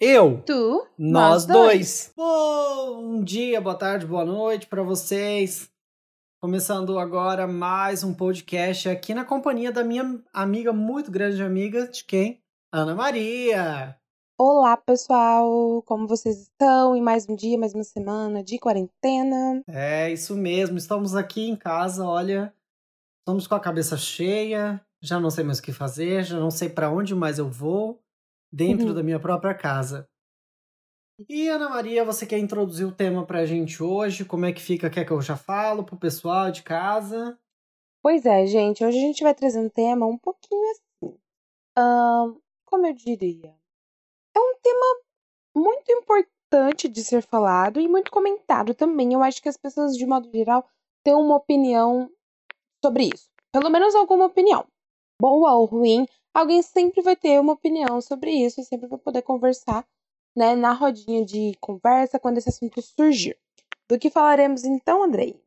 Eu. 0.00 0.42
Tu. 0.42 0.86
Nós, 0.98 1.46
dois. 1.46 2.12
dois. 2.14 2.14
Bom 2.16 3.22
dia, 3.22 3.60
boa 3.60 3.76
tarde, 3.76 4.04
boa 4.04 4.24
noite 4.24 4.66
para 4.66 4.82
vocês. 4.82 5.70
Começando 6.42 6.98
agora 6.98 7.46
mais 7.46 8.02
um 8.02 8.12
podcast 8.12 8.88
aqui 8.88 9.14
na 9.14 9.24
companhia 9.24 9.70
da 9.70 9.84
minha 9.84 10.20
amiga, 10.32 10.72
muito 10.72 11.12
grande 11.12 11.40
amiga, 11.40 11.86
de 11.86 12.02
quem? 12.04 12.42
Ana 12.72 12.92
Maria. 12.92 13.96
Olá, 14.36 14.76
pessoal! 14.76 15.80
Como 15.86 16.08
vocês 16.08 16.42
estão? 16.42 16.96
Em 16.96 17.00
mais 17.00 17.28
um 17.28 17.36
dia, 17.36 17.56
mais 17.56 17.72
uma 17.72 17.84
semana 17.84 18.42
de 18.42 18.58
quarentena. 18.58 19.62
É, 19.68 20.10
isso 20.10 20.34
mesmo. 20.34 20.76
Estamos 20.76 21.14
aqui 21.14 21.48
em 21.48 21.54
casa, 21.54 22.04
olha. 22.04 22.52
Estamos 23.20 23.46
com 23.46 23.54
a 23.54 23.60
cabeça 23.60 23.96
cheia, 23.96 24.84
já 25.00 25.20
não 25.20 25.30
sei 25.30 25.44
mais 25.44 25.60
o 25.60 25.62
que 25.62 25.72
fazer, 25.72 26.24
já 26.24 26.36
não 26.36 26.50
sei 26.50 26.68
para 26.68 26.90
onde 26.90 27.14
mais 27.14 27.38
eu 27.38 27.48
vou 27.48 28.03
dentro 28.54 28.88
uhum. 28.88 28.94
da 28.94 29.02
minha 29.02 29.18
própria 29.18 29.52
casa. 29.52 30.08
E 31.28 31.48
Ana 31.48 31.68
Maria, 31.68 32.04
você 32.04 32.24
quer 32.24 32.38
introduzir 32.38 32.86
o 32.86 32.94
tema 32.94 33.26
pra 33.26 33.46
gente 33.46 33.82
hoje? 33.82 34.24
Como 34.24 34.46
é 34.46 34.52
que 34.52 34.60
fica? 34.60 34.90
Quer 34.90 35.04
que 35.04 35.12
eu 35.12 35.20
já 35.20 35.36
falo 35.36 35.84
pro 35.84 35.98
pessoal 35.98 36.50
de 36.50 36.62
casa? 36.62 37.38
Pois 38.02 38.24
é, 38.24 38.46
gente. 38.46 38.84
Hoje 38.84 38.98
a 38.98 39.00
gente 39.00 39.22
vai 39.22 39.34
trazer 39.34 39.58
um 39.58 39.68
tema 39.68 40.06
um 40.06 40.18
pouquinho 40.18 40.70
assim. 40.70 41.18
Como 42.64 42.86
eu 42.86 42.94
diria? 42.94 43.54
É 44.36 44.40
um 44.40 44.56
tema 44.62 45.00
muito 45.56 45.90
importante 45.92 46.88
de 46.88 47.04
ser 47.04 47.22
falado 47.22 47.80
e 47.80 47.88
muito 47.88 48.10
comentado 48.10 48.74
também. 48.74 49.12
Eu 49.12 49.22
acho 49.22 49.40
que 49.40 49.48
as 49.48 49.56
pessoas, 49.56 49.96
de 49.96 50.06
modo 50.06 50.30
geral, 50.32 50.68
têm 51.04 51.14
uma 51.14 51.36
opinião 51.36 52.10
sobre 52.84 53.10
isso. 53.14 53.28
Pelo 53.52 53.70
menos 53.70 53.94
alguma 53.94 54.26
opinião. 54.26 54.66
Boa 55.20 55.54
ou 55.54 55.64
ruim, 55.64 56.06
alguém 56.34 56.60
sempre 56.62 57.00
vai 57.00 57.16
ter 57.16 57.40
uma 57.40 57.52
opinião 57.52 58.00
sobre 58.00 58.30
isso 58.30 58.60
e 58.60 58.64
sempre 58.64 58.88
vai 58.88 58.98
poder 58.98 59.22
conversar 59.22 59.86
né, 60.36 60.54
na 60.54 60.72
rodinha 60.72 61.24
de 61.24 61.56
conversa 61.60 62.18
quando 62.18 62.38
esse 62.38 62.48
assunto 62.48 62.82
surgir. 62.82 63.38
Do 63.88 63.98
que 63.98 64.10
falaremos 64.10 64.64
então, 64.64 65.02
Andrei? 65.02 65.40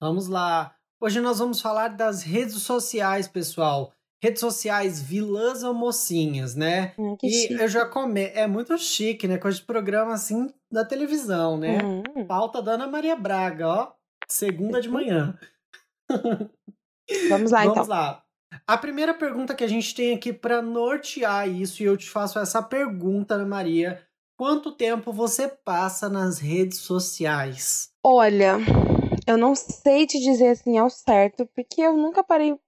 Vamos 0.00 0.28
lá. 0.28 0.76
Hoje 1.00 1.20
nós 1.20 1.38
vamos 1.38 1.60
falar 1.60 1.88
das 1.88 2.22
redes 2.22 2.62
sociais, 2.62 3.26
pessoal 3.26 3.92
redes 4.24 4.40
sociais, 4.40 5.02
vilãs 5.02 5.62
ou 5.62 5.74
mocinhas, 5.74 6.54
né? 6.54 6.94
Hum, 6.98 7.14
e 7.22 7.30
chique. 7.30 7.54
eu 7.60 7.68
já 7.68 7.84
come... 7.84 8.22
É 8.34 8.46
muito 8.46 8.76
chique, 8.78 9.28
né? 9.28 9.36
Coisa 9.36 9.58
de 9.58 9.64
programa 9.64 10.14
assim 10.14 10.48
da 10.72 10.82
televisão, 10.82 11.58
né? 11.58 11.78
Uhum. 11.82 12.26
Pauta 12.26 12.62
da 12.62 12.72
Ana 12.72 12.86
Maria 12.86 13.14
Braga, 13.14 13.68
ó. 13.68 13.92
Segunda 14.26 14.80
de 14.80 14.88
manhã. 14.88 15.38
Vamos 16.08 16.30
lá, 16.30 16.48
Vamos 17.28 17.52
então. 17.52 17.74
Vamos 17.74 17.88
lá. 17.88 18.23
A 18.66 18.78
primeira 18.78 19.12
pergunta 19.12 19.54
que 19.54 19.62
a 19.62 19.68
gente 19.68 19.94
tem 19.94 20.14
aqui 20.14 20.32
para 20.32 20.62
nortear 20.62 21.46
isso, 21.46 21.82
e 21.82 21.86
eu 21.86 21.98
te 21.98 22.08
faço 22.08 22.38
essa 22.38 22.62
pergunta, 22.62 23.34
Ana 23.34 23.44
Maria. 23.44 24.02
Quanto 24.38 24.72
tempo 24.72 25.12
você 25.12 25.46
passa 25.46 26.08
nas 26.08 26.38
redes 26.38 26.78
sociais? 26.78 27.90
Olha, 28.02 28.56
eu 29.26 29.36
não 29.36 29.54
sei 29.54 30.06
te 30.06 30.18
dizer 30.18 30.48
assim 30.48 30.78
ao 30.78 30.88
certo, 30.88 31.46
porque 31.54 31.82
eu 31.82 31.94
nunca 31.94 32.24
parei 32.24 32.58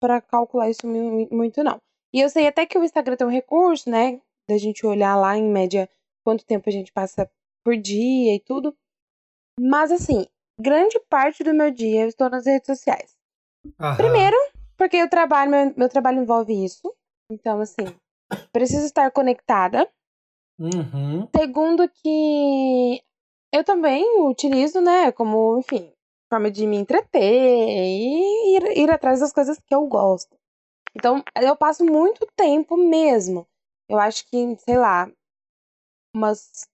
para 0.00 0.20
calcular 0.20 0.70
isso 0.70 0.86
muito, 1.30 1.62
não. 1.62 1.76
E 2.12 2.20
eu 2.20 2.28
sei 2.28 2.46
até 2.46 2.64
que 2.64 2.78
o 2.78 2.84
Instagram 2.84 3.16
tem 3.16 3.26
um 3.26 3.30
recurso, 3.30 3.90
né? 3.90 4.20
Da 4.48 4.56
gente 4.56 4.84
olhar 4.86 5.14
lá 5.14 5.36
em 5.36 5.48
média 5.48 5.88
quanto 6.24 6.44
tempo 6.44 6.68
a 6.68 6.72
gente 6.72 6.90
passa 6.90 7.30
por 7.62 7.76
dia 7.76 8.34
e 8.34 8.40
tudo. 8.40 8.74
Mas 9.60 9.92
assim, 9.92 10.26
grande 10.58 10.98
parte 11.08 11.44
do 11.44 11.54
meu 11.54 11.70
dia 11.70 12.02
eu 12.02 12.08
estou 12.08 12.28
nas 12.28 12.46
redes 12.46 12.66
sociais. 12.66 13.14
Aham. 13.78 13.96
Primeiro, 13.96 14.36
porque 14.82 15.00
o 15.00 15.08
trabalho, 15.08 15.48
meu, 15.48 15.74
meu 15.76 15.88
trabalho 15.88 16.20
envolve 16.20 16.52
isso. 16.52 16.92
Então, 17.30 17.60
assim, 17.60 17.84
preciso 18.52 18.84
estar 18.84 19.12
conectada. 19.12 19.88
Uhum. 20.58 21.28
Segundo 21.36 21.88
que 21.88 23.00
eu 23.52 23.62
também 23.62 24.04
utilizo, 24.22 24.80
né, 24.80 25.12
como, 25.12 25.56
enfim, 25.56 25.92
forma 26.28 26.50
de 26.50 26.66
me 26.66 26.76
entreter 26.76 27.22
e 27.22 28.56
ir, 28.56 28.76
ir 28.76 28.90
atrás 28.90 29.20
das 29.20 29.32
coisas 29.32 29.56
que 29.60 29.72
eu 29.72 29.86
gosto. 29.86 30.36
Então, 30.96 31.22
eu 31.40 31.54
passo 31.54 31.84
muito 31.84 32.26
tempo 32.36 32.76
mesmo. 32.76 33.46
Eu 33.88 34.00
acho 34.00 34.26
que, 34.26 34.56
sei 34.56 34.76
lá, 34.76 35.08
umas. 36.12 36.66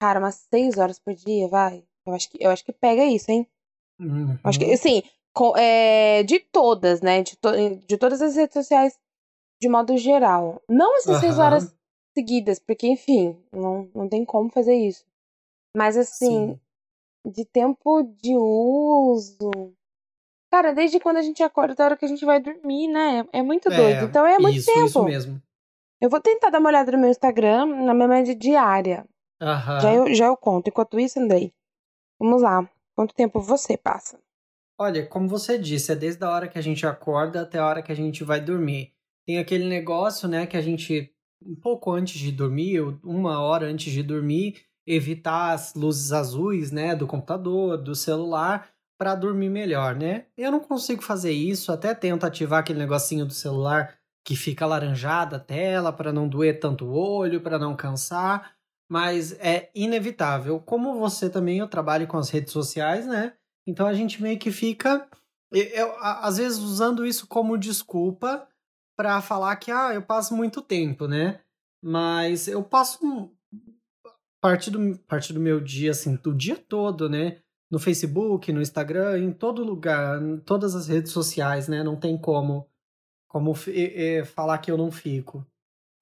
Cara, 0.00 0.18
umas 0.18 0.46
seis 0.50 0.78
horas 0.78 0.98
por 0.98 1.12
dia, 1.12 1.46
vai. 1.46 1.84
Eu 2.06 2.14
acho 2.14 2.30
que, 2.30 2.42
eu 2.42 2.50
acho 2.50 2.64
que 2.64 2.72
pega 2.72 3.04
isso, 3.04 3.30
hein? 3.30 3.46
Uhum. 4.00 4.38
Acho 4.42 4.58
que, 4.58 4.72
assim, 4.72 5.02
com, 5.02 5.08
é, 5.56 6.22
de 6.22 6.38
todas, 6.38 7.00
né? 7.00 7.22
De, 7.22 7.36
to, 7.36 7.50
de 7.86 7.96
todas 7.96 8.20
as 8.20 8.36
redes 8.36 8.54
sociais, 8.54 8.98
de 9.60 9.68
modo 9.68 9.96
geral. 9.96 10.62
Não 10.68 10.96
essas 10.96 11.16
uhum. 11.16 11.20
seis 11.20 11.38
horas 11.38 11.74
seguidas, 12.16 12.58
porque, 12.58 12.86
enfim, 12.86 13.36
não, 13.52 13.88
não 13.94 14.08
tem 14.08 14.24
como 14.24 14.50
fazer 14.50 14.74
isso. 14.74 15.04
Mas, 15.76 15.96
assim, 15.96 16.52
Sim 16.52 16.60
de 17.24 17.44
tempo 17.44 18.02
de 18.02 18.36
uso. 18.36 19.50
Cara, 20.50 20.72
desde 20.72 21.00
quando 21.00 21.16
a 21.16 21.22
gente 21.22 21.42
acorda 21.42 21.72
até 21.72 21.82
a 21.82 21.86
hora 21.86 21.96
que 21.96 22.04
a 22.04 22.08
gente 22.08 22.24
vai 22.24 22.40
dormir, 22.40 22.88
né? 22.88 23.26
É 23.32 23.42
muito 23.42 23.72
é, 23.72 23.76
doido. 23.76 24.04
Então 24.04 24.26
é 24.26 24.38
muito 24.38 24.58
isso, 24.58 24.66
tempo. 24.66 24.86
Isso 24.86 25.04
mesmo. 25.04 25.42
Eu 26.00 26.10
vou 26.10 26.20
tentar 26.20 26.50
dar 26.50 26.58
uma 26.58 26.68
olhada 26.68 26.92
no 26.92 26.98
meu 26.98 27.10
Instagram, 27.10 27.66
na 27.66 27.94
minha 27.94 28.08
média 28.08 28.34
diária. 28.34 29.06
Já 29.80 29.94
eu, 29.94 30.14
já 30.14 30.26
eu 30.26 30.36
conto. 30.36 30.68
Enquanto 30.68 31.00
isso, 31.00 31.18
Andrei, 31.18 31.52
vamos 32.18 32.42
lá. 32.42 32.68
Quanto 32.94 33.14
tempo 33.14 33.40
você 33.40 33.76
passa? 33.76 34.18
Olha, 34.82 35.06
como 35.06 35.28
você 35.28 35.56
disse, 35.56 35.92
é 35.92 35.94
desde 35.94 36.24
a 36.24 36.28
hora 36.28 36.48
que 36.48 36.58
a 36.58 36.60
gente 36.60 36.84
acorda 36.84 37.42
até 37.42 37.56
a 37.56 37.64
hora 37.64 37.82
que 37.82 37.92
a 37.92 37.94
gente 37.94 38.24
vai 38.24 38.40
dormir. 38.40 38.92
Tem 39.24 39.38
aquele 39.38 39.64
negócio, 39.68 40.28
né, 40.28 40.44
que 40.44 40.56
a 40.56 40.60
gente, 40.60 41.14
um 41.46 41.54
pouco 41.54 41.92
antes 41.92 42.18
de 42.18 42.32
dormir, 42.32 42.80
uma 43.04 43.40
hora 43.40 43.66
antes 43.66 43.92
de 43.92 44.02
dormir, 44.02 44.56
evitar 44.84 45.52
as 45.52 45.76
luzes 45.76 46.10
azuis, 46.12 46.72
né, 46.72 46.96
do 46.96 47.06
computador, 47.06 47.78
do 47.78 47.94
celular, 47.94 48.70
para 48.98 49.14
dormir 49.14 49.50
melhor, 49.50 49.94
né? 49.94 50.26
Eu 50.36 50.50
não 50.50 50.58
consigo 50.58 51.00
fazer 51.00 51.30
isso, 51.30 51.70
até 51.70 51.94
tento 51.94 52.24
ativar 52.24 52.58
aquele 52.58 52.80
negocinho 52.80 53.24
do 53.24 53.32
celular 53.32 53.96
que 54.26 54.34
fica 54.34 54.64
alaranjada 54.64 55.36
a 55.36 55.40
tela 55.40 55.92
para 55.92 56.12
não 56.12 56.26
doer 56.28 56.58
tanto 56.58 56.86
o 56.86 56.92
olho, 56.92 57.40
para 57.40 57.56
não 57.56 57.76
cansar, 57.76 58.56
mas 58.90 59.30
é 59.38 59.70
inevitável. 59.76 60.58
Como 60.58 60.98
você 60.98 61.30
também, 61.30 61.58
eu 61.58 61.68
trabalho 61.68 62.08
com 62.08 62.18
as 62.18 62.30
redes 62.30 62.52
sociais, 62.52 63.06
né? 63.06 63.34
Então 63.66 63.86
a 63.86 63.94
gente 63.94 64.20
meio 64.20 64.38
que 64.38 64.50
fica, 64.50 65.08
eu, 65.52 65.94
às 66.00 66.38
vezes 66.38 66.58
usando 66.58 67.06
isso 67.06 67.26
como 67.26 67.58
desculpa 67.58 68.48
para 68.96 69.20
falar 69.20 69.56
que 69.56 69.70
ah, 69.70 69.94
eu 69.94 70.02
passo 70.02 70.34
muito 70.34 70.60
tempo, 70.60 71.06
né? 71.06 71.40
Mas 71.82 72.48
eu 72.48 72.62
passo 72.62 73.30
parte 74.40 74.70
do, 74.70 74.98
parte 75.06 75.32
do 75.32 75.40
meu 75.40 75.60
dia, 75.60 75.92
assim, 75.92 76.16
do 76.16 76.34
dia 76.34 76.56
todo, 76.56 77.08
né? 77.08 77.38
No 77.70 77.78
Facebook, 77.78 78.52
no 78.52 78.60
Instagram, 78.60 79.18
em 79.18 79.32
todo 79.32 79.64
lugar, 79.64 80.20
em 80.20 80.38
todas 80.38 80.74
as 80.74 80.88
redes 80.88 81.12
sociais, 81.12 81.68
né? 81.68 81.82
Não 81.82 81.96
tem 81.96 82.18
como, 82.18 82.68
como 83.28 83.54
é, 83.68 84.24
falar 84.24 84.58
que 84.58 84.70
eu 84.70 84.76
não 84.76 84.90
fico. 84.90 85.46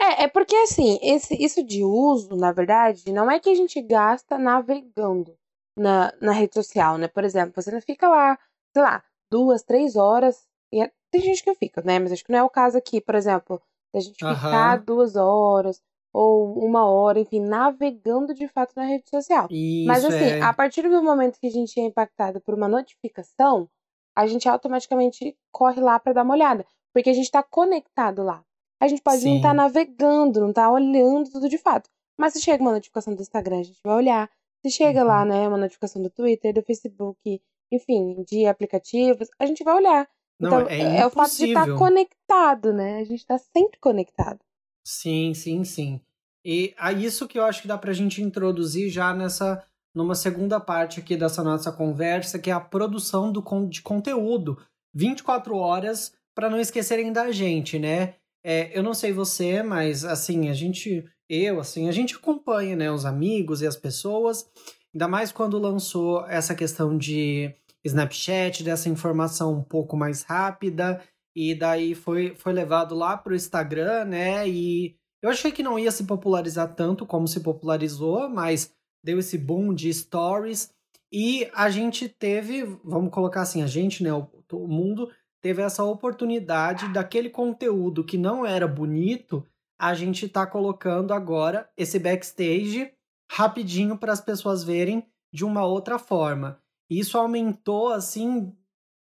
É, 0.00 0.24
é 0.24 0.28
porque 0.28 0.56
assim, 0.56 0.98
esse, 1.02 1.34
isso 1.42 1.62
de 1.62 1.84
uso, 1.84 2.34
na 2.34 2.52
verdade, 2.52 3.12
não 3.12 3.30
é 3.30 3.38
que 3.38 3.50
a 3.50 3.54
gente 3.54 3.80
gasta 3.82 4.38
navegando 4.38 5.36
na, 5.76 6.12
na 6.20 6.32
rede 6.32 6.54
social, 6.54 6.98
né? 6.98 7.08
Por 7.08 7.24
exemplo, 7.24 7.60
você 7.60 7.70
não 7.70 7.80
fica 7.80 8.08
lá, 8.08 8.38
sei 8.72 8.82
lá, 8.82 9.02
duas, 9.30 9.62
três 9.62 9.96
horas. 9.96 10.46
E 10.72 10.82
é, 10.82 10.90
tem 11.10 11.20
gente 11.20 11.42
que 11.42 11.54
fica, 11.54 11.82
né? 11.82 11.98
Mas 11.98 12.12
acho 12.12 12.24
que 12.24 12.32
não 12.32 12.38
é 12.38 12.42
o 12.42 12.50
caso 12.50 12.78
aqui, 12.78 13.00
por 13.00 13.14
exemplo, 13.14 13.60
da 13.92 14.00
gente 14.00 14.18
ficar 14.18 14.76
duas 14.78 15.16
horas, 15.16 15.80
ou 16.12 16.58
uma 16.58 16.88
hora, 16.88 17.20
enfim, 17.20 17.40
navegando 17.40 18.34
de 18.34 18.48
fato 18.48 18.72
na 18.76 18.84
rede 18.84 19.08
social. 19.08 19.46
Isso, 19.50 19.86
Mas 19.86 20.04
assim, 20.04 20.24
é. 20.24 20.42
a 20.42 20.52
partir 20.52 20.82
do 20.82 21.02
momento 21.02 21.38
que 21.38 21.46
a 21.46 21.50
gente 21.50 21.78
é 21.78 21.84
impactado 21.84 22.40
por 22.40 22.54
uma 22.54 22.68
notificação, 22.68 23.68
a 24.16 24.26
gente 24.26 24.48
automaticamente 24.48 25.36
corre 25.52 25.80
lá 25.80 25.98
para 25.98 26.12
dar 26.12 26.22
uma 26.22 26.34
olhada, 26.34 26.66
porque 26.92 27.10
a 27.10 27.14
gente 27.14 27.26
está 27.26 27.42
conectado 27.42 28.22
lá. 28.22 28.44
A 28.80 28.88
gente 28.88 29.02
pode 29.02 29.18
tá 29.18 29.22
Sim. 29.22 29.28
não 29.28 29.36
estar 29.36 29.48
tá 29.48 29.54
navegando, 29.54 30.40
não 30.40 30.50
estar 30.50 30.64
tá 30.64 30.70
olhando 30.70 31.30
tudo 31.30 31.48
de 31.48 31.58
fato. 31.58 31.88
Mas 32.18 32.32
se 32.32 32.40
chega 32.40 32.62
uma 32.62 32.72
notificação 32.72 33.14
do 33.14 33.22
Instagram, 33.22 33.60
a 33.60 33.62
gente 33.62 33.80
vai 33.84 33.94
olhar. 33.94 34.30
Se 34.62 34.70
chega 34.70 35.00
uhum. 35.00 35.06
lá, 35.06 35.24
né, 35.24 35.48
uma 35.48 35.56
notificação 35.56 36.02
do 36.02 36.10
Twitter, 36.10 36.52
do 36.52 36.62
Facebook, 36.62 37.40
enfim, 37.72 38.22
de 38.24 38.46
aplicativos, 38.46 39.28
a 39.38 39.46
gente 39.46 39.64
vai 39.64 39.74
olhar. 39.74 40.08
Não, 40.38 40.48
então, 40.48 40.68
é, 40.68 41.00
é 41.00 41.06
o 41.06 41.10
fato 41.10 41.36
de 41.36 41.48
estar 41.48 41.74
conectado, 41.76 42.72
né? 42.72 43.00
A 43.00 43.04
gente 43.04 43.20
está 43.20 43.36
sempre 43.38 43.78
conectado. 43.78 44.40
Sim, 44.82 45.34
sim, 45.34 45.64
sim. 45.64 46.00
E 46.44 46.74
é 46.78 46.92
isso 46.92 47.28
que 47.28 47.38
eu 47.38 47.44
acho 47.44 47.62
que 47.62 47.68
dá 47.68 47.76
pra 47.76 47.92
gente 47.92 48.22
introduzir 48.22 48.88
já 48.88 49.14
nessa 49.14 49.62
numa 49.94 50.14
segunda 50.14 50.60
parte 50.60 51.00
aqui 51.00 51.16
dessa 51.16 51.42
nossa 51.42 51.72
conversa, 51.72 52.38
que 52.38 52.48
é 52.48 52.52
a 52.52 52.60
produção 52.60 53.30
do, 53.30 53.42
de 53.68 53.82
conteúdo. 53.82 54.56
24 54.94 55.56
horas 55.56 56.14
para 56.34 56.48
não 56.48 56.60
esquecerem 56.60 57.12
da 57.12 57.30
gente, 57.30 57.78
né? 57.78 58.14
É, 58.42 58.76
eu 58.76 58.82
não 58.82 58.94
sei 58.94 59.12
você, 59.12 59.62
mas 59.62 60.04
assim, 60.04 60.48
a 60.48 60.54
gente, 60.54 61.04
eu, 61.30 61.60
assim, 61.60 61.88
a 61.88 61.92
gente 61.92 62.16
acompanha, 62.16 62.74
né, 62.74 62.90
os 62.90 63.06
amigos 63.06 63.62
e 63.62 63.66
as 63.66 63.76
pessoas, 63.76 64.50
ainda 64.92 65.06
mais 65.06 65.30
quando 65.30 65.58
lançou 65.58 66.26
essa 66.26 66.56
questão 66.56 66.98
de 66.98 67.54
Snapchat, 67.84 68.64
dessa 68.64 68.88
informação 68.88 69.54
um 69.54 69.62
pouco 69.62 69.96
mais 69.96 70.22
rápida, 70.22 71.00
e 71.34 71.54
daí 71.54 71.94
foi, 71.94 72.34
foi 72.34 72.52
levado 72.52 72.94
lá 72.96 73.16
para 73.16 73.32
o 73.32 73.36
Instagram, 73.36 74.04
né? 74.06 74.48
E, 74.48 74.96
Eu 75.22 75.30
achei 75.30 75.52
que 75.52 75.62
não 75.62 75.78
ia 75.78 75.92
se 75.92 76.04
popularizar 76.04 76.74
tanto 76.74 77.06
como 77.06 77.28
se 77.28 77.40
popularizou, 77.40 78.28
mas 78.28 78.74
deu 79.04 79.18
esse 79.18 79.38
boom 79.38 79.72
de 79.72 79.92
stories. 79.92 80.72
E 81.12 81.48
a 81.54 81.70
gente 81.70 82.08
teve, 82.08 82.64
vamos 82.84 83.12
colocar 83.12 83.42
assim, 83.42 83.62
a 83.62 83.66
gente, 83.66 84.02
né, 84.02 84.12
o, 84.12 84.28
o 84.52 84.66
mundo 84.66 85.08
teve 85.40 85.62
essa 85.62 85.84
oportunidade 85.84 86.92
daquele 86.92 87.30
conteúdo 87.30 88.04
que 88.04 88.18
não 88.18 88.44
era 88.44 88.66
bonito, 88.66 89.46
a 89.80 89.94
gente 89.94 90.28
tá 90.28 90.46
colocando 90.46 91.14
agora 91.14 91.70
esse 91.74 91.98
backstage 91.98 92.92
rapidinho 93.32 93.96
para 93.96 94.12
as 94.12 94.20
pessoas 94.20 94.62
verem 94.62 95.06
de 95.32 95.42
uma 95.42 95.64
outra 95.64 95.98
forma. 95.98 96.60
Isso 96.90 97.16
aumentou 97.16 97.88
assim 97.90 98.54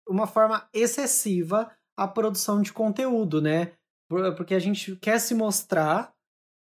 uma 0.08 0.26
forma 0.26 0.68
excessiva 0.72 1.68
a 1.96 2.06
produção 2.06 2.62
de 2.62 2.72
conteúdo, 2.72 3.42
né? 3.42 3.72
Porque 4.36 4.54
a 4.54 4.58
gente 4.60 4.94
quer 4.96 5.18
se 5.18 5.34
mostrar 5.34 6.14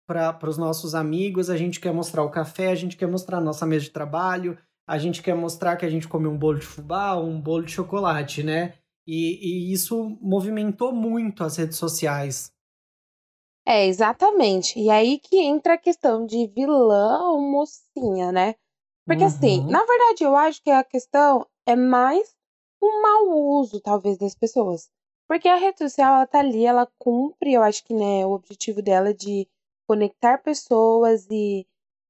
para 0.06 0.49
os 0.49 0.56
nossos 0.56 0.94
amigos, 0.94 1.50
a 1.50 1.56
gente 1.56 1.81
quer 1.81 1.93
mostrar 1.93 2.22
o 2.22 2.31
café, 2.31 2.69
a 2.69 2.75
gente 2.76 2.96
quer 2.96 3.08
mostrar 3.08 3.38
a 3.38 3.40
nossa 3.40 3.67
mesa 3.67 3.87
de 3.87 3.90
trabalho, 3.90 4.56
a 4.87 4.96
gente 4.96 5.22
quer 5.22 5.34
mostrar 5.34 5.76
que 5.76 5.84
a 5.84 5.90
gente 5.90 6.06
comeu 6.06 6.31
um 6.31 6.38
bolo 6.38 6.60
de 6.60 6.67
fubá, 6.67 7.17
um 7.17 7.40
bolo 7.40 7.64
de 7.64 7.72
chocolate, 7.72 8.44
né? 8.44 8.75
E, 9.06 9.70
e 9.70 9.72
isso 9.72 10.17
movimentou 10.20 10.93
muito 10.93 11.43
as 11.43 11.56
redes 11.56 11.78
sociais. 11.78 12.53
É, 13.66 13.87
exatamente. 13.87 14.78
E 14.78 14.90
aí 14.90 15.19
que 15.19 15.40
entra 15.40 15.75
a 15.75 15.78
questão 15.78 16.26
de 16.26 16.46
vilã 16.49 17.31
ou 17.31 17.40
mocinha, 17.40 18.31
né? 18.31 18.55
Porque 19.06 19.25
assim, 19.25 19.61
Uhum. 19.61 19.70
na 19.70 19.84
verdade, 19.84 20.25
eu 20.25 20.37
acho 20.37 20.62
que 20.62 20.70
a 20.70 20.84
questão 20.84 21.46
é 21.66 21.76
mais 21.76 22.34
um 22.82 23.02
mau 23.02 23.38
uso, 23.61 23.81
talvez, 23.81 24.19
das 24.19 24.34
pessoas. 24.34 24.90
Porque 25.28 25.49
a 25.49 25.56
rede 25.56 25.78
social, 25.78 26.16
ela 26.16 26.26
tá 26.26 26.40
ali, 26.40 26.66
ela 26.66 26.87
cumpre, 26.99 27.55
eu 27.55 27.62
acho 27.62 27.82
que, 27.84 27.94
né, 27.94 28.26
o 28.26 28.32
objetivo 28.32 28.82
dela 28.82 29.14
de 29.14 29.49
conectar 29.88 30.38
pessoas 30.38 31.26
e 31.31 31.67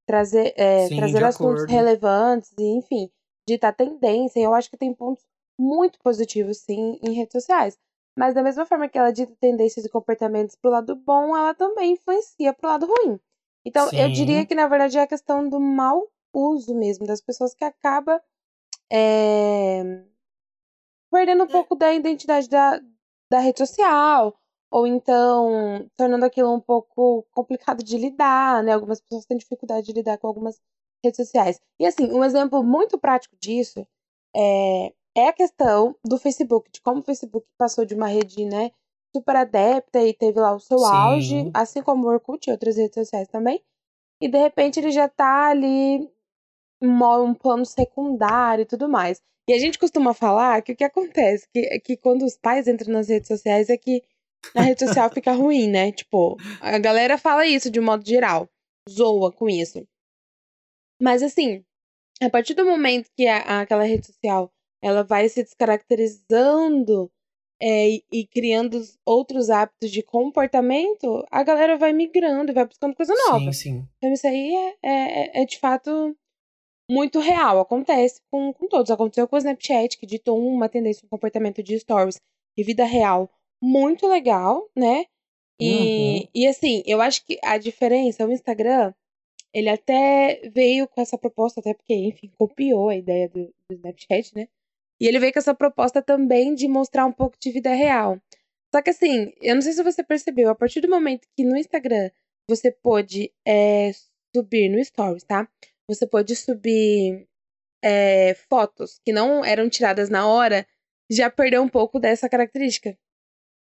trazer, 0.07 0.53
é, 0.57 0.89
Sim, 0.89 0.97
trazer 0.97 1.19
de 1.19 1.25
assuntos 1.25 1.65
acordo. 1.65 1.71
relevantes 1.73 2.53
e, 2.59 2.65
enfim, 2.77 3.11
ditar 3.49 3.73
tendência. 3.75 4.41
Eu 4.41 4.55
acho 4.55 4.69
que 4.71 4.77
tem 4.77 4.93
pontos 4.93 5.25
muito 5.59 5.99
positivos, 6.01 6.59
sim, 6.59 6.99
em 7.03 7.13
redes 7.13 7.33
sociais. 7.33 7.79
Mas 8.17 8.35
da 8.35 8.43
mesma 8.43 8.65
forma 8.65 8.89
que 8.89 8.99
ela 8.99 9.13
dita 9.13 9.35
tendências 9.41 9.85
e 9.85 9.89
comportamentos 9.89 10.57
pro 10.57 10.71
lado 10.71 10.95
bom, 10.97 11.37
ela 11.37 11.55
também 11.55 11.93
influencia 11.93 12.53
pro 12.53 12.69
lado 12.69 12.87
ruim. 12.87 13.19
Então, 13.65 13.91
eu 13.95 14.09
diria 14.11 14.41
Sim. 14.41 14.47
que, 14.47 14.55
na 14.55 14.69
verdade, 14.69 14.99
é 14.99 15.03
a 15.03 15.07
questão 15.07 15.49
do 15.49 15.59
mau 15.61 16.09
uso 16.33 16.75
mesmo 16.75 17.07
das 17.07 17.21
pessoas 17.21 17.55
que 17.55 17.65
acaba 17.65 18.23
é, 18.93 20.05
perdendo 21.11 21.45
um 21.45 21.47
É. 21.47 21.53
pouco 21.53 21.75
da 21.77 21.93
identidade 21.93 22.49
da, 22.49 22.81
da 23.31 23.39
rede 23.41 23.59
social, 23.59 24.37
ou 24.71 24.87
então 24.87 25.89
tornando 25.97 26.25
aquilo 26.25 26.53
um 26.53 26.61
pouco 26.61 27.25
complicado 27.33 27.83
de 27.83 27.97
lidar, 27.97 28.63
né? 28.63 28.73
Algumas 28.73 29.01
pessoas 29.01 29.27
têm 29.27 29.37
dificuldade 29.39 29.87
de 29.87 29.93
lidar 29.93 30.19
com 30.19 30.27
algumas 30.27 30.61
redes 31.03 31.17
sociais. 31.17 31.61
E 31.79 31.87
assim, 31.87 32.11
um 32.13 32.25
exemplo 32.25 32.63
muito 32.63 32.99
prático 32.99 33.37
disso 33.41 33.87
é, 34.35 34.93
é 35.17 35.29
a 35.29 35.33
questão 35.33 35.97
do 36.05 36.19
Facebook, 36.19 36.71
de 36.73 36.81
como 36.81 37.01
o 37.01 37.05
Facebook 37.05 37.47
passou 37.57 37.85
de 37.85 37.95
uma 37.95 38.09
rede, 38.09 38.45
né, 38.45 38.71
super 39.15 39.37
adepta 39.37 40.03
e 40.03 40.13
teve 40.13 40.41
lá 40.41 40.55
o 40.55 40.61
seu 40.61 40.85
auge, 40.85 41.43
Sim. 41.43 41.51
assim 41.55 41.83
como 41.83 42.07
o 42.07 42.11
Orkut 42.11 42.49
e 42.49 42.53
outras 42.53 42.77
redes 42.77 42.95
sociais 42.95 43.29
também. 43.29 43.63
E 44.21 44.29
de 44.29 44.39
repente 44.39 44.81
ele 44.81 44.91
já 44.91 45.09
tá 45.09 45.49
ali 45.49 46.09
um 46.83 47.35
plano 47.35 47.65
secundário 47.65 48.63
e 48.63 48.67
tudo 48.67 48.89
mais. 48.89 49.23
E 49.49 49.53
a 49.53 49.59
gente 49.59 49.79
costuma 49.79 50.15
falar 50.15 50.63
que 50.63 50.73
o 50.73 50.77
que 50.77 50.85
acontece 50.85 51.47
que, 51.53 51.81
que 51.81 51.97
quando 51.97 52.25
os 52.25 52.37
pais 52.37 52.67
entram 52.67 52.93
nas 52.93 53.09
redes 53.09 53.29
sociais 53.29 53.69
é 53.69 53.77
que 53.77 54.03
a 54.55 54.63
rede 54.63 54.85
social 54.85 55.11
fica 55.11 55.33
ruim, 55.33 55.69
né? 55.69 55.93
Tipo, 55.93 56.37
a 56.61 56.79
galera 56.79 57.17
fala 57.17 57.47
isso 57.47 57.71
de 57.71 57.79
um 57.79 57.85
modo 57.85 58.07
geral, 58.07 58.49
zoa 58.89 59.31
com 59.33 59.49
isso. 59.49 59.87
Mas 61.01 61.23
assim, 61.23 61.65
a 62.23 62.31
partir 62.31 62.55
do 62.55 62.65
momento 62.65 63.11
que 63.17 63.27
a, 63.27 63.61
aquela 63.61 63.85
rede 63.85 64.07
social 64.07 64.51
ela 64.85 65.03
vai 65.03 65.29
se 65.29 65.43
descaracterizando 65.43 67.11
é, 67.61 67.89
e, 67.89 68.05
e 68.13 68.27
criando 68.27 68.75
os 68.75 68.99
outros 69.07 69.49
hábitos 69.49 69.91
de 69.91 70.03
comportamento, 70.03 71.25
a 71.31 71.43
galera 71.43 71.77
vai 71.79 71.93
migrando 71.93 72.51
e 72.51 72.55
vai 72.55 72.67
buscando 72.67 72.95
coisa 72.95 73.15
Sim, 73.15 73.31
nova. 73.31 73.53
sim. 73.53 73.89
Então 73.97 74.13
isso 74.13 74.27
aí 74.27 74.55
é, 74.55 74.75
é, 74.83 75.43
é 75.43 75.45
de 75.47 75.59
fato 75.59 76.15
muito 76.91 77.19
real. 77.21 77.61
Acontece 77.61 78.21
com, 78.31 78.53
com 78.53 78.69
todos. 78.69 78.91
Aconteceu 78.91 79.27
com 79.27 79.37
o 79.37 79.39
Snapchat, 79.39 79.97
que 79.97 80.07
ditou 80.07 80.39
uma 80.39 80.69
tendência, 80.69 81.07
um 81.07 81.09
comportamento 81.09 81.63
de 81.63 81.79
stories 81.79 82.21
de 82.57 82.65
vida 82.65 82.85
real 82.85 83.31
muito 83.63 84.07
legal, 84.07 84.69
né? 84.77 85.07
E, 85.59 85.71
Uhum. 85.71 86.29
e 86.35 86.47
assim, 86.47 86.83
eu 86.85 87.01
acho 87.01 87.25
que 87.25 87.39
a 87.43 87.57
diferença, 87.57 88.27
o 88.27 88.33
Instagram, 88.33 88.93
ele 89.55 89.69
até 89.71 90.43
veio 90.53 90.87
com 90.89 91.01
essa 91.01 91.17
proposta, 91.17 91.61
até 91.61 91.73
porque, 91.73 91.95
enfim, 91.95 92.31
copiou 92.37 92.89
a 92.89 92.97
ideia 92.97 93.29
do, 93.29 93.47
do 93.47 93.75
Snapchat, 93.77 94.35
né? 94.35 94.49
E 95.05 95.07
ele 95.07 95.19
veio 95.19 95.35
com 95.35 95.39
essa 95.39 95.55
proposta 95.55 96.01
também 96.01 96.55
de 96.55 96.67
mostrar 96.67 97.05
um 97.05 97.13
pouco 97.13 97.37
de 97.39 97.51
vida 97.51 97.75
real. 97.75 98.19
Só 98.75 98.81
que 98.81 98.89
assim, 98.89 99.35
eu 99.43 99.55
não 99.55 99.61
sei 99.61 99.75
se 99.75 99.83
você 99.83 100.03
percebeu, 100.03 100.49
a 100.49 100.55
partir 100.55 100.81
do 100.81 100.89
momento 100.89 101.29
que 101.37 101.45
no 101.45 101.59
Instagram 101.59 102.11
você 102.49 102.73
pôde 102.73 103.31
é, 103.47 103.91
subir 104.35 104.71
no 104.71 104.83
Stories, 104.83 105.23
tá? 105.23 105.47
Você 105.87 106.07
pôde 106.07 106.35
subir 106.35 107.29
é, 107.85 108.33
fotos 108.49 108.99
que 109.05 109.13
não 109.13 109.45
eram 109.45 109.69
tiradas 109.69 110.09
na 110.09 110.27
hora, 110.27 110.67
já 111.13 111.29
perdeu 111.29 111.61
um 111.61 111.69
pouco 111.69 112.01
dessa 112.01 112.27
característica. 112.27 112.97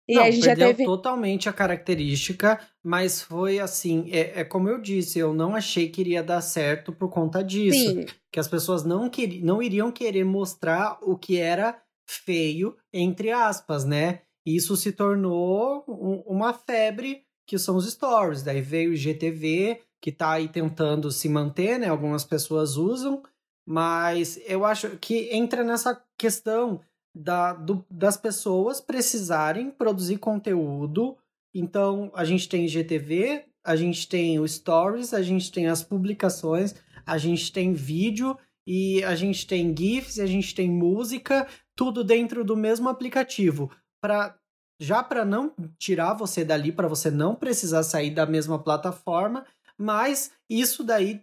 E 0.09 0.15
Não, 0.15 0.23
a 0.23 0.31
gente 0.31 0.45
já 0.45 0.55
teve. 0.55 0.83
totalmente 0.85 1.47
a 1.47 1.53
característica, 1.53 2.59
mas 2.83 3.21
foi 3.21 3.59
assim, 3.59 4.09
é, 4.11 4.39
é 4.41 4.43
como 4.43 4.67
eu 4.67 4.81
disse, 4.81 5.19
eu 5.19 5.33
não 5.33 5.55
achei 5.55 5.87
que 5.87 6.01
iria 6.01 6.23
dar 6.23 6.41
certo 6.41 6.91
por 6.91 7.09
conta 7.09 7.43
disso. 7.43 7.91
Sim, 7.91 8.05
Que 8.31 8.39
as 8.39 8.47
pessoas 8.47 8.83
não, 8.83 9.09
queri, 9.09 9.41
não 9.41 9.61
iriam 9.61 9.91
querer 9.91 10.23
mostrar 10.23 10.97
o 11.01 11.15
que 11.17 11.37
era 11.37 11.79
feio, 12.09 12.75
entre 12.91 13.31
aspas, 13.31 13.85
né? 13.85 14.21
Isso 14.45 14.75
se 14.75 14.91
tornou 14.91 15.83
um- 15.87 16.23
uma 16.25 16.53
febre 16.53 17.23
que 17.47 17.57
são 17.59 17.75
os 17.75 17.87
stories. 17.91 18.41
Daí 18.41 18.61
veio 18.61 18.91
o 18.91 18.95
GTV, 18.95 19.81
que 20.01 20.11
tá 20.11 20.31
aí 20.31 20.47
tentando 20.47 21.11
se 21.11 21.29
manter, 21.29 21.77
né? 21.77 21.87
Algumas 21.87 22.23
pessoas 22.23 22.77
usam, 22.77 23.21
mas 23.65 24.39
eu 24.47 24.65
acho 24.65 24.97
que 24.97 25.29
entra 25.35 25.63
nessa 25.63 26.01
questão 26.17 26.81
da, 27.19 27.53
do- 27.53 27.85
das 27.91 28.15
pessoas 28.15 28.79
precisarem 28.79 29.69
produzir 29.69 30.17
conteúdo. 30.17 31.17
Então, 31.53 32.09
a 32.15 32.23
gente 32.23 32.47
tem 32.47 32.67
GTV, 32.67 33.45
a 33.63 33.75
gente 33.75 34.07
tem 34.07 34.39
o 34.39 34.47
Stories, 34.47 35.13
a 35.13 35.21
gente 35.21 35.51
tem 35.51 35.67
as 35.67 35.83
publicações, 35.83 36.73
a 37.05 37.17
gente 37.17 37.51
tem 37.51 37.73
vídeo 37.73 38.37
e 38.65 39.03
a 39.03 39.15
gente 39.15 39.45
tem 39.45 39.75
GIFs, 39.77 40.19
a 40.19 40.25
gente 40.25 40.55
tem 40.55 40.69
música, 40.69 41.45
tudo 41.75 42.03
dentro 42.03 42.45
do 42.45 42.55
mesmo 42.55 42.87
aplicativo. 42.87 43.69
Pra, 44.01 44.37
já 44.79 45.03
para 45.03 45.25
não 45.25 45.53
tirar 45.77 46.13
você 46.13 46.45
dali, 46.45 46.71
para 46.71 46.87
você 46.87 47.11
não 47.11 47.35
precisar 47.35 47.83
sair 47.83 48.11
da 48.11 48.25
mesma 48.25 48.57
plataforma, 48.57 49.45
mas 49.77 50.31
isso 50.49 50.83
daí 50.85 51.21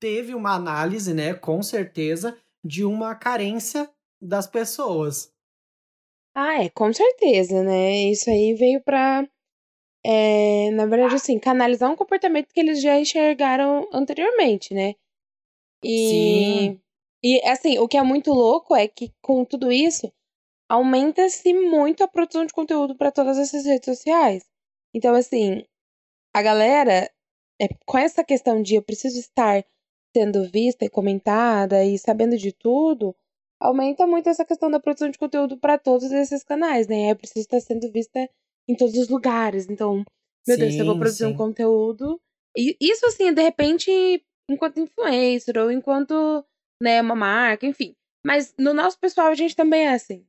teve 0.00 0.34
uma 0.34 0.54
análise, 0.54 1.14
né, 1.14 1.34
com 1.34 1.62
certeza, 1.62 2.36
de 2.64 2.84
uma 2.84 3.14
carência 3.14 3.88
das 4.20 4.46
pessoas. 4.46 5.35
Ah, 6.38 6.62
é, 6.62 6.68
com 6.68 6.92
certeza, 6.92 7.62
né? 7.62 8.10
Isso 8.10 8.28
aí 8.28 8.52
veio 8.52 8.82
pra, 8.82 9.26
é, 10.04 10.70
na 10.72 10.86
verdade, 10.86 11.16
assim, 11.16 11.38
canalizar 11.38 11.90
um 11.90 11.96
comportamento 11.96 12.52
que 12.52 12.60
eles 12.60 12.82
já 12.82 12.98
enxergaram 13.00 13.88
anteriormente, 13.92 14.74
né? 14.74 14.94
E, 15.84 16.08
Sim. 16.10 16.80
e 17.24 17.40
assim, 17.48 17.78
o 17.78 17.88
que 17.88 17.96
é 17.96 18.02
muito 18.02 18.32
louco 18.32 18.76
é 18.76 18.88
que 18.88 19.12
com 19.22 19.44
tudo 19.44 19.72
isso, 19.72 20.12
aumenta-se 20.68 21.54
muito 21.54 22.04
a 22.04 22.08
produção 22.08 22.46
de 22.46 22.52
conteúdo 22.54 22.96
para 22.96 23.12
todas 23.12 23.38
essas 23.38 23.64
redes 23.66 23.86
sociais. 23.86 24.44
Então, 24.94 25.14
assim, 25.14 25.64
a 26.34 26.42
galera, 26.42 27.10
é, 27.60 27.68
com 27.86 27.98
essa 27.98 28.24
questão 28.24 28.62
de 28.62 28.76
eu 28.76 28.82
preciso 28.82 29.20
estar 29.20 29.64
sendo 30.16 30.48
vista 30.50 30.84
e 30.84 30.90
comentada 30.90 31.84
e 31.84 31.98
sabendo 31.98 32.36
de 32.38 32.52
tudo, 32.52 33.14
aumenta 33.60 34.06
muito 34.06 34.28
essa 34.28 34.44
questão 34.44 34.70
da 34.70 34.80
produção 34.80 35.10
de 35.10 35.18
conteúdo 35.18 35.58
para 35.58 35.78
todos 35.78 36.10
esses 36.10 36.42
canais, 36.44 36.86
né? 36.86 37.10
Eu 37.10 37.16
preciso 37.16 37.40
estar 37.40 37.60
sendo 37.60 37.90
vista 37.90 38.28
em 38.68 38.76
todos 38.76 38.96
os 38.96 39.08
lugares. 39.08 39.68
Então, 39.68 40.04
meu 40.46 40.56
Deus, 40.56 40.72
se 40.72 40.78
eu 40.78 40.84
vou 40.84 40.94
Sim, 40.94 41.00
produzir 41.00 41.24
um 41.26 41.30
sim. 41.30 41.36
conteúdo. 41.36 42.20
E 42.56 42.76
isso, 42.80 43.06
assim, 43.06 43.32
de 43.32 43.42
repente, 43.42 43.90
enquanto 44.50 44.80
influencer 44.80 45.56
ou 45.58 45.70
enquanto, 45.70 46.44
né, 46.82 47.00
uma 47.00 47.14
marca, 47.14 47.66
enfim. 47.66 47.94
Mas 48.24 48.54
no 48.58 48.72
nosso 48.72 48.98
pessoal, 48.98 49.28
a 49.28 49.34
gente 49.34 49.54
também 49.54 49.86
é 49.86 49.94
assim. 49.94 50.26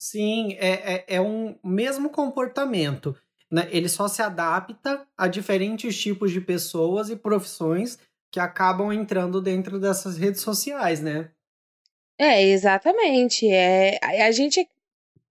Sim, 0.00 0.52
é, 0.58 0.94
é, 0.94 1.04
é 1.16 1.20
um 1.20 1.58
mesmo 1.64 2.10
comportamento. 2.10 3.16
Né? 3.50 3.68
Ele 3.70 3.88
só 3.88 4.06
se 4.06 4.22
adapta 4.22 5.06
a 5.16 5.26
diferentes 5.26 5.98
tipos 5.98 6.30
de 6.30 6.40
pessoas 6.40 7.10
e 7.10 7.16
profissões 7.16 7.98
que 8.30 8.38
acabam 8.38 8.92
entrando 8.92 9.40
dentro 9.40 9.80
dessas 9.80 10.18
redes 10.18 10.42
sociais, 10.42 11.00
né? 11.00 11.30
É, 12.18 12.42
exatamente. 12.42 13.48
É, 13.48 13.98
a, 14.02 14.26
a 14.26 14.30
gente 14.32 14.68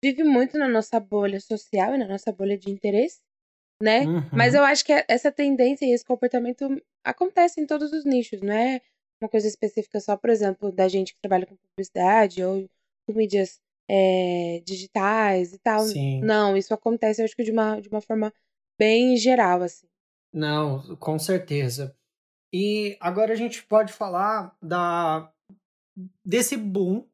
vive 0.04 0.24
muito 0.24 0.58
na 0.58 0.68
nossa 0.68 1.00
bolha 1.00 1.40
social 1.40 1.94
e 1.94 1.98
na 1.98 2.08
nossa 2.08 2.32
bolha 2.32 2.58
de 2.58 2.72
interesse. 2.72 3.22
né? 3.82 4.02
Uhum. 4.02 4.30
Mas 4.32 4.54
eu 4.54 4.64
acho 4.64 4.86
que 4.86 4.94
essa 5.08 5.32
tendência 5.32 5.86
e 5.86 5.92
esse 5.92 6.06
comportamento 6.06 6.82
acontece 7.04 7.60
em 7.60 7.66
todos 7.66 7.92
os 7.92 8.06
nichos, 8.06 8.42
não 8.42 8.54
é 8.54 8.80
uma 9.22 9.30
coisa 9.30 9.48
específica 9.48 10.00
só, 10.00 10.18
por 10.18 10.30
exemplo, 10.30 10.72
da 10.72 10.88
gente 10.88 11.14
que 11.14 11.22
trabalha 11.22 11.46
com 11.46 11.56
publicidade 11.56 12.44
ou 12.44 12.68
com 13.06 13.14
mídias 13.14 13.60
é, 13.90 14.62
digitais 14.66 15.54
e 15.54 15.60
tal. 15.60 15.82
Sim. 15.82 16.22
Não, 16.22 16.58
isso 16.58 16.74
acontece, 16.74 17.22
eu 17.22 17.26
acho 17.26 17.36
que 17.36 17.44
de 17.44 17.52
uma, 17.52 17.80
de 17.80 17.90
uma 17.90 18.02
forma 18.02 18.34
bem 18.80 19.16
geral, 19.18 19.62
assim. 19.62 19.88
Não, 20.34 20.96
com 20.98 21.20
certeza. 21.20 21.96
E 22.54 22.98
agora 23.00 23.34
a 23.34 23.36
gente 23.36 23.64
pode 23.64 23.94
falar 23.94 24.56
da 24.62 25.32
desse 26.26 26.56
boom 26.58 27.06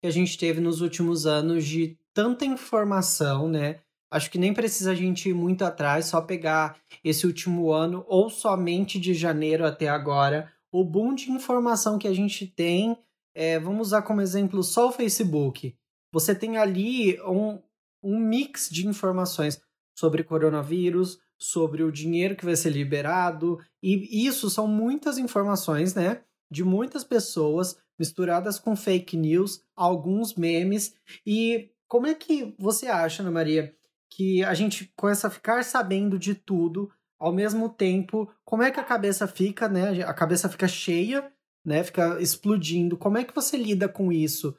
que 0.00 0.06
a 0.06 0.10
gente 0.10 0.38
teve 0.38 0.60
nos 0.60 0.80
últimos 0.80 1.26
anos 1.26 1.64
de 1.64 1.98
tanta 2.14 2.44
informação, 2.44 3.48
né? 3.48 3.80
Acho 4.10 4.30
que 4.30 4.38
nem 4.38 4.52
precisa 4.52 4.90
a 4.90 4.94
gente 4.94 5.28
ir 5.28 5.34
muito 5.34 5.64
atrás, 5.64 6.06
só 6.06 6.20
pegar 6.20 6.76
esse 7.04 7.26
último 7.26 7.70
ano 7.70 8.04
ou 8.08 8.28
somente 8.28 8.98
de 8.98 9.14
janeiro 9.14 9.64
até 9.64 9.88
agora, 9.88 10.50
o 10.72 10.82
boom 10.82 11.14
de 11.14 11.30
informação 11.30 11.98
que 11.98 12.08
a 12.08 12.14
gente 12.14 12.46
tem. 12.46 12.98
É, 13.32 13.58
vamos 13.60 13.88
usar 13.88 14.02
como 14.02 14.20
exemplo 14.20 14.62
só 14.62 14.88
o 14.88 14.92
Facebook. 14.92 15.76
Você 16.12 16.34
tem 16.34 16.56
ali 16.56 17.20
um, 17.22 17.60
um 18.02 18.18
mix 18.18 18.68
de 18.68 18.86
informações 18.86 19.60
sobre 19.96 20.24
coronavírus, 20.24 21.20
sobre 21.38 21.82
o 21.82 21.92
dinheiro 21.92 22.34
que 22.34 22.44
vai 22.44 22.56
ser 22.56 22.70
liberado, 22.70 23.58
e 23.82 24.26
isso 24.26 24.50
são 24.50 24.66
muitas 24.66 25.18
informações, 25.18 25.94
né? 25.94 26.22
De 26.50 26.64
muitas 26.64 27.04
pessoas 27.04 27.76
misturadas 27.98 28.58
com 28.58 28.74
fake 28.74 29.16
news, 29.16 29.62
alguns 29.76 30.34
memes. 30.34 30.94
E 31.26 31.70
como 31.86 32.06
é 32.06 32.14
que 32.14 32.54
você 32.58 32.86
acha, 32.86 33.22
Ana 33.22 33.30
Maria, 33.30 33.74
que 34.10 34.42
a 34.42 34.54
gente 34.54 34.92
começa 34.96 35.26
a 35.26 35.30
ficar 35.30 35.64
sabendo 35.64 36.18
de 36.18 36.34
tudo 36.34 36.90
ao 37.18 37.32
mesmo 37.32 37.68
tempo? 37.68 38.32
Como 38.44 38.62
é 38.62 38.70
que 38.70 38.80
a 38.80 38.84
cabeça 38.84 39.28
fica, 39.28 39.68
né? 39.68 40.02
A 40.02 40.14
cabeça 40.14 40.48
fica 40.48 40.66
cheia, 40.66 41.32
né? 41.64 41.84
Fica 41.84 42.20
explodindo. 42.20 42.96
Como 42.96 43.18
é 43.18 43.24
que 43.24 43.34
você 43.34 43.56
lida 43.56 43.88
com 43.88 44.10
isso? 44.10 44.56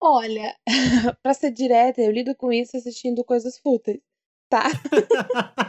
Olha, 0.00 0.56
pra 1.22 1.34
ser 1.34 1.50
direta, 1.50 2.00
eu 2.00 2.12
lido 2.12 2.34
com 2.36 2.52
isso 2.52 2.76
assistindo 2.76 3.24
coisas 3.24 3.58
fúteis, 3.58 4.00
tá? 4.48 4.62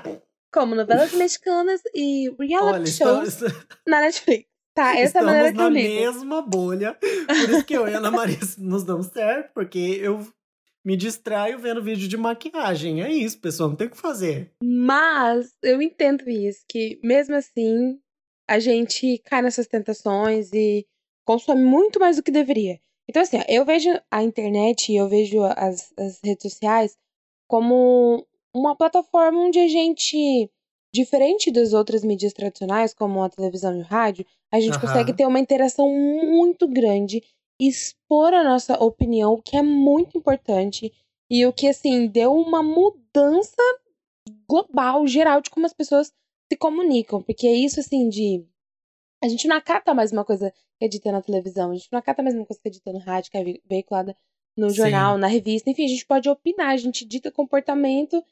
Como 0.51 0.75
novelas 0.75 1.13
mexicanas 1.13 1.81
e 1.93 2.29
reality 2.39 2.75
Olha, 2.75 2.85
shows 2.85 3.27
estamos, 3.27 3.65
na 3.87 4.01
Netflix. 4.01 4.49
Tá, 4.73 4.97
essa 4.97 5.19
é 5.19 5.21
a 5.21 5.25
maneira 5.25 5.49
estamos 5.49 5.77
que 5.77 5.85
eu 5.85 6.05
na 6.05 6.11
mesma 6.11 6.41
bolha. 6.41 6.93
Por 6.93 7.49
isso 7.49 7.65
que 7.65 7.73
eu 7.73 7.87
e 7.87 7.93
a 7.93 7.97
Ana 7.97 8.11
Maria 8.11 8.37
nos 8.57 8.83
damos 8.83 9.07
certo, 9.07 9.51
porque 9.53 9.99
eu 10.01 10.25
me 10.85 10.95
distraio 10.95 11.59
vendo 11.59 11.83
vídeo 11.83 12.07
de 12.07 12.17
maquiagem. 12.17 13.03
É 13.03 13.11
isso, 13.11 13.39
pessoal, 13.39 13.69
não 13.69 13.75
tem 13.75 13.87
o 13.87 13.91
que 13.91 13.97
fazer. 13.97 14.51
Mas 14.63 15.51
eu 15.61 15.81
entendo 15.81 16.29
isso, 16.29 16.63
que 16.67 16.99
mesmo 17.03 17.35
assim 17.35 17.99
a 18.47 18.59
gente 18.59 19.19
cai 19.25 19.41
nessas 19.41 19.67
tentações 19.67 20.51
e 20.53 20.87
consome 21.25 21.63
muito 21.63 21.99
mais 21.99 22.15
do 22.15 22.23
que 22.23 22.31
deveria. 22.31 22.79
Então, 23.07 23.21
assim, 23.21 23.37
eu 23.47 23.65
vejo 23.65 23.89
a 24.09 24.23
internet 24.23 24.91
e 24.91 24.95
eu 24.95 25.07
vejo 25.07 25.43
as, 25.43 25.93
as 25.97 26.19
redes 26.23 26.43
sociais 26.43 26.97
como 27.47 28.25
uma 28.53 28.75
plataforma 28.75 29.39
onde 29.39 29.59
a 29.59 29.67
gente, 29.67 30.49
diferente 30.93 31.51
das 31.51 31.73
outras 31.73 32.03
mídias 32.03 32.33
tradicionais, 32.33 32.93
como 32.93 33.21
a 33.23 33.29
televisão 33.29 33.75
e 33.77 33.81
o 33.81 33.85
rádio, 33.85 34.25
a 34.51 34.59
gente 34.59 34.73
Aham. 34.73 34.81
consegue 34.81 35.13
ter 35.13 35.25
uma 35.25 35.39
interação 35.39 35.87
muito 35.89 36.67
grande, 36.67 37.23
expor 37.59 38.33
a 38.33 38.43
nossa 38.43 38.81
opinião, 38.83 39.33
o 39.33 39.41
que 39.41 39.57
é 39.57 39.61
muito 39.61 40.17
importante 40.17 40.91
e 41.29 41.45
o 41.45 41.53
que, 41.53 41.67
assim, 41.67 42.07
deu 42.07 42.33
uma 42.33 42.63
mudança 42.63 43.61
global, 44.49 45.05
geral, 45.05 45.41
de 45.41 45.49
como 45.49 45.65
as 45.65 45.73
pessoas 45.73 46.11
se 46.51 46.57
comunicam. 46.57 47.21
Porque 47.21 47.45
é 47.47 47.53
isso, 47.53 47.79
assim, 47.79 48.09
de. 48.09 48.43
A 49.23 49.27
gente 49.27 49.47
não 49.47 49.57
acata 49.57 49.93
mais 49.93 50.11
uma 50.11 50.23
coisa 50.25 50.51
que 50.79 50.85
é 50.85 50.87
dita 50.87 51.11
na 51.11 51.21
televisão, 51.21 51.71
a 51.71 51.75
gente 51.75 51.89
não 51.91 51.99
acata 51.99 52.23
mais 52.23 52.33
uma 52.33 52.45
coisa 52.45 52.59
que 52.61 52.69
é 52.69 52.71
dita 52.71 52.91
no 52.93 52.99
rádio, 52.99 53.29
que 53.29 53.37
é 53.37 53.43
ve- 53.43 53.61
veiculada 53.65 54.15
no 54.57 54.69
Sim. 54.69 54.75
jornal, 54.77 55.17
na 55.17 55.27
revista. 55.27 55.69
Enfim, 55.69 55.85
a 55.85 55.89
gente 55.89 56.05
pode 56.05 56.29
opinar, 56.29 56.69
a 56.69 56.77
gente 56.77 57.05
dita 57.05 57.29
comportamento 57.29 58.23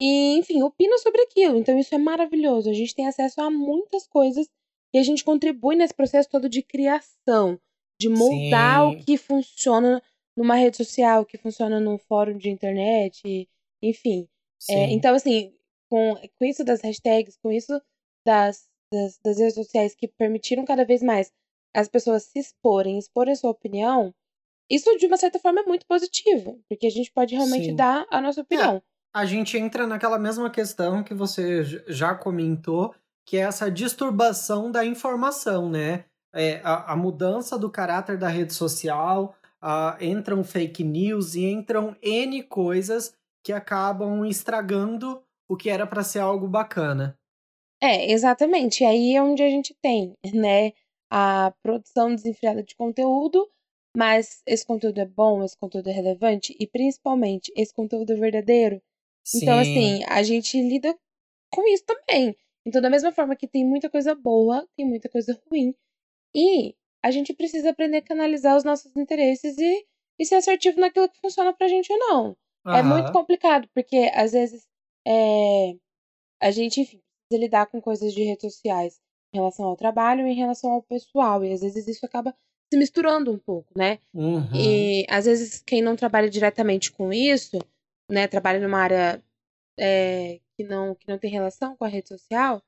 e, 0.00 0.38
enfim, 0.38 0.62
opina 0.62 0.98
sobre 0.98 1.22
aquilo. 1.22 1.56
Então, 1.56 1.78
isso 1.78 1.94
é 1.94 1.98
maravilhoso. 1.98 2.68
A 2.68 2.72
gente 2.72 2.94
tem 2.94 3.06
acesso 3.06 3.40
a 3.40 3.50
muitas 3.50 4.06
coisas 4.06 4.48
e 4.94 4.98
a 4.98 5.02
gente 5.02 5.24
contribui 5.24 5.76
nesse 5.76 5.94
processo 5.94 6.28
todo 6.28 6.48
de 6.48 6.62
criação, 6.62 7.58
de 8.00 8.08
moldar 8.08 8.90
Sim. 8.90 8.96
o 8.96 9.04
que 9.04 9.16
funciona 9.16 10.02
numa 10.36 10.54
rede 10.54 10.76
social, 10.76 11.22
o 11.22 11.26
que 11.26 11.38
funciona 11.38 11.80
num 11.80 11.98
fórum 11.98 12.36
de 12.36 12.50
internet, 12.50 13.48
enfim. 13.82 14.28
É, 14.68 14.90
então, 14.90 15.14
assim, 15.14 15.54
com, 15.88 16.14
com 16.38 16.44
isso 16.44 16.64
das 16.64 16.82
hashtags, 16.82 17.36
com 17.36 17.50
isso 17.50 17.80
das, 18.26 18.68
das, 18.92 19.18
das 19.24 19.38
redes 19.38 19.54
sociais 19.54 19.94
que 19.94 20.08
permitiram 20.08 20.64
cada 20.64 20.84
vez 20.84 21.02
mais 21.02 21.32
as 21.74 21.88
pessoas 21.88 22.24
se 22.24 22.38
exporem, 22.38 22.98
exporem 22.98 23.34
sua 23.34 23.50
opinião, 23.50 24.14
isso 24.70 24.96
de 24.96 25.06
uma 25.06 25.16
certa 25.16 25.38
forma 25.38 25.60
é 25.60 25.64
muito 25.64 25.86
positivo, 25.86 26.60
porque 26.68 26.86
a 26.86 26.90
gente 26.90 27.12
pode 27.12 27.34
realmente 27.34 27.66
Sim. 27.66 27.76
dar 27.76 28.06
a 28.10 28.20
nossa 28.20 28.40
opinião. 28.40 28.82
A 29.16 29.24
gente 29.24 29.56
entra 29.56 29.86
naquela 29.86 30.18
mesma 30.18 30.50
questão 30.50 31.02
que 31.02 31.14
você 31.14 31.64
já 31.88 32.14
comentou, 32.14 32.94
que 33.24 33.38
é 33.38 33.40
essa 33.40 33.70
disturbação 33.70 34.70
da 34.70 34.84
informação, 34.84 35.70
né? 35.70 36.04
É, 36.34 36.60
a, 36.62 36.92
a 36.92 36.96
mudança 36.96 37.58
do 37.58 37.70
caráter 37.70 38.18
da 38.18 38.28
rede 38.28 38.52
social, 38.52 39.34
a- 39.58 39.96
entram 40.02 40.44
fake 40.44 40.84
news 40.84 41.34
e 41.34 41.46
entram 41.46 41.96
N 42.02 42.42
coisas 42.42 43.14
que 43.42 43.54
acabam 43.54 44.22
estragando 44.26 45.22
o 45.48 45.56
que 45.56 45.70
era 45.70 45.86
para 45.86 46.02
ser 46.04 46.18
algo 46.18 46.46
bacana. 46.46 47.18
É, 47.82 48.12
exatamente. 48.12 48.84
Aí 48.84 49.14
é 49.14 49.22
onde 49.22 49.42
a 49.42 49.48
gente 49.48 49.74
tem, 49.80 50.12
né, 50.34 50.72
a 51.10 51.54
produção 51.62 52.14
desenfreada 52.14 52.62
de 52.62 52.76
conteúdo, 52.76 53.48
mas 53.96 54.42
esse 54.46 54.66
conteúdo 54.66 55.00
é 55.00 55.06
bom, 55.06 55.42
esse 55.42 55.56
conteúdo 55.56 55.88
é 55.88 55.92
relevante 55.92 56.54
e 56.60 56.66
principalmente 56.66 57.50
esse 57.56 57.72
conteúdo 57.72 58.12
é 58.12 58.16
verdadeiro. 58.16 58.82
Então, 59.34 59.62
Sim. 59.64 59.70
assim, 59.70 60.04
a 60.08 60.22
gente 60.22 60.60
lida 60.60 60.96
com 61.52 61.66
isso 61.68 61.84
também. 61.84 62.36
Então, 62.66 62.80
da 62.80 62.90
mesma 62.90 63.12
forma 63.12 63.36
que 63.36 63.46
tem 63.46 63.64
muita 63.64 63.88
coisa 63.88 64.14
boa, 64.14 64.66
tem 64.76 64.86
muita 64.86 65.08
coisa 65.08 65.40
ruim. 65.48 65.74
E 66.34 66.74
a 67.02 67.10
gente 67.10 67.32
precisa 67.32 67.70
aprender 67.70 67.98
a 67.98 68.02
canalizar 68.02 68.56
os 68.56 68.64
nossos 68.64 68.94
interesses 68.96 69.56
e, 69.58 69.86
e 70.18 70.24
ser 70.24 70.36
assertivo 70.36 70.80
naquilo 70.80 71.08
que 71.08 71.20
funciona 71.20 71.52
pra 71.52 71.68
gente 71.68 71.92
ou 71.92 71.98
não. 71.98 72.36
É 72.66 72.82
muito 72.82 73.12
complicado, 73.12 73.68
porque 73.72 74.10
às 74.12 74.32
vezes 74.32 74.66
é, 75.06 75.76
a 76.42 76.50
gente, 76.50 76.80
enfim, 76.80 77.00
precisa 77.28 77.44
lidar 77.44 77.66
com 77.66 77.80
coisas 77.80 78.12
de 78.12 78.24
redes 78.24 78.52
sociais 78.52 78.98
em 79.32 79.38
relação 79.38 79.66
ao 79.66 79.76
trabalho 79.76 80.26
e 80.26 80.32
em 80.32 80.34
relação 80.34 80.72
ao 80.72 80.82
pessoal. 80.82 81.44
E 81.44 81.52
às 81.52 81.60
vezes 81.60 81.86
isso 81.86 82.04
acaba 82.04 82.34
se 82.72 82.76
misturando 82.76 83.32
um 83.32 83.38
pouco, 83.38 83.72
né? 83.76 84.00
Uhum. 84.12 84.50
E 84.52 85.06
às 85.08 85.26
vezes 85.26 85.62
quem 85.64 85.80
não 85.80 85.94
trabalha 85.94 86.28
diretamente 86.28 86.90
com 86.90 87.12
isso, 87.12 87.58
né, 88.10 88.28
trabalha 88.28 88.60
numa 88.60 88.78
área 88.80 89.22
é, 89.78 90.40
que, 90.56 90.64
não, 90.64 90.94
que 90.94 91.08
não 91.08 91.18
tem 91.18 91.30
relação 91.30 91.76
com 91.76 91.84
a 91.84 91.88
rede 91.88 92.08
social, 92.08 92.62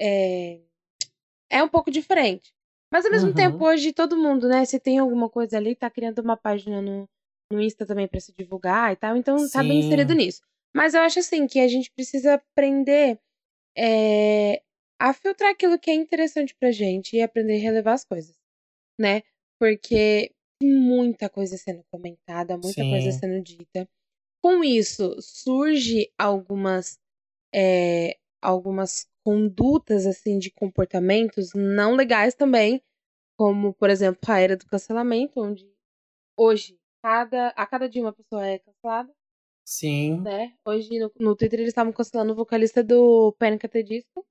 é, 0.00 0.60
é 1.50 1.62
um 1.62 1.68
pouco 1.68 1.90
diferente. 1.90 2.52
Mas 2.92 3.04
ao 3.04 3.10
mesmo 3.12 3.28
Uhum. 3.28 3.34
tempo, 3.34 3.64
hoje 3.64 3.92
todo 3.92 4.16
mundo, 4.16 4.48
né, 4.48 4.64
se 4.64 4.80
tem 4.80 4.98
alguma 4.98 5.28
coisa 5.28 5.56
ali, 5.56 5.74
tá 5.76 5.90
criando 5.90 6.20
uma 6.20 6.36
página 6.36 6.82
no, 6.82 7.08
no 7.52 7.60
Insta 7.60 7.86
também 7.86 8.08
pra 8.08 8.20
se 8.20 8.32
divulgar 8.36 8.92
e 8.92 8.96
tal, 8.96 9.16
então 9.16 9.36
tá 9.48 9.62
bem 9.62 9.78
inserido 9.80 10.12
Sim. 10.12 10.18
nisso. 10.18 10.42
Mas 10.74 10.94
eu 10.94 11.02
acho 11.02 11.18
assim 11.20 11.46
que 11.46 11.60
a 11.60 11.68
gente 11.68 11.90
precisa 11.92 12.34
aprender 12.34 13.20
é, 13.76 14.62
a 15.00 15.12
filtrar 15.14 15.50
aquilo 15.50 15.78
que 15.78 15.90
é 15.90 15.94
interessante 15.94 16.54
pra 16.58 16.72
gente 16.72 17.16
e 17.16 17.22
aprender 17.22 17.56
a 17.56 17.60
relevar 17.60 17.94
as 17.94 18.04
coisas, 18.04 18.36
né? 18.98 19.22
Porque 19.58 20.34
tem 20.60 20.72
muita 20.74 21.28
coisa 21.30 21.56
sendo 21.58 21.84
comentada, 21.90 22.56
muita 22.58 22.84
coisa 22.86 23.12
Sim. 23.12 23.18
sendo 23.20 23.42
dita. 23.42 23.88
Com 24.42 24.64
isso, 24.64 25.16
surge 25.20 26.10
algumas 26.18 26.98
é, 27.54 28.16
algumas 28.42 29.06
condutas 29.24 30.06
assim 30.06 30.38
de 30.38 30.50
comportamentos 30.50 31.52
não 31.54 31.94
legais 31.94 32.34
também, 32.34 32.82
como 33.38 33.74
por 33.74 33.90
exemplo 33.90 34.20
a 34.28 34.40
era 34.40 34.56
do 34.56 34.66
cancelamento, 34.66 35.40
onde 35.40 35.70
hoje 36.38 36.78
cada 37.02 37.48
a 37.50 37.66
cada 37.66 37.88
dia 37.88 38.02
uma 38.02 38.12
pessoa 38.14 38.46
é 38.46 38.58
cancelada, 38.60 39.12
Sim. 39.66 40.22
né? 40.22 40.54
Hoje 40.66 40.98
no, 40.98 41.12
no 41.20 41.36
Twitter 41.36 41.60
eles 41.60 41.70
estavam 41.70 41.92
cancelando 41.92 42.32
o 42.32 42.36
vocalista 42.36 42.82
do 42.82 43.32
Panic! 43.38 43.66
at 43.66 43.72
the 43.72 43.82
Disco. 43.82 44.26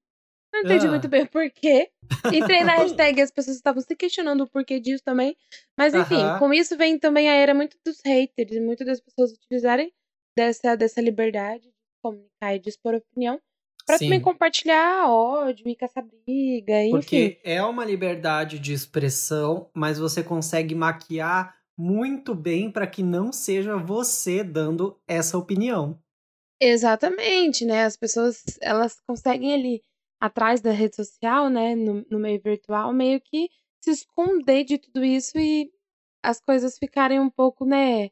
Não 0.54 0.62
entendi 0.62 0.88
Ah. 0.88 0.89
muito 0.89 1.08
bem 1.08 1.24
o 1.24 1.30
porquê. 1.30 1.92
Entrei 2.34 2.63
na 2.63 2.74
hashtag 3.13 3.20
e 3.20 3.22
as 3.22 3.32
pessoas 3.32 3.58
estavam 3.58 3.82
se 3.82 3.96
questionando 3.96 4.42
o 4.42 4.48
porquê 4.50 4.80
disso 4.80 5.04
também. 5.04 5.38
Mas 5.78 5.94
enfim, 5.94 6.16
Aham. 6.16 6.39
com 6.39 6.54
isso 6.54 6.75
vem 6.78 6.98
também 6.98 7.30
a 7.30 7.34
era 7.36 7.54
muito 7.54 7.78
dos 7.86 8.01
haters, 8.04 8.60
muito 8.60 8.84
das 8.84 9.00
pessoas 9.00 9.32
utilizarem 9.34 9.94
dessa, 10.39 10.77
dessa 10.77 11.01
liberdade 11.01 11.63
de 11.63 11.74
comunicar 12.01 12.55
e 12.55 12.60
de 12.60 12.69
expor 12.69 12.96
opinião 12.96 13.38
pra 13.86 14.00
também 14.00 14.22
compartilhar 14.22 15.10
ódio 15.10 15.67
e 15.67 15.75
caçar 15.75 16.05
briga, 16.05 16.81
enfim. 16.84 16.91
Porque 16.91 17.41
é 17.43 17.62
uma 17.62 17.84
liberdade 17.84 18.58
de 18.58 18.72
expressão, 18.72 19.69
mas 19.74 20.00
você 20.00 20.24
consegue 20.24 20.74
maquiar 20.74 21.58
muito 21.77 22.34
bem 22.34 22.72
para 22.72 22.88
que 22.88 23.03
não 23.03 23.34
seja 23.34 23.75
você 23.77 24.43
dando 24.43 24.98
essa 25.08 25.38
opinião. 25.38 26.00
Exatamente, 26.62 27.65
né? 27.65 27.84
As 27.84 27.98
pessoas, 27.98 28.43
elas 28.62 29.00
conseguem 29.08 29.53
ali, 29.53 29.81
atrás 30.19 30.62
da 30.62 30.72
rede 30.72 30.96
social, 30.96 31.50
né, 31.50 31.75
no, 31.75 32.05
no 32.10 32.19
meio 32.19 32.39
virtual, 32.41 32.93
meio 32.93 33.19
que 33.19 33.50
se 33.81 33.91
esconder 33.91 34.65
de 34.65 34.77
tudo 34.77 35.03
isso 35.03 35.38
e 35.38 35.72
as 36.22 36.39
coisas 36.39 36.77
ficarem 36.77 37.19
um 37.19 37.29
pouco, 37.29 37.65
né, 37.65 38.10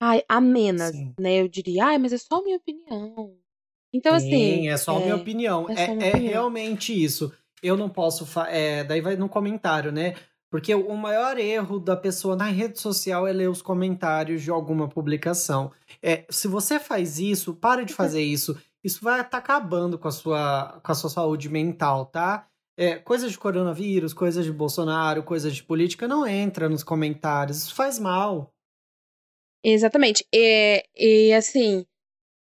ai, 0.00 0.22
amenas, 0.28 0.90
Sim. 0.92 1.14
né? 1.18 1.40
Eu 1.40 1.48
diria, 1.48 1.86
ai, 1.86 1.98
mas 1.98 2.12
é 2.12 2.18
só 2.18 2.42
minha 2.42 2.56
opinião. 2.56 3.36
Então, 3.92 4.14
assim. 4.14 4.28
Sim, 4.30 4.68
é 4.68 4.76
só 4.76 4.96
a 4.96 5.00
minha 5.00 5.12
É, 5.12 5.14
opinião. 5.14 5.66
é 5.70 5.84
É, 5.84 5.90
uma 5.90 6.02
é 6.04 6.08
opinião. 6.10 6.32
realmente 6.32 6.92
isso. 7.04 7.32
Eu 7.62 7.76
não 7.76 7.88
posso. 7.88 8.26
é, 8.48 8.84
daí 8.84 9.00
vai 9.00 9.16
no 9.16 9.28
comentário, 9.28 9.90
né? 9.90 10.14
Porque 10.50 10.74
o 10.74 10.94
maior 10.96 11.38
erro 11.38 11.78
da 11.80 11.96
pessoa 11.96 12.36
na 12.36 12.44
rede 12.46 12.78
social 12.78 13.26
é 13.26 13.32
ler 13.32 13.48
os 13.50 13.60
comentários 13.62 14.42
de 14.42 14.50
alguma 14.50 14.88
publicação. 14.88 15.72
É, 16.02 16.24
se 16.30 16.46
você 16.46 16.78
faz 16.78 17.18
isso, 17.18 17.54
para 17.54 17.84
de 17.84 17.92
fazer 17.94 18.22
isso. 18.22 18.56
Isso 18.84 19.02
vai 19.02 19.20
estar 19.20 19.38
acabando 19.38 19.98
com 19.98 20.06
a 20.06 20.12
sua, 20.12 20.80
com 20.84 20.92
a 20.92 20.94
sua 20.94 21.10
saúde 21.10 21.48
mental, 21.48 22.06
tá? 22.06 22.46
É, 22.78 22.96
coisas 22.96 23.32
de 23.32 23.38
coronavírus, 23.38 24.12
coisas 24.12 24.44
de 24.44 24.52
Bolsonaro, 24.52 25.22
coisas 25.24 25.54
de 25.54 25.62
política, 25.64 26.06
não 26.06 26.26
entra 26.26 26.68
nos 26.68 26.84
comentários. 26.84 27.56
Isso 27.58 27.74
faz 27.74 27.98
mal. 27.98 28.52
Exatamente. 29.68 30.24
E, 30.32 30.84
e 30.94 31.32
assim, 31.32 31.84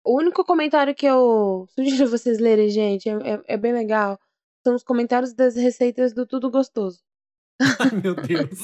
o 0.05 0.19
único 0.19 0.45
comentário 0.45 0.95
que 0.95 1.07
eu 1.07 1.67
sugiro 1.75 2.07
vocês 2.11 2.39
lerem, 2.39 2.69
gente, 2.69 3.09
é, 3.09 3.13
é, 3.13 3.43
é 3.55 3.57
bem 3.57 3.73
legal. 3.73 4.21
São 4.63 4.75
os 4.75 4.83
comentários 4.83 5.33
das 5.33 5.57
receitas 5.57 6.13
do 6.13 6.27
Tudo 6.27 6.51
Gostoso. 6.51 7.03
Ai, 7.61 7.91
meu 8.03 8.15
Deus. 8.21 8.59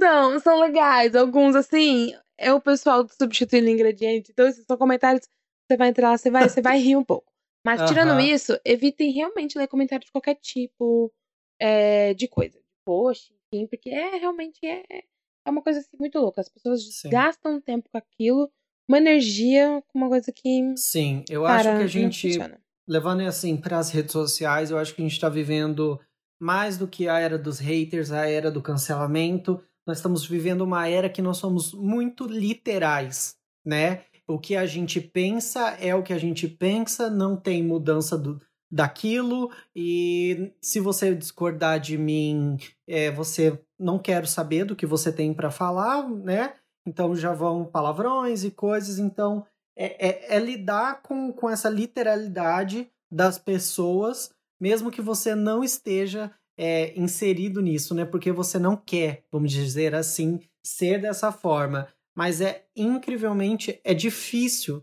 São, 0.00 0.40
são 0.40 0.60
legais. 0.60 1.14
Alguns, 1.14 1.54
assim, 1.54 2.14
é 2.38 2.52
o 2.52 2.60
pessoal 2.60 3.06
substituindo 3.08 3.68
ingrediente. 3.68 4.32
Então, 4.32 4.46
esses 4.46 4.64
são 4.64 4.76
comentários. 4.78 5.26
Você 5.66 5.76
vai 5.76 5.88
entrar 5.88 6.10
lá, 6.10 6.18
você 6.18 6.30
vai, 6.30 6.48
você 6.48 6.62
vai 6.62 6.78
rir 6.78 6.96
um 6.96 7.04
pouco. 7.04 7.30
Mas, 7.66 7.82
tirando 7.88 8.20
isso, 8.20 8.58
evitem 8.64 9.10
realmente 9.10 9.58
ler 9.58 9.66
comentário 9.66 10.06
de 10.06 10.12
qualquer 10.12 10.36
tipo 10.36 11.12
é, 11.60 12.14
de 12.14 12.28
coisa. 12.28 12.58
Post, 12.84 13.34
enfim, 13.52 13.66
porque 13.66 13.90
é 13.90 14.16
realmente 14.16 14.64
é, 14.64 14.84
é 15.46 15.50
uma 15.50 15.62
coisa 15.62 15.78
assim, 15.78 15.96
muito 15.98 16.18
louca. 16.18 16.40
As 16.40 16.48
pessoas 16.48 16.82
Sim. 17.00 17.08
gastam 17.08 17.60
tempo 17.60 17.88
com 17.90 17.96
aquilo, 17.96 18.50
uma 18.88 18.98
energia 18.98 19.82
com 19.88 19.98
uma 19.98 20.08
coisa 20.08 20.32
que. 20.32 20.74
Sim, 20.76 21.24
eu 21.30 21.44
Cara, 21.44 21.70
acho 21.70 21.78
que 21.78 21.84
a 21.84 21.86
gente. 21.86 22.38
levando 22.86 23.22
assim 23.22 23.56
para 23.56 23.78
as 23.78 23.90
redes 23.90 24.12
sociais, 24.12 24.70
eu 24.70 24.78
acho 24.78 24.94
que 24.94 25.00
a 25.00 25.04
gente 25.04 25.12
está 25.12 25.28
vivendo 25.28 25.98
mais 26.40 26.76
do 26.76 26.86
que 26.86 27.08
a 27.08 27.18
era 27.18 27.38
dos 27.38 27.58
haters, 27.58 28.10
a 28.10 28.28
era 28.28 28.50
do 28.50 28.60
cancelamento. 28.60 29.62
Nós 29.86 29.98
estamos 29.98 30.26
vivendo 30.26 30.62
uma 30.62 30.88
era 30.88 31.08
que 31.08 31.22
nós 31.22 31.38
somos 31.38 31.72
muito 31.72 32.26
literais, 32.26 33.36
né? 33.64 34.02
O 34.28 34.38
que 34.38 34.56
a 34.56 34.66
gente 34.66 35.00
pensa 35.00 35.70
é 35.80 35.94
o 35.94 36.02
que 36.02 36.12
a 36.12 36.18
gente 36.18 36.48
pensa, 36.48 37.08
não 37.08 37.36
tem 37.36 37.62
mudança 37.62 38.18
do, 38.18 38.40
daquilo. 38.70 39.50
E 39.74 40.52
se 40.60 40.80
você 40.80 41.14
discordar 41.14 41.78
de 41.78 41.96
mim, 41.96 42.56
é, 42.88 43.10
você 43.12 43.60
não 43.78 43.98
quero 43.98 44.26
saber 44.26 44.64
do 44.64 44.76
que 44.76 44.86
você 44.86 45.12
tem 45.12 45.32
para 45.34 45.50
falar, 45.50 46.08
né? 46.08 46.54
Então 46.86 47.14
já 47.16 47.32
vão 47.32 47.64
palavrões 47.64 48.44
e 48.44 48.50
coisas. 48.50 48.98
Então 48.98 49.46
é, 49.76 50.08
é, 50.08 50.36
é 50.36 50.38
lidar 50.38 51.02
com, 51.02 51.32
com 51.32 51.50
essa 51.50 51.68
literalidade 51.68 52.90
das 53.10 53.38
pessoas, 53.38 54.30
mesmo 54.60 54.90
que 54.90 55.02
você 55.02 55.34
não 55.34 55.62
esteja 55.62 56.32
é, 56.58 56.98
inserido 56.98 57.60
nisso, 57.60 57.94
né? 57.94 58.04
Porque 58.04 58.32
você 58.32 58.58
não 58.58 58.76
quer, 58.76 59.24
vamos 59.30 59.52
dizer 59.52 59.94
assim, 59.94 60.40
ser 60.64 61.00
dessa 61.00 61.30
forma. 61.30 61.88
Mas 62.16 62.40
é 62.40 62.66
incrivelmente 62.74 63.78
é 63.84 63.92
difícil 63.92 64.82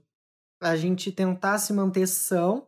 a 0.62 0.76
gente 0.76 1.12
tentar 1.12 1.58
se 1.58 1.74
manter 1.74 2.08
são, 2.08 2.68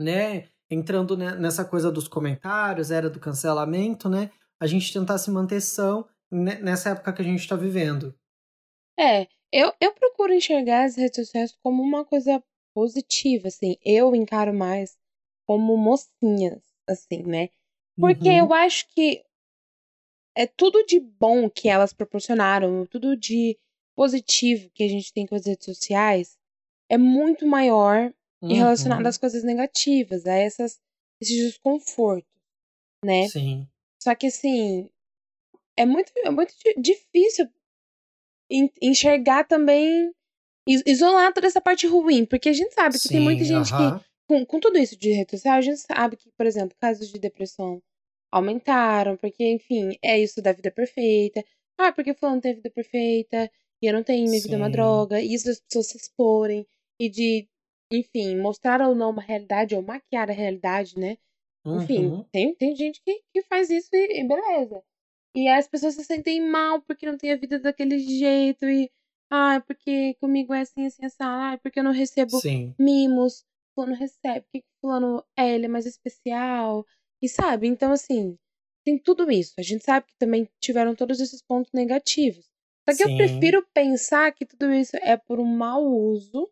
né? 0.00 0.48
Entrando 0.70 1.16
ne- 1.16 1.34
nessa 1.34 1.64
coisa 1.64 1.90
dos 1.90 2.08
comentários, 2.08 2.90
era 2.90 3.10
do 3.10 3.20
cancelamento, 3.20 4.08
né? 4.08 4.30
A 4.62 4.66
gente 4.68 4.92
tentar 4.92 5.18
se 5.18 5.28
manter 5.28 5.60
são 5.60 6.08
ne- 6.30 6.54
nessa 6.60 6.90
época 6.90 7.12
que 7.12 7.20
a 7.20 7.24
gente 7.24 7.40
está 7.40 7.56
vivendo. 7.56 8.14
É, 8.96 9.26
eu, 9.50 9.72
eu 9.80 9.92
procuro 9.92 10.32
enxergar 10.32 10.84
as 10.84 10.94
redes 10.94 11.16
sociais 11.16 11.52
como 11.64 11.82
uma 11.82 12.04
coisa 12.04 12.40
positiva, 12.72 13.48
assim. 13.48 13.76
Eu 13.84 14.14
encaro 14.14 14.54
mais 14.54 14.96
como 15.48 15.76
mocinhas, 15.76 16.62
assim, 16.88 17.24
né? 17.24 17.48
Porque 17.98 18.28
Uhum. 18.28 18.36
eu 18.38 18.54
acho 18.54 18.86
que 18.94 19.24
é 20.36 20.46
tudo 20.46 20.86
de 20.86 21.00
bom 21.00 21.50
que 21.50 21.68
elas 21.68 21.92
proporcionaram, 21.92 22.86
tudo 22.86 23.16
de 23.16 23.58
positivo 23.96 24.70
que 24.70 24.84
a 24.84 24.88
gente 24.88 25.12
tem 25.12 25.26
com 25.26 25.34
as 25.34 25.44
redes 25.44 25.64
sociais 25.64 26.38
é 26.88 26.96
muito 26.96 27.48
maior 27.48 28.14
e 28.44 28.54
relacionado 28.54 29.00
Uhum. 29.02 29.08
às 29.08 29.18
coisas 29.18 29.42
negativas, 29.42 30.24
a 30.24 30.34
essas, 30.34 30.80
esses 31.20 31.36
desconfortos, 31.46 32.30
né? 33.04 33.26
Sim. 33.26 33.66
Só 34.02 34.14
que 34.16 34.26
assim, 34.26 34.90
é 35.76 35.86
muito, 35.86 36.12
é 36.24 36.30
muito 36.30 36.52
di- 36.58 36.74
difícil 36.80 37.46
en- 38.50 38.68
enxergar 38.82 39.44
também, 39.44 40.12
is- 40.68 40.82
isolar 40.86 41.32
toda 41.32 41.46
essa 41.46 41.60
parte 41.60 41.86
ruim, 41.86 42.24
porque 42.26 42.48
a 42.48 42.52
gente 42.52 42.74
sabe 42.74 42.98
que 42.98 43.08
tem 43.08 43.20
muita 43.20 43.44
Sim, 43.44 43.48
gente 43.50 43.68
que 43.72 43.82
aham. 43.82 44.00
com, 44.28 44.44
com 44.46 44.58
tudo 44.60 44.76
isso 44.78 44.96
de 44.96 45.12
rede 45.12 45.30
social, 45.32 45.54
a 45.56 45.60
gente 45.60 45.78
sabe 45.80 46.16
que, 46.16 46.30
por 46.36 46.46
exemplo, 46.46 46.76
casos 46.80 47.10
de 47.12 47.18
depressão 47.18 47.80
aumentaram, 48.32 49.16
porque, 49.16 49.44
enfim, 49.52 49.96
é 50.02 50.18
isso 50.18 50.42
da 50.42 50.52
vida 50.52 50.70
perfeita. 50.70 51.44
Ah, 51.78 51.92
porque 51.92 52.14
fulano 52.14 52.40
tem 52.40 52.54
vida 52.54 52.70
perfeita, 52.70 53.50
e 53.80 53.86
eu 53.86 53.92
não 53.92 54.02
tenho, 54.02 54.28
minha 54.28 54.42
vida 54.42 54.54
é 54.54 54.58
uma 54.58 54.66
Sim. 54.66 54.72
droga. 54.72 55.20
E 55.20 55.32
isso 55.34 55.46
das 55.46 55.60
pessoas 55.60 55.88
se 55.88 55.96
exporem, 55.96 56.66
e 56.98 57.08
de, 57.08 57.48
enfim, 57.92 58.36
mostrar 58.36 58.80
ou 58.80 58.94
não 58.94 59.10
uma 59.10 59.22
realidade, 59.22 59.74
ou 59.76 59.82
maquiar 59.82 60.28
a 60.30 60.32
realidade, 60.32 60.98
né? 60.98 61.18
Enfim, 61.64 62.08
Uhum. 62.08 62.24
tem, 62.32 62.54
tem 62.54 62.76
gente 62.76 63.00
que, 63.04 63.22
que 63.32 63.42
faz 63.42 63.70
isso 63.70 63.88
e, 63.92 64.20
e 64.20 64.26
beleza. 64.26 64.82
E 65.34 65.48
as 65.48 65.66
pessoas 65.66 65.94
se 65.94 66.04
sentem 66.04 66.40
mal 66.46 66.82
porque 66.82 67.06
não 67.06 67.16
tem 67.16 67.32
a 67.32 67.36
vida 67.36 67.58
daquele 67.58 67.98
jeito, 67.98 68.66
e, 68.66 68.90
ah, 69.30 69.62
porque 69.66 70.14
comigo 70.20 70.52
é 70.52 70.60
assim, 70.60 70.86
assim, 70.86 71.04
assim, 71.04 71.16
ah, 71.20 71.58
porque 71.62 71.80
eu 71.80 71.84
não 71.84 71.92
recebo 71.92 72.38
Sim. 72.38 72.74
mimos, 72.78 73.44
fulano 73.74 73.94
recebe, 73.94 74.40
por 74.42 74.50
que 74.52 74.60
que 74.60 74.68
fulano 74.80 75.24
é, 75.36 75.54
ele 75.54 75.64
é 75.66 75.68
mais 75.68 75.86
especial, 75.86 76.84
e 77.22 77.28
sabe? 77.28 77.66
Então, 77.66 77.92
assim, 77.92 78.36
tem 78.84 78.98
tudo 78.98 79.30
isso. 79.30 79.54
A 79.58 79.62
gente 79.62 79.84
sabe 79.84 80.06
que 80.06 80.16
também 80.18 80.48
tiveram 80.60 80.94
todos 80.94 81.20
esses 81.20 81.40
pontos 81.42 81.72
negativos. 81.72 82.44
Só 82.88 82.96
que 82.96 83.04
eu 83.04 83.08
Sim. 83.08 83.16
prefiro 83.16 83.66
pensar 83.72 84.32
que 84.32 84.44
tudo 84.44 84.72
isso 84.72 84.96
é 84.96 85.16
por 85.16 85.38
um 85.38 85.46
mau 85.46 85.84
uso, 85.86 86.50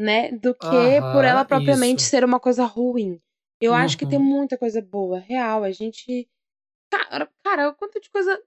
né, 0.00 0.32
do 0.32 0.54
que 0.54 1.00
por 1.12 1.24
ela 1.24 1.40
Aham, 1.42 1.46
propriamente 1.46 2.00
isso. 2.00 2.10
ser 2.10 2.24
uma 2.24 2.40
coisa 2.40 2.64
ruim. 2.64 3.20
Eu 3.64 3.72
acho 3.74 3.96
que 3.96 4.06
tem 4.06 4.18
Uhum. 4.18 4.24
muita 4.24 4.58
coisa 4.58 4.80
boa, 4.82 5.18
real. 5.18 5.62
A 5.64 5.70
gente. 5.70 6.28
Cara, 6.90 7.28
cara, 7.44 7.68
o 7.70 7.74
quanto 7.74 8.00
de 8.00 8.10
coisa 8.10 8.40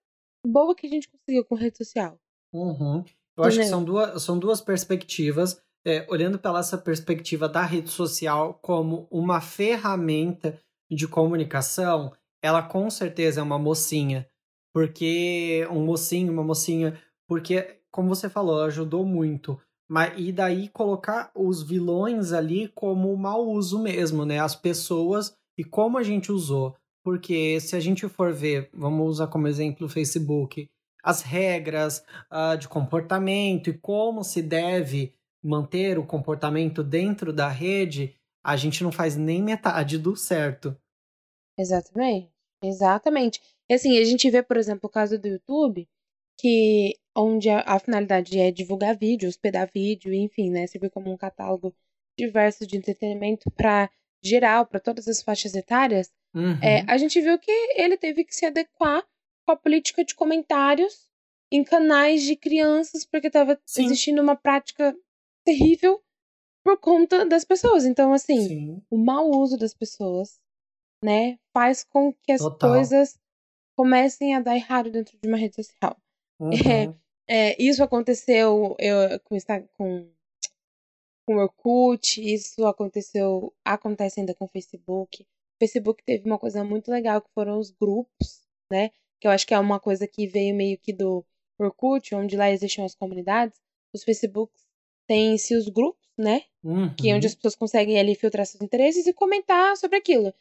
boa 0.46 0.76
que 0.76 0.86
a 0.86 0.90
gente 0.90 1.08
conseguiu 1.10 1.44
com 1.46 1.56
rede 1.56 1.78
social. 1.78 2.20
Uhum. 2.54 3.04
Eu 3.38 3.44
acho 3.44 3.58
que 3.60 3.66
são 3.66 3.84
duas, 3.84 4.22
são 4.22 4.38
duas 4.40 4.62
perspectivas. 4.62 5.62
é, 5.88 6.04
olhando 6.10 6.40
pela 6.40 6.60
essa 6.62 6.80
perspectiva 6.80 7.48
da 7.48 7.64
rede 7.64 7.92
social 7.92 8.56
como 8.60 9.08
uma 9.12 9.40
ferramenta 9.40 10.60
de 10.92 11.08
comunicação, 11.08 12.12
ela 12.44 12.64
com 12.64 12.90
certeza 12.90 13.40
é 13.40 13.44
uma 13.44 13.60
mocinha. 13.60 14.28
Porque 14.74 15.68
um 15.72 15.86
mocinho, 15.86 16.34
uma 16.34 16.44
mocinha, 16.44 17.00
porque, 17.30 17.80
como 17.92 18.10
você 18.10 18.28
falou, 18.28 18.64
ajudou 18.64 19.06
muito. 19.06 19.62
Mas, 19.88 20.14
e 20.18 20.32
daí 20.32 20.70
colocar 20.70 21.32
os 21.36 21.62
vilões 21.62 22.34
ali 22.34 22.68
como 22.70 23.16
mau 23.16 23.48
uso 23.48 23.80
mesmo, 23.80 24.26
né? 24.26 24.40
As 24.40 24.56
pessoas 24.56 25.36
e 25.58 25.64
como 25.64 25.98
a 25.98 26.04
gente 26.04 26.32
usou. 26.32 26.76
Porque 27.04 27.60
se 27.60 27.76
a 27.76 27.80
gente 27.80 28.08
for 28.10 28.34
ver, 28.34 28.70
vamos 28.74 29.08
usar 29.08 29.28
como 29.28 29.48
exemplo 29.48 29.86
o 29.86 29.90
Facebook, 29.90 30.68
as 31.04 31.22
regras 31.22 32.04
ah, 32.32 32.56
de 32.56 32.68
comportamento 32.68 33.70
e 33.70 33.78
como 33.78 34.24
se 34.24 34.42
deve 34.42 35.14
manter 35.44 36.00
o 36.00 36.06
comportamento 36.06 36.84
dentro 36.84 37.32
da 37.32 37.48
rede, 37.48 38.16
a 38.44 38.56
gente 38.56 38.84
não 38.84 38.92
faz 38.92 39.16
nem 39.16 39.44
metade 39.44 40.00
do 40.00 40.16
certo. 40.16 40.76
Exatamente. 41.58 42.34
Exatamente. 42.64 43.40
E 43.70 43.74
assim, 43.76 44.00
a 44.00 44.04
gente 44.04 44.30
vê, 44.30 44.42
por 44.42 44.58
exemplo, 44.58 44.88
o 44.88 44.92
caso 44.92 45.20
do 45.20 45.28
YouTube, 45.28 45.88
que 46.38 46.96
onde 47.16 47.50
a, 47.50 47.62
a 47.62 47.80
finalidade 47.80 48.40
é 48.40 48.52
divulgar 48.52 48.98
vídeo, 48.98 49.30
hospedar 49.30 49.70
vídeo, 49.74 50.14
enfim, 50.14 50.50
né? 50.50 50.68
Servir 50.68 50.90
como 50.90 51.12
um 51.12 51.18
catálogo 51.18 51.74
diverso 52.18 52.66
de 52.66 52.78
entretenimento 52.78 53.50
para 53.52 53.90
geral, 54.24 54.66
para 54.66 54.80
todas 54.80 55.08
as 55.08 55.22
faixas 55.22 55.54
etárias. 55.54 56.12
Uhum. 56.34 56.60
É, 56.62 56.84
a 56.88 56.98
gente 56.98 57.22
viu 57.22 57.38
que 57.40 57.52
ele 57.76 57.98
teve 57.98 58.24
que 58.24 58.36
se 58.36 58.46
adequar 58.46 59.04
com 59.46 59.52
a 59.52 59.58
política 59.58 60.04
de 60.04 60.16
comentários 60.16 61.08
em 61.52 61.64
canais 61.64 62.24
de 62.24 62.36
crianças, 62.36 63.06
porque 63.06 63.28
estava 63.28 63.60
existindo 63.78 64.22
uma 64.22 64.36
prática 64.36 64.96
terrível 65.46 66.02
por 66.64 66.80
conta 66.80 67.26
das 67.26 67.46
pessoas. 67.46 67.86
Então, 67.86 68.12
assim, 68.12 68.48
Sim, 68.48 68.82
o 68.90 68.98
mau 68.98 69.30
uso 69.30 69.58
das 69.58 69.74
pessoas, 69.74 70.40
né, 71.04 71.38
faz 71.54 71.84
com 71.84 72.12
que 72.12 72.32
as 72.32 72.42
total. 72.42 72.72
coisas 72.72 73.20
comecem 73.76 74.36
a 74.36 74.40
dar 74.40 74.56
errado 74.56 74.90
dentro 74.90 75.18
de 75.22 75.28
uma 75.28 75.38
rede 75.38 75.56
social. 75.56 75.96
Uhum. 76.40 76.52
É, 77.28 77.60
isso 77.60 77.84
aconteceu 77.84 78.76
eu, 78.78 79.20
com, 79.24 79.36
com 79.76 80.08
com 81.26 81.36
o 81.36 81.40
Orkut, 81.40 82.22
isso 82.22 82.66
aconteceu, 82.66 83.54
acontece 83.66 84.20
ainda 84.20 84.34
com 84.36 84.46
o 84.46 84.48
Facebook. 84.48 85.24
O 85.24 85.58
Facebook 85.60 86.04
teve 86.04 86.26
uma 86.26 86.38
coisa 86.38 86.64
muito 86.64 86.92
legal 86.92 87.22
que 87.22 87.32
foram 87.34 87.58
os 87.58 87.72
grupos, 87.72 88.44
né? 88.72 88.92
Que 89.20 89.28
eu 89.28 89.32
acho 89.32 89.48
que 89.48 89.54
é 89.54 89.60
uma 89.60 89.80
coisa 89.80 90.08
que 90.08 90.28
veio 90.28 90.56
meio 90.56 90.78
que 90.78 90.94
do 90.94 91.26
Orkut, 91.58 92.14
onde 92.14 92.38
lá 92.38 92.52
existiam 92.52 92.86
as 92.86 92.94
comunidades. 92.94 93.60
Os 93.94 94.04
Facebooks 94.04 94.68
têm-se 95.08 95.56
os 95.56 95.68
grupos, 95.68 96.08
né? 96.18 96.44
Uhum. 96.64 96.94
Que 96.96 97.10
é 97.10 97.16
onde 97.16 97.26
as 97.26 97.34
pessoas 97.34 97.56
conseguem 97.56 98.00
ali 98.00 98.14
filtrar 98.14 98.46
seus 98.46 98.62
interesses 98.62 99.08
e 99.08 99.14
comentar 99.14 99.76
sobre 99.78 99.98
aquilo. 99.98 100.34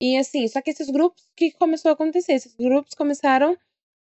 E 0.00 0.16
assim, 0.16 0.48
só 0.48 0.60
que 0.60 0.70
esses 0.70 0.90
grupos, 0.90 1.22
o 1.22 1.34
que 1.36 1.52
começou 1.52 1.90
a 1.90 1.92
acontecer? 1.92 2.32
Esses 2.32 2.54
grupos 2.56 2.94
começaram 2.94 3.56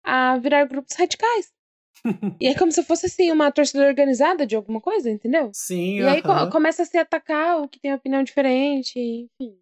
a 0.06 0.38
virar 0.38 0.66
grupos 0.66 0.96
radicais. 0.96 1.52
e 2.40 2.48
é 2.48 2.56
como 2.58 2.72
se 2.72 2.84
fosse 2.84 3.08
assim, 3.08 3.32
uma 3.32 3.52
torcida 3.52 3.86
organizada 3.86 4.46
de 4.46 4.56
alguma 4.56 4.80
coisa, 4.80 5.10
entendeu? 5.10 5.50
Sim, 5.54 6.00
E 6.00 6.04
aí 6.04 6.22
co- 6.22 6.50
começa 6.52 6.84
a 6.84 6.86
se 6.86 6.98
atacar 6.98 7.62
o 7.62 7.68
que 7.68 7.80
tem 7.80 7.94
opinião 7.94 8.24
diferente, 8.24 9.00
enfim. 9.00 9.58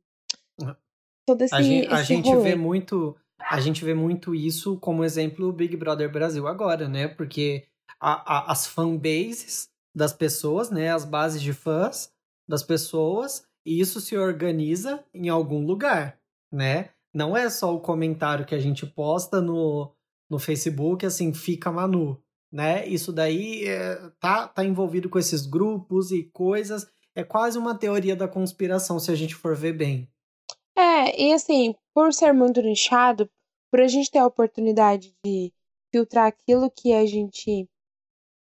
Todo 1.26 1.42
esse, 1.42 1.56
a 1.56 1.62
gente, 1.62 1.88
a 1.88 1.96
esse 2.02 2.06
gente 2.14 2.30
rolê. 2.30 2.44
vê 2.44 2.56
muito 2.56 3.16
a 3.40 3.60
gente 3.60 3.84
vê 3.84 3.94
muito 3.94 4.34
isso 4.34 4.78
como 4.80 5.04
exemplo 5.04 5.48
o 5.48 5.54
Big 5.54 5.76
Brother 5.76 6.10
Brasil 6.12 6.48
agora, 6.48 6.88
né? 6.88 7.08
Porque 7.08 7.66
a, 8.00 8.38
a- 8.40 8.52
as 8.52 8.66
fanbases 8.68 9.70
das 9.96 10.14
pessoas, 10.14 10.70
né? 10.70 10.92
As 10.92 11.06
bases 11.06 11.42
de 11.42 11.54
fãs 11.54 12.12
das 12.48 12.64
pessoas, 12.64 13.46
e 13.66 13.80
isso 13.80 14.02
se 14.02 14.18
organiza 14.18 15.04
em 15.14 15.30
algum 15.30 15.66
lugar, 15.66 16.20
né? 16.52 16.90
Não 17.14 17.38
é 17.38 17.50
só 17.50 17.74
o 17.74 17.80
comentário 17.80 18.46
que 18.46 18.56
a 18.56 18.60
gente 18.60 18.86
posta 18.86 19.40
no, 19.42 19.94
no 20.34 20.40
Facebook, 20.40 21.06
assim, 21.06 21.34
fica 21.34 21.72
Manu, 21.72 22.22
né? 22.52 22.86
Isso 22.88 23.14
daí 23.14 23.66
é, 23.66 23.96
tá, 24.20 24.48
tá 24.48 24.66
envolvido 24.66 25.10
com 25.10 25.20
esses 25.20 25.46
grupos 25.46 26.12
e 26.12 26.24
coisas. 26.24 26.88
É 27.16 27.24
quase 27.24 27.58
uma 27.58 27.78
teoria 27.78 28.16
da 28.16 28.28
conspiração, 28.28 29.00
se 29.00 29.12
a 29.12 29.16
gente 29.16 29.36
for 29.36 29.56
ver 29.56 29.74
bem. 29.74 30.10
É, 30.76 31.22
e 31.22 31.34
assim, 31.34 31.76
por 31.94 32.12
ser 32.12 32.34
muito 32.34 32.62
nichado, 32.62 33.30
por 33.72 33.80
a 33.80 33.88
gente 33.88 34.10
ter 34.10 34.20
a 34.20 34.26
oportunidade 34.26 35.16
de 35.24 35.54
filtrar 35.92 36.26
aquilo 36.26 36.72
que 36.72 36.92
a 36.94 37.06
gente 37.06 37.70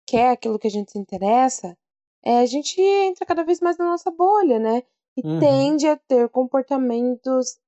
quer, 0.08 0.32
aquilo 0.32 0.60
que 0.60 0.67
a 0.67 0.71
gente 0.71 0.91
se 0.91 0.99
interessa, 0.99 1.75
é, 2.23 2.39
a 2.39 2.45
gente 2.45 2.80
entra 2.80 3.25
cada 3.25 3.43
vez 3.43 3.60
mais 3.60 3.78
na 3.78 3.86
nossa 3.86 4.12
bolha, 4.12 4.60
né? 4.60 4.84
E 5.17 5.25
Uhum. 5.25 5.39
tende 5.39 5.88
a 5.88 5.97
ter 5.97 6.30
comportamentos 6.30 7.60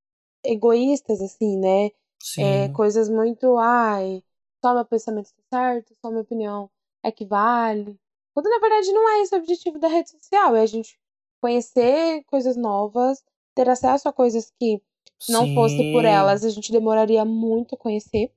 egoístas, 0.44 1.20
assim, 1.20 1.58
né? 1.58 1.90
Sim. 2.22 2.42
É, 2.44 2.68
coisas 2.70 3.08
muito, 3.08 3.58
ai, 3.58 4.22
só 4.64 4.74
meu 4.74 4.84
pensamento 4.84 5.26
está 5.26 5.42
certo, 5.52 5.94
só 6.00 6.10
minha 6.10 6.22
opinião 6.22 6.70
é 7.02 7.10
que 7.12 7.24
vale. 7.26 7.98
Quando 8.34 8.48
na 8.48 8.58
verdade 8.58 8.92
não 8.92 9.08
é 9.10 9.22
esse 9.22 9.34
o 9.34 9.38
objetivo 9.38 9.78
da 9.78 9.88
rede 9.88 10.10
social, 10.10 10.56
é 10.56 10.62
a 10.62 10.66
gente 10.66 10.98
conhecer 11.40 12.24
coisas 12.24 12.56
novas, 12.56 13.22
ter 13.54 13.68
acesso 13.68 14.08
a 14.08 14.12
coisas 14.12 14.50
que 14.58 14.80
se 15.18 15.32
não 15.32 15.46
fosse 15.48 15.84
por 15.84 16.04
Sim. 16.04 16.08
elas 16.08 16.44
a 16.44 16.50
gente 16.50 16.72
demoraria 16.72 17.24
muito 17.24 17.74
a 17.74 17.78
conhecer, 17.78 18.32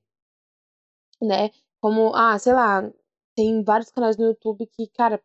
né? 1.20 1.50
Como, 1.80 2.14
ah, 2.14 2.38
sei 2.38 2.52
lá, 2.52 2.90
tem 3.34 3.62
vários 3.62 3.90
canais 3.90 4.16
no 4.16 4.24
YouTube 4.26 4.66
que, 4.66 4.86
cara, 4.88 5.22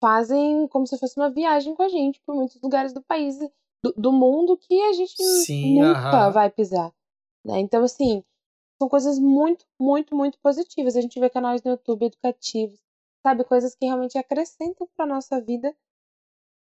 fazem 0.00 0.68
como 0.68 0.86
se 0.86 0.98
fosse 0.98 1.16
uma 1.18 1.30
viagem 1.30 1.74
com 1.74 1.82
a 1.82 1.88
gente 1.88 2.20
por 2.26 2.34
muitos 2.34 2.60
lugares 2.62 2.92
do 2.92 3.02
país, 3.02 3.38
do, 3.82 3.92
do 3.96 4.12
mundo 4.12 4.56
que 4.56 4.80
a 4.82 4.92
gente 4.94 5.16
Sim, 5.16 5.78
nunca 5.78 5.90
aham. 5.96 6.32
vai 6.32 6.50
pisar, 6.50 6.92
né? 7.46 7.60
Então, 7.60 7.84
assim, 7.84 8.24
são 8.78 8.88
coisas 8.88 9.18
muito, 9.18 9.66
muito, 9.80 10.16
muito 10.16 10.38
positivas. 10.40 10.96
A 10.96 11.02
gente 11.02 11.20
vê 11.20 11.30
canais 11.30 11.62
no 11.62 11.72
YouTube 11.72 12.06
educativos, 12.06 12.80
sabe? 13.26 13.44
Coisas 13.44 13.74
que 13.76 13.86
realmente 13.86 14.18
acrescentam 14.18 14.88
pra 14.96 15.06
nossa 15.06 15.40
vida 15.40 15.74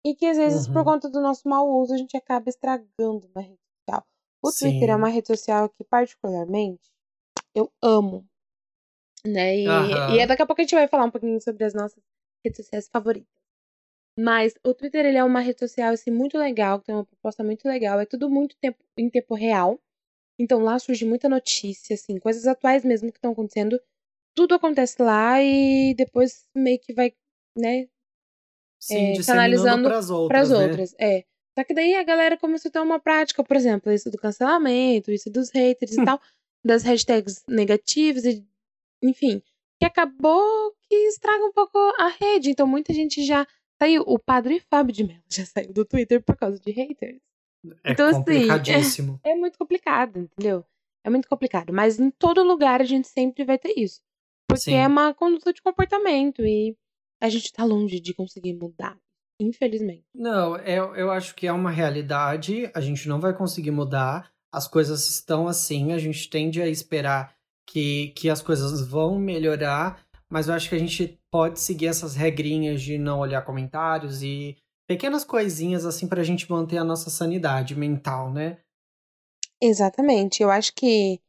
e 0.06 0.16
que 0.16 0.26
às 0.26 0.38
vezes, 0.38 0.68
por 0.68 0.82
Uhum. 0.82 0.86
conta 0.86 1.10
do 1.10 1.20
nosso 1.22 1.48
mau 1.48 1.70
uso, 1.82 1.94
a 1.94 1.98
gente 1.98 2.16
acaba 2.18 2.50
estragando 2.50 3.30
na 3.36 3.42
rede 3.42 3.60
social. 3.80 4.06
O 4.42 4.52
Twitter 4.52 4.90
é 4.90 4.96
Sim. 4.96 4.96
uma 4.96 5.10
rede 5.10 5.28
social 5.28 5.70
que, 5.70 5.84
particularmente, 5.84 6.92
eu 7.56 7.72
amo, 7.82 8.26
né? 9.26 9.56
E, 9.58 10.04
e 10.08 10.20
Aham. 10.20 10.28
daqui 10.28 10.42
a 10.42 10.46
pouco 10.46 10.62
a 10.62 10.64
gente 10.64 10.76
vai 10.76 10.88
falar 10.88 11.06
um 11.06 11.12
pouquinho 11.12 11.40
sobre 11.42 11.64
as 11.66 11.74
nossas 11.74 12.02
redes 12.46 12.58
sociais 12.66 12.88
favoritas. 12.90 13.30
Mas 14.20 14.56
o 14.66 14.74
Twitter, 14.74 15.06
ele 15.06 15.18
é 15.18 15.24
uma 15.24 15.40
rede 15.42 15.60
social, 15.60 15.94
assim, 15.94 16.12
muito 16.12 16.38
legal, 16.38 16.82
tem 16.82 16.96
uma 16.96 17.06
proposta 17.06 17.44
muito 17.44 17.66
legal. 17.68 18.00
É 18.00 18.06
tudo 18.06 18.30
muito 18.30 18.56
tempo, 18.58 18.84
em 18.98 19.10
tempo 19.10 19.36
real. 19.36 19.80
Então 20.40 20.64
lá 20.64 20.78
surge 20.80 21.06
muita 21.06 21.30
notícia, 21.30 21.94
assim, 21.94 22.20
coisas 22.20 22.48
atuais 22.48 22.84
mesmo 22.84 23.12
que 23.12 23.18
estão 23.18 23.32
acontecendo. 23.32 23.80
Tudo 24.36 24.56
acontece 24.56 25.02
lá 25.02 25.42
e 25.42 25.94
depois 25.96 26.48
meio 26.56 26.80
que 26.80 26.94
vai, 26.94 27.14
né, 27.56 27.88
Sim, 28.80 29.14
é, 29.14 29.24
canalizando 29.24 29.88
para 29.88 30.00
outras, 30.00 30.52
as 30.52 30.60
né? 30.60 30.66
outras. 30.66 30.96
É. 31.00 31.24
Só 31.58 31.64
que 31.64 31.74
daí 31.74 31.94
a 31.94 32.04
galera 32.04 32.38
começou 32.38 32.70
a 32.70 32.72
ter 32.72 32.80
uma 32.80 33.00
prática, 33.00 33.44
por 33.44 33.56
exemplo, 33.56 33.92
isso 33.92 34.10
do 34.10 34.18
cancelamento, 34.18 35.12
isso 35.12 35.30
dos 35.30 35.52
haters 35.52 35.94
e 35.94 36.04
tal, 36.04 36.20
das 36.66 36.84
hashtags 36.84 37.44
negativas, 37.48 38.26
e, 38.26 38.44
enfim, 39.02 39.42
que 39.80 39.86
acabou 39.86 40.74
que 40.90 40.96
estraga 41.08 41.46
um 41.46 41.52
pouco 41.52 41.78
a 41.98 42.08
rede. 42.08 42.50
Então 42.50 42.68
muita 42.68 42.92
gente 42.94 43.24
já 43.24 43.48
saiu. 43.82 44.04
O 44.06 44.20
padre 44.20 44.60
Fábio 44.70 44.94
de 44.94 45.04
Mello 45.04 45.24
já 45.30 45.46
saiu 45.46 45.72
do 45.72 45.86
Twitter 45.86 46.22
por 46.22 46.36
causa 46.36 46.60
de 46.60 46.72
haters. 46.72 47.22
É 47.84 47.92
Então, 47.92 48.08
assim, 48.08 48.18
complicadíssimo. 48.20 49.20
É 49.26 49.36
muito 49.36 49.58
complicado, 49.58 50.20
entendeu? 50.20 50.66
É 51.04 51.10
muito 51.10 51.28
complicado. 51.28 51.74
Mas 51.74 52.00
em 52.00 52.10
todo 52.10 52.44
lugar 52.44 52.82
a 52.82 52.86
gente 52.86 53.08
sempre 53.08 53.44
vai 53.44 53.58
ter 53.58 53.74
isso. 53.78 54.02
Porque 54.48 54.72
Sim. 54.72 54.76
é 54.76 54.88
uma 54.88 55.14
conduta 55.14 55.54
de 55.54 55.62
comportamento 55.62 56.46
e 56.46 56.78
a 57.22 57.30
gente 57.30 57.52
tá 57.52 57.64
longe 57.64 58.00
de 58.00 58.14
conseguir 58.14 58.54
mudar. 58.54 58.98
Infelizmente. 59.40 60.06
Não, 60.14 60.56
eu, 60.58 60.96
eu 60.96 61.12
acho 61.12 61.36
que 61.36 61.48
é 61.48 61.52
uma 61.52 61.72
realidade, 61.72 62.70
a 62.74 62.80
gente 62.80 63.08
não 63.10 63.20
vai 63.20 63.36
conseguir 63.36 63.72
mudar, 63.72 64.32
as 64.52 64.68
coisas 64.68 65.10
estão 65.10 65.48
assim, 65.48 65.92
a 65.92 65.98
gente 65.98 66.30
tende 66.30 66.62
a 66.62 66.68
esperar 66.68 67.36
que, 67.68 68.10
que 68.10 68.30
as 68.30 68.42
coisas 68.42 68.86
vão 68.88 69.18
melhorar, 69.18 70.06
mas 70.30 70.48
eu 70.48 70.54
acho 70.54 70.70
que 70.70 70.76
a 70.76 70.80
gente 70.80 71.20
pode 71.32 71.60
seguir 71.60 71.88
essas 71.88 72.16
regrinhas 72.16 72.82
de 72.82 72.98
não 72.98 73.20
olhar 73.20 73.42
comentários 73.42 74.22
e 74.22 74.56
pequenas 74.88 75.24
coisinhas 75.24 75.86
assim 75.86 76.08
pra 76.08 76.24
gente 76.24 76.50
manter 76.50 76.78
a 76.78 76.84
nossa 76.84 77.10
sanidade 77.10 77.76
mental, 77.76 78.32
né? 78.32 78.62
Exatamente. 79.62 80.44
Eu 80.44 80.50
acho 80.50 80.74
que 80.74 81.22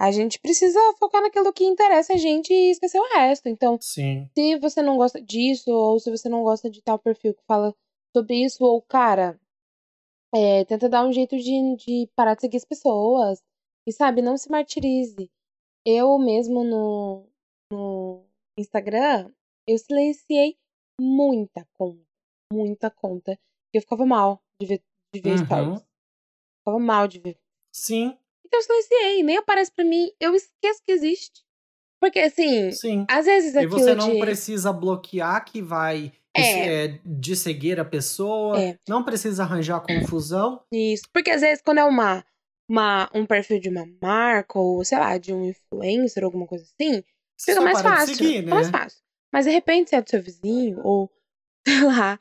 a 0.00 0.10
gente 0.12 0.38
precisa 0.38 0.78
focar 0.98 1.22
naquilo 1.22 1.52
que 1.52 1.64
interessa 1.64 2.14
a 2.14 2.16
gente 2.16 2.52
e 2.52 2.70
esquecer 2.70 3.00
o 3.00 3.14
resto. 3.14 3.48
Então, 3.48 3.78
Sim. 3.80 4.28
se 4.36 4.56
você 4.58 4.80
não 4.80 4.96
gosta 4.96 5.20
disso, 5.20 5.70
ou 5.70 5.98
se 5.98 6.10
você 6.10 6.28
não 6.28 6.42
gosta 6.42 6.70
de 6.70 6.82
tal 6.82 6.98
perfil 6.98 7.34
que 7.34 7.42
fala 7.46 7.74
sobre 8.16 8.44
isso, 8.44 8.64
ou, 8.64 8.80
cara, 8.82 9.38
é, 10.34 10.64
tenta 10.64 10.88
dar 10.88 11.06
um 11.06 11.12
jeito 11.12 11.36
de, 11.36 11.76
de 11.76 12.10
parar 12.14 12.34
de 12.34 12.42
seguir 12.42 12.58
as 12.58 12.64
pessoas. 12.64 13.42
E, 13.86 13.92
sabe, 13.92 14.22
não 14.22 14.36
se 14.36 14.50
martirize. 14.50 15.30
Eu 15.84 16.18
mesmo 16.18 16.62
no, 16.62 17.26
no 17.72 18.24
Instagram, 18.58 19.32
eu 19.66 19.78
silenciei 19.78 20.56
muita 21.00 21.66
conta. 21.74 22.07
Muita 22.52 22.90
conta. 22.90 23.38
Eu 23.72 23.80
ficava 23.82 24.06
mal 24.06 24.42
de 24.60 24.66
ver, 24.66 24.82
de 25.14 25.20
ver 25.20 25.30
Uhum. 25.38 25.44
stories. 25.46 25.82
Ficava 26.60 26.78
mal 26.78 27.06
de 27.08 27.18
ver. 27.20 27.38
Sim, 27.72 28.16
Então 28.44 28.58
eu 28.60 28.62
silenciei, 28.62 29.22
nem 29.22 29.36
aparece 29.36 29.70
pra 29.70 29.84
mim, 29.84 30.10
eu 30.18 30.34
esqueço 30.34 30.82
que 30.82 30.90
existe. 30.92 31.44
Porque 32.00 32.18
assim, 32.18 32.72
sim. 32.72 33.04
às 33.08 33.26
vezes 33.26 33.54
E 33.54 33.58
aquilo 33.58 33.72
você 33.78 33.94
não 33.94 34.12
de. 34.14 34.18
precisa 34.20 34.72
bloquear 34.72 35.44
que 35.44 35.60
vai 35.60 36.12
É. 36.34 36.84
é, 36.84 37.00
de 37.04 37.36
seguir 37.36 37.78
a 37.78 37.84
pessoa, 37.84 38.58
É. 38.58 38.78
não 38.88 39.04
precisa 39.04 39.42
arranjar 39.42 39.80
confusão. 39.82 40.62
Isso. 40.72 41.04
Porque 41.12 41.30
às 41.30 41.42
vezes 41.42 41.60
quando 41.62 41.78
é 41.78 41.84
uma, 41.84 42.24
uma, 42.68 43.10
um 43.14 43.26
perfil 43.26 43.60
de 43.60 43.68
uma 43.68 43.84
marca, 44.00 44.58
ou 44.58 44.82
sei 44.84 44.98
lá, 44.98 45.18
de 45.18 45.34
um 45.34 45.44
influencer, 45.44 46.24
alguma 46.24 46.46
coisa 46.46 46.64
assim, 46.64 47.02
Você 47.36 47.52
fica 47.52 47.60
mais 47.64 47.82
para 47.82 47.96
fácil. 47.96 48.14
seguir, 48.16 48.36
Fica 48.38 48.46
né? 48.46 48.54
mais 48.54 48.70
fácil. 48.70 49.02
Mas 49.30 49.44
de 49.44 49.50
repente, 49.50 49.90
se 49.90 49.96
é 49.96 50.00
do 50.00 50.08
seu 50.08 50.22
vizinho, 50.22 50.80
ou 50.82 51.10
sei 51.68 51.82
lá, 51.84 52.18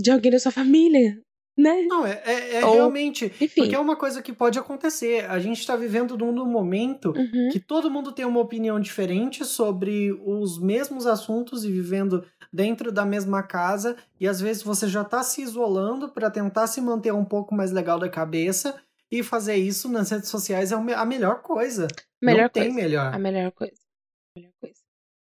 de 0.00 0.10
alguém 0.10 0.30
da 0.32 0.38
sua 0.38 0.52
família, 0.52 1.20
né? 1.56 1.82
Não, 1.88 2.06
é, 2.06 2.22
é, 2.24 2.54
é 2.60 2.64
Ou- 2.64 2.74
realmente. 2.74 3.26
Enfim. 3.40 3.62
Porque 3.62 3.74
é 3.74 3.78
uma 3.78 3.96
coisa 3.96 4.22
que 4.22 4.32
pode 4.32 4.58
acontecer. 4.58 5.28
A 5.28 5.40
gente 5.40 5.66
tá 5.66 5.74
vivendo 5.74 6.16
num, 6.16 6.44
momento 6.46 7.10
Uhum. 7.16 7.48
que 7.50 7.58
todo 7.58 7.90
mundo 7.90 8.12
tem 8.12 8.24
uma 8.24 8.38
opinião 8.38 8.78
diferente 8.78 9.44
sobre 9.44 10.12
os 10.24 10.60
mesmos 10.60 11.04
assuntos 11.04 11.64
e 11.64 11.72
vivendo 11.72 12.24
dentro 12.52 12.92
da 12.92 13.04
mesma 13.04 13.42
casa. 13.42 13.96
E 14.20 14.28
às 14.28 14.40
vezes 14.40 14.62
você 14.62 14.86
já 14.86 15.02
tá 15.04 15.22
se 15.24 15.42
isolando 15.42 16.08
para 16.10 16.30
tentar 16.30 16.68
se 16.68 16.80
manter 16.80 17.12
um 17.12 17.24
pouco 17.24 17.52
mais 17.54 17.72
legal 17.72 17.98
da 17.98 18.08
cabeça. 18.08 18.80
E 19.10 19.22
fazer 19.24 19.56
isso 19.56 19.88
nas 19.88 20.10
redes 20.10 20.28
sociais 20.28 20.70
é 20.70 20.74
a 20.76 21.04
melhor 21.04 21.42
coisa. 21.42 21.88
Melhor 22.22 22.42
Não 22.42 22.48
tem 22.50 22.64
coisa. 22.64 22.76
melhor. 22.80 23.14
A 23.14 23.18
melhor 23.18 23.50
coisa. 23.50 23.74
A 23.74 24.38
melhor 24.38 24.52
coisa. 24.60 24.76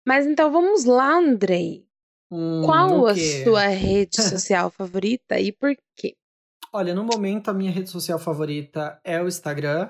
Mas 0.05 0.25
então 0.25 0.51
vamos 0.51 0.83
lá, 0.83 1.15
Andrei. 1.17 1.86
Hum, 2.31 2.61
Qual 2.65 3.07
a 3.07 3.15
sua 3.15 3.67
rede 3.67 4.17
social 4.21 4.69
favorita 4.69 5.39
e 5.39 5.51
por 5.51 5.75
quê? 5.95 6.15
Olha, 6.73 6.93
no 6.93 7.03
momento 7.03 7.49
a 7.49 7.53
minha 7.53 7.71
rede 7.71 7.89
social 7.89 8.19
favorita 8.19 8.99
é 9.03 9.21
o 9.21 9.27
Instagram. 9.27 9.89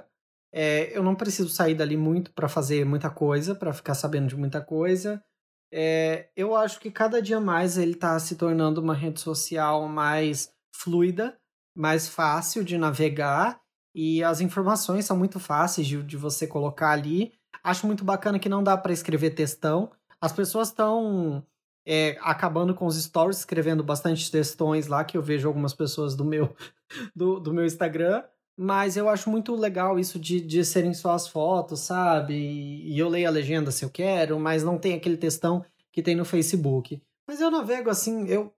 É, 0.53 0.95
eu 0.97 1.03
não 1.03 1.15
preciso 1.15 1.49
sair 1.49 1.75
dali 1.75 1.97
muito 1.97 2.31
para 2.31 2.47
fazer 2.47 2.85
muita 2.85 3.09
coisa, 3.09 3.53
para 3.55 3.73
ficar 3.73 3.95
sabendo 3.95 4.27
de 4.27 4.35
muita 4.35 4.61
coisa. 4.61 5.23
É, 5.71 6.29
eu 6.35 6.55
acho 6.55 6.79
que 6.79 6.89
cada 6.89 7.21
dia 7.21 7.41
mais 7.41 7.77
ele 7.77 7.91
está 7.91 8.17
se 8.19 8.35
tornando 8.35 8.79
uma 8.79 8.93
rede 8.93 9.19
social 9.19 9.87
mais 9.87 10.51
fluida, 10.73 11.37
mais 11.75 12.07
fácil 12.07 12.63
de 12.63 12.77
navegar 12.77 13.59
e 13.93 14.23
as 14.23 14.41
informações 14.41 15.05
são 15.05 15.17
muito 15.17 15.39
fáceis 15.39 15.87
de, 15.87 16.01
de 16.03 16.15
você 16.15 16.47
colocar 16.47 16.91
ali. 16.91 17.33
Acho 17.63 17.87
muito 17.87 18.05
bacana 18.05 18.39
que 18.39 18.47
não 18.47 18.63
dá 18.63 18.77
para 18.77 18.93
escrever 18.93 19.31
textão. 19.31 19.91
As 20.21 20.31
pessoas 20.31 20.69
estão 20.69 21.43
é, 21.89 22.17
acabando 22.19 22.75
com 22.75 22.85
os 22.85 23.01
stories, 23.01 23.39
escrevendo 23.39 23.81
bastante 23.81 24.29
textões 24.29 24.87
lá, 24.87 25.05
que 25.05 25.15
eu 25.17 25.21
vejo 25.21 25.47
algumas 25.47 25.73
pessoas 25.73 26.17
do 26.17 26.25
meu, 26.25 26.53
do, 27.15 27.39
do 27.39 27.53
meu 27.53 27.65
Instagram. 27.65 28.23
Mas 28.59 28.97
eu 28.97 29.07
acho 29.07 29.29
muito 29.29 29.55
legal 29.55 29.97
isso 29.97 30.19
de, 30.19 30.41
de 30.41 30.65
serem 30.65 30.93
só 30.93 31.11
as 31.13 31.27
fotos, 31.27 31.79
sabe? 31.79 32.33
E 32.33 32.99
eu 32.99 33.07
leio 33.07 33.27
a 33.27 33.31
legenda 33.31 33.71
se 33.71 33.85
eu 33.85 33.89
quero, 33.89 34.37
mas 34.37 34.63
não 34.63 34.77
tem 34.77 34.95
aquele 34.95 35.15
textão 35.15 35.63
que 35.91 36.01
tem 36.01 36.15
no 36.15 36.25
Facebook. 36.25 37.01
Mas 37.25 37.39
eu 37.39 37.49
navego 37.49 37.89
assim, 37.89 38.27
eu, 38.27 38.53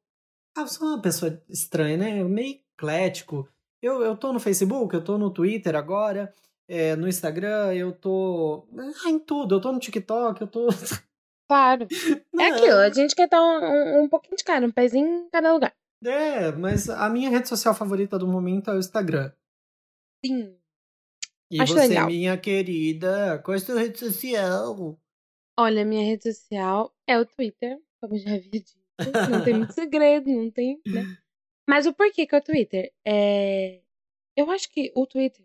eu 0.58 0.68
sou 0.68 0.88
uma 0.88 1.02
pessoa 1.02 1.40
estranha, 1.48 1.98
né? 1.98 2.24
Meio 2.24 2.60
eclético. 2.76 3.48
Eu, 3.82 4.02
eu 4.02 4.18
tô 4.18 4.34
no 4.34 4.40
Facebook, 4.40 4.96
eu 4.96 5.04
tô 5.04 5.18
no 5.18 5.30
Twitter 5.30 5.76
agora, 5.76 6.34
é, 6.68 6.96
no 6.96 7.08
Instagram, 7.08 7.74
eu 7.74 7.92
tô. 7.92 8.66
Ah, 9.06 9.10
em 9.10 9.20
tudo, 9.20 9.56
eu 9.56 9.62
tô 9.62 9.72
no 9.72 9.80
TikTok, 9.80 10.42
eu 10.42 10.48
tô. 10.48 10.68
Claro. 11.50 11.88
Não. 12.32 12.46
É 12.46 12.52
aquilo, 12.52 12.78
a 12.78 12.90
gente 12.92 13.16
quer 13.16 13.24
estar 13.24 13.42
um, 13.42 13.66
um, 13.66 14.04
um 14.04 14.08
pouquinho 14.08 14.38
de 14.38 14.44
cara, 14.44 14.68
um 14.68 14.72
pezinho 14.72 15.26
em 15.26 15.30
cada 15.32 15.52
lugar. 15.52 15.76
É, 16.06 16.52
mas 16.52 16.88
a 16.88 17.10
minha 17.10 17.28
rede 17.28 17.50
social 17.50 17.74
favorita 17.74 18.20
do 18.20 18.28
momento 18.28 18.70
é 18.70 18.76
o 18.76 18.80
Instagram. 18.80 19.32
Sim. 20.24 20.56
E 21.52 21.60
Acho 21.60 21.74
você, 21.74 21.88
legal. 21.88 22.06
minha 22.06 22.38
querida, 22.38 23.40
qual 23.44 23.56
é 23.56 23.58
a 23.58 23.62
sua 23.62 23.80
rede 23.80 23.98
social? 23.98 24.96
Olha, 25.58 25.84
minha 25.84 26.06
rede 26.06 26.32
social 26.32 26.94
é 27.08 27.18
o 27.18 27.26
Twitter, 27.26 27.82
como 28.00 28.16
já 28.16 28.36
havia 28.36 28.52
dito. 28.52 28.72
Não 29.32 29.44
tem 29.44 29.56
muito 29.56 29.74
segredo, 29.74 30.30
não 30.30 30.52
tem, 30.52 30.80
né? 30.86 31.18
Mas 31.68 31.88
o 31.88 31.94
porquê 31.94 32.28
que 32.28 32.36
é 32.36 32.38
o 32.38 32.44
Twitter? 32.44 32.94
É... 33.06 33.82
Eu 34.38 34.52
acho 34.52 34.72
que 34.72 34.92
o 34.96 35.08
Twitter, 35.08 35.44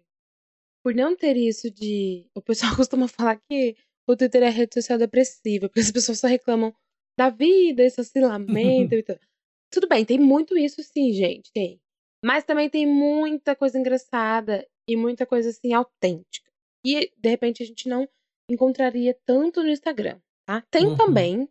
por 0.83 0.95
não 0.95 1.17
ter 1.17 1.37
isso 1.39 1.71
de. 1.71 2.29
O 2.35 2.43
pessoal 2.43 2.77
costuma 2.77 3.09
falar 3.09 3.37
que 3.37 3.75
o 4.07 4.17
Twitter 4.17 4.43
é 4.43 4.49
a 4.49 4.51
rede 4.51 4.75
social 4.75 4.99
depressiva, 4.99 5.69
porque 5.69 5.81
as 5.81 5.91
pessoas 5.91 6.19
só 6.19 6.27
reclamam 6.27 6.75
da 7.17 7.31
vida, 7.31 7.83
esse 7.83 8.01
oscilamento 8.01 8.95
e 8.95 9.03
tudo. 9.03 9.21
Tudo 9.71 9.89
bem, 9.89 10.05
tem 10.05 10.19
muito 10.19 10.57
isso 10.57 10.83
sim, 10.83 11.13
gente, 11.13 11.51
tem. 11.53 11.81
Mas 12.25 12.45
também 12.45 12.71
tem 12.71 12.87
muita 12.87 13.55
coisa 13.57 13.79
engraçada 13.79 14.67
e 14.89 14.97
muita 14.97 15.27
coisa 15.27 15.51
assim 15.51 15.73
autêntica. 15.73 16.51
E 16.85 17.11
de 17.17 17.29
repente 17.29 17.63
a 17.63 17.67
gente 17.67 17.89
não 17.89 18.09
encontraria 18.51 19.19
tanto 19.27 19.63
no 19.63 19.69
Instagram, 19.69 20.21
tá? 20.47 20.63
Tem 20.71 20.87
uhum. 20.87 20.97
também, 20.97 21.49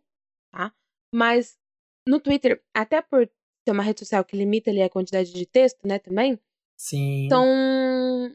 tá? 0.52 0.72
Mas 1.14 1.56
no 2.08 2.20
Twitter, 2.20 2.62
até 2.74 3.02
por 3.02 3.28
ser 3.66 3.72
uma 3.72 3.82
rede 3.82 4.00
social 4.00 4.24
que 4.24 4.36
limita 4.36 4.70
ali 4.70 4.82
a 4.82 4.90
quantidade 4.90 5.32
de 5.32 5.46
texto, 5.46 5.86
né, 5.86 5.98
também. 5.98 6.38
Sim. 6.76 7.26
Então, 7.26 8.34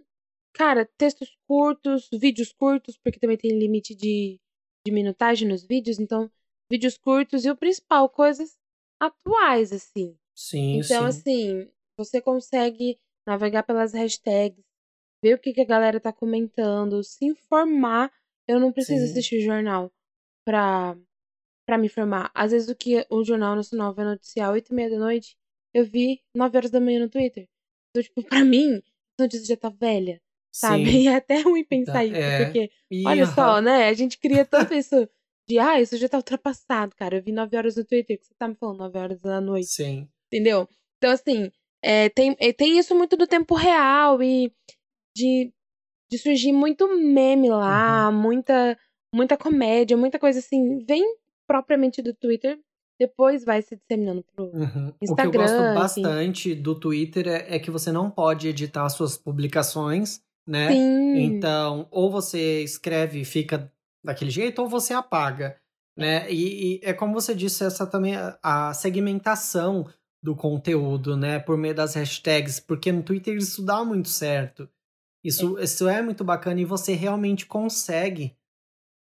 cara, 0.54 0.90
textos 0.98 1.38
curtos, 1.48 2.10
vídeos 2.12 2.52
curtos, 2.52 2.98
porque 2.98 3.20
também 3.20 3.38
tem 3.38 3.58
limite 3.58 3.96
de, 3.96 4.40
de 4.86 4.92
minutagem 4.92 5.48
nos 5.48 5.64
vídeos, 5.64 6.00
então 6.00 6.30
vídeos 6.72 6.98
curtos 6.98 7.46
e 7.46 7.50
o 7.50 7.58
principal, 7.58 8.10
coisas 8.10 8.58
atuais, 9.00 9.72
assim. 9.72 10.18
Sim, 10.36 10.80
então, 10.80 11.12
sim. 11.12 11.20
assim, 11.20 11.72
você 11.98 12.22
consegue 12.22 13.00
navegar 13.28 13.64
pelas 13.64 13.94
hashtags, 13.94 14.64
ver 15.24 15.36
o 15.36 15.40
que, 15.40 15.54
que 15.54 15.62
a 15.62 15.66
galera 15.66 16.00
tá 16.00 16.14
comentando, 16.14 17.04
se 17.04 17.26
informar. 17.26 18.12
Eu 18.48 18.60
não 18.60 18.72
preciso 18.72 19.06
Sim. 19.06 19.12
assistir 19.12 19.42
jornal 19.42 19.92
pra, 20.46 20.98
pra 21.68 21.78
me 21.78 21.86
informar. 21.86 22.32
Às 22.34 22.52
vezes 22.52 22.70
o 22.70 22.76
que 22.76 23.06
o 23.10 23.24
Jornal 23.24 23.56
Nacional 23.56 23.94
vai 23.94 24.06
noticiar 24.06 24.52
8 24.52 24.72
e 24.72 24.76
meia 24.76 24.90
da 24.90 24.98
noite, 24.98 25.38
eu 25.74 25.86
vi 25.86 26.22
9 26.36 26.58
horas 26.58 26.72
da 26.72 26.80
manhã 26.80 27.00
no 27.00 27.10
Twitter. 27.10 27.48
Então, 27.90 28.02
tipo, 28.02 28.24
pra 28.28 28.44
mim, 28.44 28.82
a 29.20 29.24
notícia 29.24 29.46
já 29.46 29.58
tá 29.58 29.70
velha. 29.70 30.20
Sabe? 30.52 30.86
Sim. 30.86 30.98
E 31.00 31.08
é 31.10 31.16
até 31.16 31.42
ruim 31.42 31.64
pensar 31.64 31.94
tá, 31.94 32.06
isso, 32.06 32.16
é. 32.16 32.46
porque, 32.46 32.72
e, 32.90 33.08
olha 33.08 33.26
só, 33.28 33.62
né? 33.62 33.88
A 33.88 33.94
gente 33.94 34.18
cria 34.18 34.44
tanto 34.46 34.74
isso 34.74 35.08
de, 35.48 35.58
ah, 35.58 35.82
isso 35.82 35.98
já 35.98 36.08
tá 36.08 36.18
ultrapassado, 36.18 36.96
cara. 36.96 37.18
Eu 37.18 37.24
vi 37.24 37.32
9 37.32 37.58
horas 37.58 37.76
no 37.76 37.84
Twitter, 37.84 38.20
que 38.20 38.26
você 38.26 38.34
tá 38.38 38.48
me 38.48 38.56
falando 38.56 38.80
9 38.80 38.98
horas 38.98 39.20
da 39.20 39.42
noite. 39.42 39.68
Sim. 39.68 40.08
Entendeu? 40.28 40.68
Então, 40.98 41.12
assim, 41.12 41.52
é, 41.82 42.10
tem, 42.10 42.36
é, 42.40 42.54
tem 42.54 42.78
isso 42.78 42.94
muito 42.94 43.16
do 43.16 43.26
tempo 43.26 43.56
real 43.56 44.22
e 44.22 44.52
de, 45.16 45.52
de 46.10 46.18
surgir 46.18 46.52
muito 46.52 46.88
meme 46.88 47.50
lá, 47.50 48.10
uhum. 48.10 48.16
muita, 48.16 48.78
muita 49.14 49.38
comédia, 49.38 49.98
muita 49.98 50.20
coisa 50.20 50.40
assim. 50.40 50.86
Vem 50.86 51.04
propriamente 51.48 52.02
do 52.02 52.14
Twitter, 52.14 52.60
depois 53.00 53.44
vai 53.44 53.62
se 53.62 53.76
disseminando 53.76 54.24
pro 54.36 54.46
uhum. 54.46 54.94
Instagram. 55.02 55.28
O 55.28 55.32
que 55.32 55.38
eu 55.38 55.42
gosto 55.42 55.74
bastante 55.74 56.54
do 56.54 56.76
Twitter 56.76 57.28
é, 57.28 57.56
é, 57.56 57.60
que 57.60 57.72
você 57.72 57.92
não 57.92 58.12
pode 58.12 58.48
editar 58.48 58.88
suas 58.90 59.18
publicações, 59.18 60.22
né? 60.50 60.72
Sim. 60.72 61.22
Então, 61.22 61.88
ou 61.92 62.10
você 62.10 62.64
escreve 62.64 63.22
e 63.22 63.26
fica 63.26 63.72
daquele 64.04 64.32
jeito, 64.32 64.60
ou 64.60 64.68
você 64.68 64.94
apaga. 64.94 65.62
Né? 65.96 66.32
E, 66.32 66.78
e 66.78 66.82
é 66.82 66.92
como 66.92 67.14
você 67.14 67.36
disse, 67.36 67.64
essa 67.64 67.86
também 67.86 68.16
a 68.42 68.74
segmentação 68.74 69.86
do 70.24 70.36
conteúdo, 70.36 71.16
né? 71.16 71.38
Por 71.40 71.58
meio 71.58 71.76
das 71.76 71.94
hashtags, 71.94 72.60
porque 72.60 72.92
no 72.92 73.04
Twitter 73.04 73.38
isso 73.38 73.64
dá 73.64 73.86
muito 73.86 74.10
certo. 74.10 74.68
Isso 75.24 75.58
é, 75.60 75.64
isso 75.64 75.88
é 75.88 76.02
muito 76.02 76.24
bacana 76.24 76.60
e 76.60 76.66
você 76.66 76.94
realmente 76.94 77.46
consegue. 77.46 78.36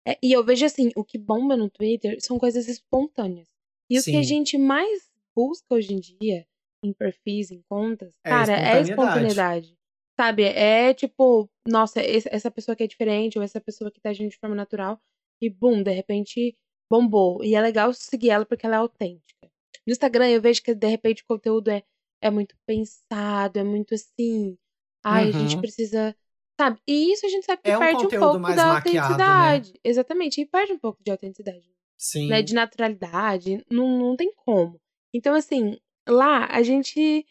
É, 0.07 0.19
e 0.23 0.33
eu 0.33 0.45
vejo 0.45 0.67
assim, 0.67 0.91
o 0.95 1.05
que 1.05 1.17
bomba 1.17 1.57
no 1.57 1.71
Twitter 1.71 2.19
são 2.21 2.39
coisas 2.39 2.69
espontâneas. 2.69 3.49
E 3.89 4.01
Sim. 4.01 4.11
o 4.11 4.13
que 4.13 4.19
a 4.19 4.23
gente 4.23 4.59
mais 4.59 5.11
busca 5.35 5.75
hoje 5.75 5.95
em 5.95 6.01
dia, 6.01 6.47
em 6.85 6.93
perfis, 6.93 7.51
em 7.51 7.63
contas, 7.69 8.13
é 8.25 8.29
cara, 8.29 8.53
espontaneidade. 8.53 8.77
é 8.77 8.91
espontaneidade. 8.91 9.80
Sabe? 10.21 10.43
É 10.43 10.93
tipo, 10.93 11.49
nossa, 11.67 11.99
essa 11.99 12.51
pessoa 12.51 12.77
que 12.77 12.83
é 12.83 12.87
diferente, 12.87 13.39
ou 13.39 13.43
essa 13.43 13.59
pessoa 13.59 13.91
que 13.91 13.99
tá 14.03 14.11
agindo 14.11 14.29
de 14.29 14.37
forma 14.37 14.55
natural, 14.55 15.01
e 15.41 15.49
bum, 15.49 15.83
de 15.83 15.91
repente 15.93 16.55
bombou. 16.93 17.43
E 17.43 17.55
é 17.55 17.61
legal 17.63 17.91
seguir 17.95 18.29
ela 18.29 18.45
porque 18.45 18.67
ela 18.67 18.77
é 18.77 18.79
autêntica. 18.81 19.51
No 19.87 19.93
Instagram 19.93 20.29
eu 20.29 20.43
vejo 20.43 20.63
que 20.63 20.75
de 20.75 20.87
repente 20.87 21.23
o 21.23 21.27
conteúdo 21.27 21.69
é, 21.69 21.83
é 22.21 22.31
muito 22.31 22.55
pensado, 22.67 23.59
é 23.59 23.65
muito 23.65 23.95
assim. 23.95 24.59
Ai, 25.03 25.31
uhum. 25.31 25.37
a 25.37 25.41
gente 25.41 25.55
uhum. 25.55 25.61
precisa. 25.63 26.15
Sabe? 26.61 26.79
E 26.87 27.15
isso 27.15 27.25
a 27.25 27.29
gente 27.31 27.47
sabe 27.47 27.63
que 27.63 27.71
é 27.71 27.79
perde 27.79 28.05
um, 28.05 28.07
um 28.07 28.21
pouco 28.21 28.41
da 28.41 28.55
né? 28.57 28.63
autenticidade. 28.63 29.69
Né? 29.71 29.81
Exatamente. 29.83 30.43
E 30.43 30.47
perde 30.47 30.75
um 30.75 30.79
pouco 30.79 31.03
de 31.03 31.11
autenticidade. 31.11 31.67
Sim. 31.97 32.29
Né? 32.29 32.43
De 32.43 32.53
naturalidade. 32.53 33.65
Não, 33.71 33.99
não 33.99 34.17
tem 34.17 34.31
como. 34.37 34.79
Então, 35.15 35.35
assim, 35.35 35.79
lá 36.07 36.45
a 36.45 36.63
gente. 36.63 37.25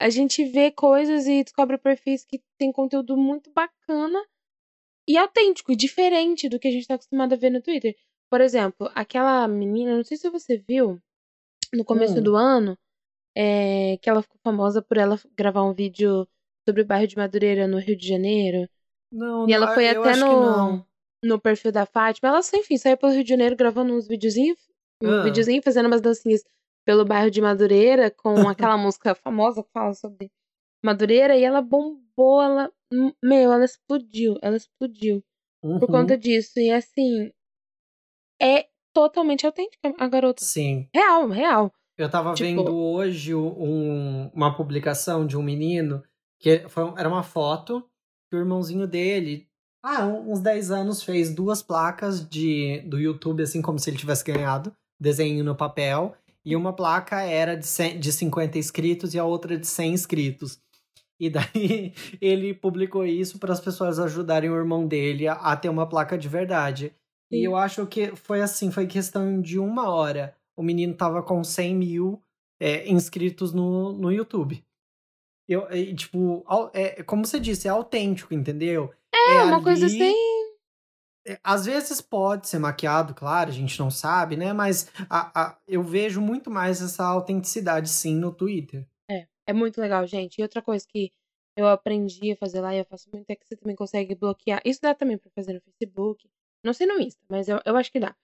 A 0.00 0.08
gente 0.10 0.44
vê 0.44 0.70
coisas 0.70 1.26
e 1.26 1.42
descobre 1.42 1.76
perfis 1.76 2.24
que 2.24 2.40
tem 2.56 2.70
conteúdo 2.70 3.16
muito 3.16 3.50
bacana 3.52 4.24
e 5.08 5.16
autêntico, 5.16 5.74
diferente 5.74 6.48
do 6.48 6.58
que 6.58 6.68
a 6.68 6.70
gente 6.70 6.86
tá 6.86 6.94
acostumado 6.94 7.32
a 7.32 7.36
ver 7.36 7.50
no 7.50 7.62
Twitter. 7.62 7.96
Por 8.30 8.40
exemplo, 8.40 8.90
aquela 8.94 9.48
menina, 9.48 9.96
não 9.96 10.04
sei 10.04 10.16
se 10.16 10.28
você 10.30 10.58
viu, 10.58 11.00
no 11.72 11.84
começo 11.84 12.18
hum. 12.18 12.22
do 12.22 12.36
ano, 12.36 12.78
é, 13.36 13.96
que 14.02 14.08
ela 14.08 14.22
ficou 14.22 14.38
famosa 14.44 14.82
por 14.82 14.98
ela 14.98 15.18
gravar 15.36 15.64
um 15.64 15.72
vídeo 15.72 16.28
sobre 16.68 16.82
o 16.82 16.86
bairro 16.86 17.06
de 17.06 17.16
Madureira, 17.16 17.66
no 17.66 17.78
Rio 17.78 17.96
de 17.96 18.06
Janeiro. 18.06 18.68
Não, 19.10 19.48
e 19.48 19.52
ela 19.52 19.72
foi 19.74 19.88
até 19.88 20.14
no, 20.16 20.84
no 21.24 21.40
perfil 21.40 21.72
da 21.72 21.86
Fátima. 21.86 22.28
Ela, 22.28 22.40
enfim, 22.54 22.76
saiu 22.76 22.98
pelo 22.98 23.12
Rio 23.12 23.24
de 23.24 23.30
Janeiro 23.30 23.56
gravando 23.56 23.94
uns 23.94 24.06
videozinhos, 24.06 24.58
um 25.02 25.10
ah. 25.10 25.22
videozinho, 25.22 25.62
fazendo 25.62 25.86
umas 25.86 26.02
dancinhas 26.02 26.44
pelo 26.88 27.04
bairro 27.04 27.30
de 27.30 27.42
Madureira, 27.42 28.10
com 28.10 28.30
aquela 28.48 28.78
música 28.78 29.14
famosa 29.14 29.62
que 29.62 29.70
fala 29.74 29.92
sobre 29.92 30.32
Madureira, 30.82 31.36
e 31.36 31.44
ela 31.44 31.60
bombou, 31.60 32.40
ela. 32.40 32.72
Meu, 33.22 33.52
ela 33.52 33.64
explodiu, 33.66 34.38
ela 34.40 34.56
explodiu. 34.56 35.22
Uhum. 35.62 35.78
Por 35.78 35.88
conta 35.88 36.16
disso. 36.16 36.58
E 36.58 36.70
assim. 36.70 37.30
É 38.40 38.68
totalmente 38.94 39.44
autêntica 39.44 39.92
a 39.98 40.08
garota. 40.08 40.42
Sim. 40.42 40.88
Real, 40.94 41.28
real. 41.28 41.70
Eu 41.98 42.08
tava 42.08 42.32
tipo... 42.32 42.48
vendo 42.48 42.74
hoje 42.74 43.34
um, 43.34 44.30
uma 44.32 44.56
publicação 44.56 45.26
de 45.26 45.36
um 45.36 45.42
menino 45.42 46.02
que 46.40 46.60
foi, 46.70 46.84
era 46.96 47.08
uma 47.08 47.22
foto 47.22 47.82
que 48.30 48.36
o 48.36 48.38
irmãozinho 48.38 48.86
dele, 48.86 49.46
ah, 49.84 50.06
uns 50.06 50.40
10 50.40 50.70
anos, 50.70 51.02
fez 51.02 51.34
duas 51.34 51.60
placas 51.60 52.26
de, 52.26 52.80
do 52.86 52.98
YouTube, 52.98 53.42
assim 53.42 53.60
como 53.60 53.78
se 53.78 53.90
ele 53.90 53.98
tivesse 53.98 54.24
ganhado, 54.24 54.74
desenho 54.98 55.44
no 55.44 55.56
papel, 55.56 56.14
e 56.44 56.56
uma 56.56 56.72
placa 56.72 57.20
era 57.22 57.56
de, 57.56 57.66
100, 57.66 58.00
de 58.00 58.12
50 58.12 58.58
inscritos 58.58 59.14
e 59.14 59.18
a 59.18 59.24
outra 59.24 59.56
de 59.56 59.66
100 59.66 59.92
inscritos. 59.92 60.60
E 61.20 61.28
daí 61.28 61.92
ele 62.20 62.54
publicou 62.54 63.04
isso 63.04 63.38
para 63.38 63.52
as 63.52 63.60
pessoas 63.60 63.98
ajudarem 63.98 64.50
o 64.50 64.56
irmão 64.56 64.86
dele 64.86 65.26
a, 65.26 65.34
a 65.34 65.56
ter 65.56 65.68
uma 65.68 65.88
placa 65.88 66.16
de 66.16 66.28
verdade. 66.28 66.94
E 67.30 67.46
eu 67.46 67.56
acho 67.56 67.86
que 67.86 68.14
foi 68.16 68.40
assim, 68.40 68.70
foi 68.70 68.86
questão 68.86 69.40
de 69.40 69.58
uma 69.58 69.90
hora. 69.90 70.34
O 70.56 70.62
menino 70.62 70.94
tava 70.94 71.22
com 71.22 71.44
100 71.44 71.74
mil 71.74 72.22
é, 72.60 72.88
inscritos 72.90 73.52
no, 73.52 73.92
no 73.92 74.10
YouTube. 74.10 74.64
Eu, 75.48 75.66
e, 75.70 75.94
tipo, 75.94 76.44
é, 76.74 77.02
como 77.02 77.24
você 77.24 77.40
disse, 77.40 77.68
é 77.68 77.70
autêntico, 77.70 78.34
entendeu? 78.34 78.92
É, 79.14 79.36
é 79.36 79.42
uma 79.44 79.56
ali, 79.56 79.64
coisa 79.64 79.86
assim. 79.86 80.14
É, 81.28 81.38
às 81.44 81.66
vezes 81.66 82.00
pode 82.00 82.48
ser 82.48 82.58
maquiado, 82.58 83.14
claro, 83.14 83.50
a 83.50 83.52
gente 83.52 83.78
não 83.78 83.90
sabe, 83.90 84.36
né? 84.36 84.52
Mas 84.52 84.90
a, 85.10 85.30
a, 85.42 85.58
eu 85.68 85.82
vejo 85.82 86.20
muito 86.20 86.50
mais 86.50 86.80
essa 86.80 87.04
autenticidade, 87.04 87.88
sim, 87.88 88.14
no 88.16 88.32
Twitter. 88.32 88.86
É, 89.10 89.26
é 89.46 89.52
muito 89.52 89.78
legal, 89.80 90.06
gente. 90.06 90.38
E 90.38 90.42
outra 90.42 90.62
coisa 90.62 90.86
que 90.88 91.12
eu 91.54 91.68
aprendi 91.68 92.32
a 92.32 92.36
fazer 92.36 92.60
lá 92.60 92.74
e 92.74 92.78
eu 92.78 92.84
faço 92.84 93.08
muito 93.12 93.28
é 93.28 93.36
que 93.36 93.46
você 93.46 93.56
também 93.56 93.76
consegue 93.76 94.14
bloquear. 94.14 94.62
Isso 94.64 94.80
dá 94.80 94.94
também 94.94 95.18
pra 95.18 95.30
fazer 95.34 95.52
no 95.52 95.60
Facebook. 95.60 96.26
Não 96.64 96.72
sei 96.72 96.86
no 96.86 97.00
Insta, 97.00 97.20
mas 97.28 97.48
eu, 97.48 97.60
eu 97.64 97.76
acho 97.76 97.92
que 97.92 98.00
dá. 98.00 98.14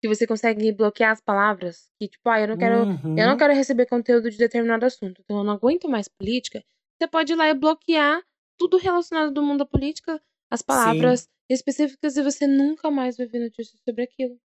Que 0.00 0.08
você 0.08 0.26
consegue 0.26 0.70
bloquear 0.72 1.12
as 1.12 1.20
palavras 1.20 1.88
que, 1.98 2.08
tipo, 2.08 2.28
ah, 2.28 2.40
eu 2.40 2.48
não 2.48 2.56
quero. 2.56 2.84
Uhum. 2.84 3.18
Eu 3.18 3.26
não 3.26 3.36
quero 3.36 3.54
receber 3.54 3.86
conteúdo 3.86 4.30
de 4.30 4.36
determinado 4.36 4.86
assunto. 4.86 5.20
Então 5.24 5.38
eu 5.38 5.44
não 5.44 5.54
aguento 5.54 5.88
mais 5.88 6.06
política. 6.06 6.62
Você 6.98 7.08
pode 7.08 7.32
ir 7.32 7.36
lá 7.36 7.48
e 7.48 7.54
bloquear 7.54 8.22
tudo 8.58 8.76
relacionado 8.76 9.32
do 9.32 9.42
mundo 9.42 9.60
da 9.60 9.66
política, 9.66 10.20
as 10.52 10.60
palavras 10.60 11.20
Sim. 11.22 11.28
específicas, 11.48 12.16
e 12.16 12.22
você 12.22 12.46
nunca 12.46 12.90
mais 12.90 13.16
vai 13.16 13.26
ver 13.26 13.38
notícias 13.38 13.80
sobre 13.84 14.02
aquilo. 14.02 14.38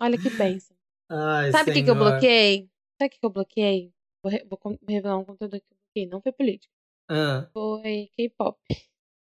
Olha 0.00 0.16
que 0.16 0.30
bênção. 0.30 0.76
Ai, 1.10 1.52
Sabe 1.52 1.70
o 1.70 1.74
que, 1.74 1.82
que 1.82 1.90
eu 1.90 1.94
bloqueei? 1.94 2.70
Sabe 2.98 3.08
o 3.08 3.10
que, 3.10 3.20
que 3.20 3.26
eu 3.26 3.30
bloqueei? 3.30 3.92
Vou, 4.22 4.32
re 4.32 4.44
vou 4.48 4.58
revelar 4.88 5.18
um 5.18 5.24
conteúdo 5.24 5.60
que 5.60 5.66
eu 5.66 5.76
bloqueei. 5.76 6.08
Não 6.08 6.22
foi 6.22 6.32
política. 6.32 6.72
Ah. 7.08 7.48
Foi 7.52 8.10
K-pop. 8.16 8.58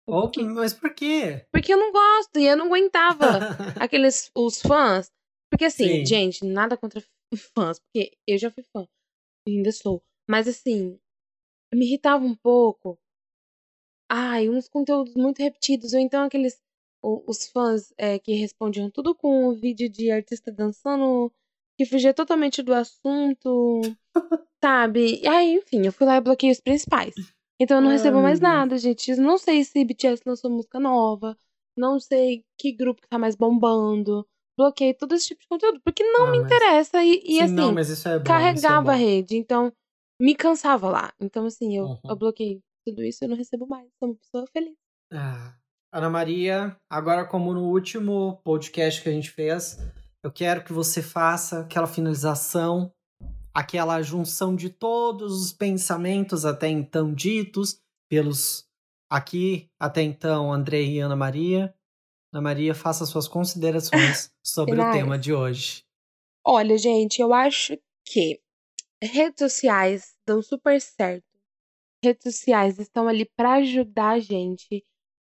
Oh, 0.10 0.32
mas 0.56 0.74
por 0.74 0.93
quê? 0.93 1.46
Porque 1.52 1.74
eu 1.74 1.78
não 1.78 1.91
gosto 1.91 2.39
e 2.39 2.48
eu 2.48 2.56
não 2.56 2.67
aguentava 2.67 3.26
aqueles 3.78 4.32
os 4.34 4.62
fãs. 4.62 5.12
Porque 5.52 5.65
assim, 5.65 5.88
Sim. 5.88 6.06
gente, 6.06 6.46
nada 6.46 6.78
contra 6.78 7.04
fãs, 7.54 7.80
porque 7.80 8.17
eu 8.26 8.38
já 8.38 8.50
fui 8.50 8.63
fã 8.63 8.88
ainda 9.48 9.72
sou. 9.72 10.04
Mas 10.30 10.48
assim, 10.48 11.00
me 11.74 11.86
irritava 11.86 12.24
um 12.24 12.36
pouco. 12.36 13.00
Ai, 14.10 14.50
uns 14.50 14.67
conteúdos 14.70 15.13
muito 15.15 15.39
repetidos, 15.41 15.93
ou 15.93 16.00
então 16.00 16.24
aqueles 16.24 16.60
os 17.04 17.48
fãs 17.50 17.93
é, 17.98 18.17
que 18.20 18.34
respondiam 18.34 18.89
tudo 18.89 19.13
com 19.15 19.50
um 19.50 19.54
vídeo 19.56 19.88
de 19.89 20.10
artista 20.12 20.52
dançando 20.52 21.32
que 21.78 21.86
fugia 21.86 22.13
totalmente 22.13 22.62
do 22.63 22.74
assunto, 22.74 23.82
sabe? 24.63 25.22
E 25.22 25.28
aí, 25.28 25.54
enfim, 25.56 25.86
eu 25.86 25.91
fui 25.93 26.06
lá 26.08 26.17
e 26.17 26.22
bloqueei 26.22 26.52
os 26.52 26.60
principais. 26.60 27.13
Então 27.60 27.78
eu 27.78 27.82
não 27.82 27.89
Ai, 27.89 27.98
recebo 27.98 28.20
mais 28.22 28.39
nada, 28.39 28.78
gente. 28.78 29.15
Não 29.15 29.38
sei 29.38 29.63
se 29.63 29.84
BTS 29.86 30.24
lançou 30.26 30.50
música 30.50 30.80
nova. 30.80 31.38
Não 31.78 32.00
sei 32.00 32.43
que 32.58 32.72
grupo 32.72 33.02
que 33.02 33.08
tá 33.08 33.17
mais 33.20 33.36
bombando. 33.36 34.28
Bloqueei 34.58 34.93
todo 34.93 35.13
esse 35.13 35.28
tipo 35.28 35.41
de 35.41 35.48
conteúdo. 35.48 35.80
Porque 35.84 36.04
não 36.04 36.28
Ah, 36.28 36.32
me 36.32 36.39
mas- 36.39 36.46
interessa. 36.52 37.04
E, 37.04 37.20
e 37.24 37.34
Sim, 37.34 37.41
assim, 37.41 37.54
não, 37.54 37.74
mas 37.74 37.89
isso 37.89 38.08
é 38.08 38.17
bom. 38.17 38.24
é 38.24 38.28
carregava 38.28 38.91
a 38.91 38.96
bom. 38.96 39.00
rede. 39.00 39.38
Então, 39.38 39.72
me 40.20 40.36
cansava 40.36 40.89
lá. 40.89 41.13
Então, 41.20 41.46
assim, 41.46 41.78
eu, 41.78 41.86
Uhum. 41.86 42.00
eu 42.10 42.15
bloqueei 42.15 42.60
tudo 42.88 43.04
isso 43.04 43.26
eu 43.26 43.28
não 43.28 43.36
recebo 43.36 43.67
mais. 43.67 43.89
Sou 44.00 44.10
uma 44.10 44.15
pessoa 44.15 44.47
feliz. 44.47 44.78
Ah, 45.12 45.54
Ana 45.91 46.10
Maria, 46.10 46.78
agora 46.89 47.26
como 47.26 47.54
no 47.54 47.69
último 47.69 48.39
podcast 48.45 49.02
que 49.02 49.10
a 49.10 49.12
gente 49.12 49.30
fez, 49.30 49.78
eu 50.23 50.32
quero 50.32 50.63
que 50.63 50.71
você 50.71 51.02
faça 51.02 51.62
aquela 51.62 51.86
finalização, 51.86 52.93
aquela 53.54 54.02
junção 54.02 54.56
de 54.56 54.69
todos 54.69 55.41
os 55.41 55.52
pensamentos 55.52 56.45
até 56.45 56.69
então 56.69 57.13
ditos 57.13 57.82
pelos 58.10 58.65
aqui 59.10 59.69
até 59.78 60.02
então 60.02 60.52
Andrei 60.52 60.93
e 60.95 61.00
Ana 61.00 61.15
Maria. 61.15 61.76
Ana 62.34 62.41
Maria, 62.41 62.73
faça 62.73 63.06
suas 63.06 63.28
considerações 63.28 64.32
sobre 64.45 64.76
o 64.76 64.78
Finais. 64.78 64.95
tema 64.95 65.19
de 65.19 65.34
hoje. 65.34 65.84
Olha, 66.45 66.78
gente, 66.78 67.21
eu 67.21 67.34
acho 67.34 67.78
que 68.06 68.39
redes 69.04 69.39
sociais 69.39 70.15
dão 70.26 70.41
super 70.41 70.80
certo. 70.80 71.26
Redes 72.03 72.36
sociais 72.36 72.79
estão 72.79 73.07
ali 73.07 73.25
para 73.36 73.55
ajudar 73.55 74.12
a 74.12 74.19
gente 74.19 74.83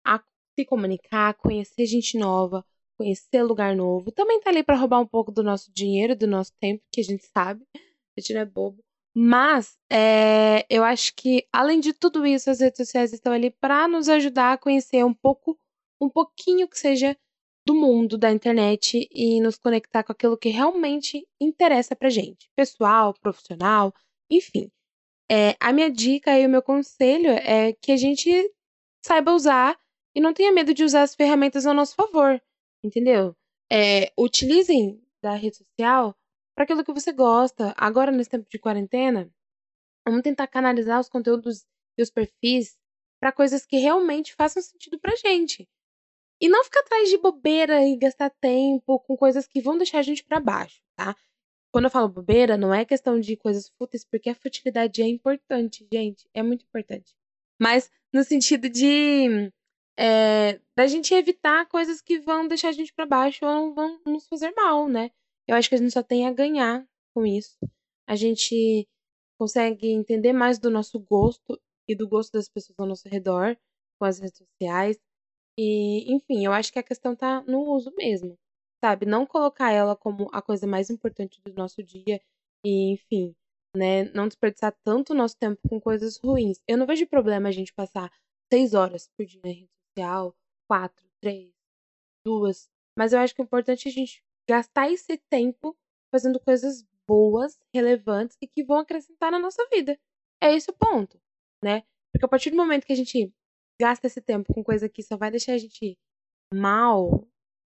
a 0.05 0.23
se 0.59 0.65
comunicar, 0.65 1.35
conhecer 1.35 1.87
gente 1.87 2.19
nova, 2.19 2.65
conhecer 2.97 3.43
lugar 3.43 3.75
novo. 3.75 4.11
Também 4.13 4.41
tá 4.41 4.51
ali 4.51 4.63
para 4.63 4.77
roubar 4.77 5.01
um 5.01 5.07
pouco 5.07 5.31
do 5.31 5.43
nosso 5.43 5.73
dinheiro, 5.73 6.17
do 6.17 6.27
nosso 6.27 6.53
tempo, 6.61 6.83
que 6.93 7.01
a 7.01 7.05
gente 7.05 7.27
sabe. 7.27 7.65
A 7.75 8.21
gente 8.21 8.35
não 8.35 8.41
é 8.41 8.45
bobo. 8.45 8.83
Mas 9.15 9.77
é, 9.91 10.67
eu 10.69 10.85
acho 10.85 11.15
que, 11.15 11.47
além 11.53 11.81
de 11.81 11.93
tudo 11.93 12.27
isso, 12.27 12.51
as 12.51 12.61
redes 12.61 12.77
sociais 12.77 13.13
estão 13.13 13.33
ali 13.33 13.51
para 13.51 13.89
nos 13.89 14.09
ajudar 14.09 14.53
a 14.53 14.59
conhecer 14.59 15.05
um 15.05 15.15
pouco, 15.15 15.59
um 16.01 16.09
pouquinho 16.09 16.69
que 16.69 16.79
seja 16.79 17.17
do 17.67 17.75
mundo 17.75 18.17
da 18.17 18.31
internet 18.31 19.09
e 19.13 19.41
nos 19.41 19.59
conectar 19.59 20.03
com 20.03 20.13
aquilo 20.13 20.39
que 20.39 20.49
realmente 20.49 21.27
interessa 21.41 21.95
pra 21.95 22.09
gente, 22.09 22.49
pessoal, 22.57 23.13
profissional, 23.15 23.93
enfim. 24.31 24.71
É, 25.31 25.57
a 25.61 25.73
minha 25.73 25.91
dica 25.91 26.39
e 26.39 26.47
o 26.47 26.51
meu 26.51 26.63
conselho 26.63 27.31
é 27.31 27.73
que 27.75 27.93
a 27.93 27.97
gente 27.97 28.31
saiba 29.05 29.33
usar 29.33 29.79
e 30.15 30.21
não 30.21 30.33
tenha 30.33 30.53
medo 30.53 30.73
de 30.73 30.83
usar 30.85 31.03
as 31.03 31.15
ferramentas 31.15 31.67
ao 31.67 31.75
nosso 31.75 31.95
favor, 31.95 32.41
entendeu? 32.83 33.37
É, 33.71 34.11
utilizem 34.19 35.03
da 35.23 35.35
rede 35.35 35.59
social 35.59 36.17
para 36.55 36.65
aquilo 36.65 36.85
que 36.85 36.93
você 36.93 37.13
gosta. 37.13 37.75
Agora, 37.77 38.11
nesse 38.11 38.31
tempo 38.31 38.49
de 38.51 38.59
quarentena, 38.59 39.31
vamos 40.07 40.23
tentar 40.23 40.47
canalizar 40.47 40.99
os 40.99 41.09
conteúdos 41.09 41.67
e 41.97 42.03
os 42.03 42.11
perfis 42.11 42.77
para 43.21 43.33
coisas 43.33 43.67
que 43.67 43.77
realmente 43.77 44.35
façam 44.35 44.63
sentido 44.63 44.99
pra 44.99 45.15
gente. 45.17 45.69
E 46.41 46.49
não 46.49 46.65
ficar 46.65 46.81
atrás 46.81 47.11
de 47.11 47.19
bobeira 47.19 47.85
e 47.87 47.97
gastar 47.97 48.31
tempo 48.31 49.01
com 49.01 49.17
coisas 49.17 49.47
que 49.47 49.61
vão 49.61 49.77
deixar 49.77 49.99
a 49.99 50.03
gente 50.03 50.25
pra 50.25 50.41
baixo, 50.41 50.81
tá? 50.97 51.15
Quando 51.73 51.85
eu 51.85 51.91
falo 51.91 52.09
bobeira, 52.09 52.57
não 52.57 52.73
é 52.73 52.85
questão 52.85 53.21
de 53.21 53.37
coisas 53.37 53.69
fúteis, 53.79 54.05
porque 54.05 54.31
a 54.31 54.35
futilidade 54.35 55.03
é 55.03 55.07
importante, 55.07 55.87
gente. 55.93 56.29
É 56.35 56.43
muito 56.43 56.65
importante. 56.65 57.15
Mas 57.61 57.91
no 58.13 58.25
sentido 58.25 58.69
de. 58.69 59.53
É, 59.99 60.61
da 60.77 60.87
gente 60.87 61.13
evitar 61.13 61.67
coisas 61.67 62.01
que 62.01 62.21
vão 62.21 62.47
deixar 62.47 62.69
a 62.69 62.73
gente 62.73 62.93
pra 62.95 63.05
baixo 63.05 63.45
ou 63.45 63.75
vão 63.75 64.01
nos 64.07 64.29
fazer 64.29 64.53
mal, 64.53 64.89
né? 64.89 65.11
Eu 65.47 65.57
acho 65.57 65.69
que 65.69 65.75
a 65.75 65.79
gente 65.79 65.93
só 65.93 66.03
tem 66.03 66.27
a 66.27 66.33
ganhar 66.33 66.87
com 67.13 67.27
isso. 67.27 67.59
A 68.07 68.15
gente 68.15 68.89
consegue 69.39 69.89
entender 69.89 70.33
mais 70.33 70.59
do 70.59 70.71
nosso 70.71 71.01
gosto 71.01 71.61
e 71.89 71.97
do 71.97 72.09
gosto 72.09 72.33
das 72.33 72.49
pessoas 72.49 72.79
ao 72.79 72.87
nosso 72.87 73.09
redor 73.09 73.59
com 73.99 74.05
as 74.05 74.21
redes 74.21 74.39
sociais. 74.39 74.99
E, 75.59 76.13
enfim, 76.13 76.45
eu 76.45 76.53
acho 76.53 76.73
que 76.73 76.79
a 76.79 76.83
questão 76.83 77.17
tá 77.17 77.43
no 77.43 77.63
uso 77.75 77.93
mesmo, 77.97 78.39
sabe? 78.83 79.07
Não 79.07 79.27
colocar 79.27 79.73
ela 79.73 79.97
como 79.97 80.29
a 80.33 80.43
coisa 80.43 80.67
mais 80.67 80.91
importante 80.91 81.41
do 81.43 81.53
nosso 81.55 81.83
dia 81.83 82.21
e, 82.65 82.93
enfim, 82.93 83.35
né? 83.77 84.05
Não 84.13 84.29
desperdiçar 84.29 84.77
tanto 84.85 85.13
o 85.13 85.17
nosso 85.17 85.37
tempo 85.37 85.61
com 85.69 85.81
coisas 85.81 86.19
ruins. 86.19 86.61
Eu 86.67 86.77
não 86.77 86.87
vejo 86.87 87.07
problema 87.07 87.49
a 87.49 87.53
gente 87.53 87.73
passar 87.73 88.11
seis 88.53 88.75
horas 88.75 89.09
por 89.17 89.27
dia 89.27 89.41
na 89.45 89.51
rede 89.51 89.71
social, 89.97 90.37
quatro, 90.69 91.07
três, 91.21 91.53
duas. 92.25 92.71
Mas 92.97 93.13
eu 93.13 93.21
acho 93.21 93.35
que 93.35 93.43
o 93.43 93.45
importante 93.45 93.89
é 93.89 93.91
a 93.91 93.95
gente 93.95 94.23
gastar 94.49 94.91
esse 94.91 95.19
tempo 95.31 95.77
fazendo 96.11 96.41
coisas 96.41 96.85
boas, 97.07 97.59
relevantes 97.75 98.37
e 98.41 98.47
que 98.47 98.65
vão 98.65 98.79
acrescentar 98.79 99.31
na 99.31 99.39
nossa 99.39 99.67
vida. 99.71 99.99
É 100.43 100.53
esse 100.55 100.71
o 100.71 100.75
ponto, 100.75 101.21
né? 101.63 101.83
Porque 102.13 102.25
a 102.25 102.29
partir 102.29 102.51
do 102.51 102.57
momento 102.57 102.87
que 102.87 102.93
a 102.93 102.97
gente 102.97 103.33
gasta 103.81 104.07
esse 104.07 104.21
tempo 104.21 104.53
com 104.53 104.65
coisa 104.65 104.89
que 104.89 105.03
só 105.03 105.17
vai 105.17 105.31
deixar 105.31 105.53
a 105.53 105.59
gente 105.59 105.99
mal, 106.53 107.27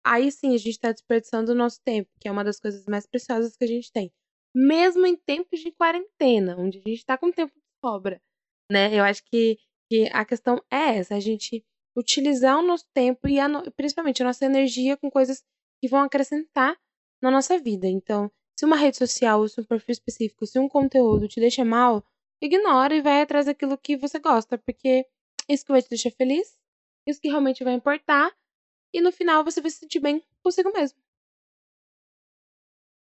aí 0.03 0.31
sim 0.31 0.53
a 0.55 0.57
gente 0.57 0.79
tá 0.79 0.91
desperdiçando 0.91 1.51
o 1.51 1.55
nosso 1.55 1.79
tempo, 1.83 2.09
que 2.19 2.27
é 2.27 2.31
uma 2.31 2.43
das 2.43 2.59
coisas 2.59 2.85
mais 2.87 3.05
preciosas 3.07 3.55
que 3.57 3.63
a 3.63 3.67
gente 3.67 3.91
tem. 3.91 4.11
Mesmo 4.55 5.05
em 5.05 5.15
tempos 5.15 5.59
de 5.59 5.71
quarentena, 5.71 6.57
onde 6.57 6.79
a 6.85 6.89
gente 6.89 7.05
tá 7.05 7.17
com 7.17 7.31
tempo 7.31 7.53
de 7.53 7.61
sobra, 7.85 8.21
né? 8.71 8.93
Eu 8.97 9.03
acho 9.03 9.23
que, 9.25 9.57
que 9.89 10.09
a 10.11 10.25
questão 10.25 10.57
é 10.71 10.97
essa, 10.97 11.15
a 11.15 11.19
gente 11.19 11.63
utilizar 11.97 12.57
o 12.57 12.61
nosso 12.61 12.85
tempo 12.93 13.27
e 13.27 13.39
a 13.39 13.47
no- 13.47 13.69
principalmente 13.73 14.21
a 14.21 14.25
nossa 14.25 14.45
energia 14.45 14.97
com 14.97 15.09
coisas 15.11 15.43
que 15.81 15.87
vão 15.89 16.01
acrescentar 16.01 16.77
na 17.21 17.29
nossa 17.31 17.59
vida. 17.59 17.87
Então, 17.87 18.31
se 18.57 18.65
uma 18.65 18.75
rede 18.77 18.97
social, 18.97 19.47
se 19.47 19.59
um 19.59 19.65
perfil 19.65 19.91
específico, 19.93 20.45
se 20.45 20.59
um 20.59 20.69
conteúdo 20.69 21.27
te 21.27 21.39
deixa 21.39 21.65
mal, 21.65 22.03
ignora 22.41 22.95
e 22.95 23.01
vai 23.01 23.21
atrás 23.21 23.45
daquilo 23.45 23.77
que 23.77 23.97
você 23.97 24.19
gosta, 24.19 24.57
porque 24.57 25.05
isso 25.49 25.65
que 25.65 25.71
vai 25.71 25.81
te 25.81 25.89
deixar 25.89 26.11
feliz, 26.11 26.55
isso 27.07 27.19
que 27.21 27.27
realmente 27.27 27.63
vai 27.63 27.73
importar, 27.73 28.31
e 28.93 29.01
no 29.01 29.11
final 29.11 29.43
você 29.43 29.61
vai 29.61 29.71
se 29.71 29.77
sentir 29.77 29.99
bem 29.99 30.23
consigo 30.43 30.71
mesmo. 30.71 30.97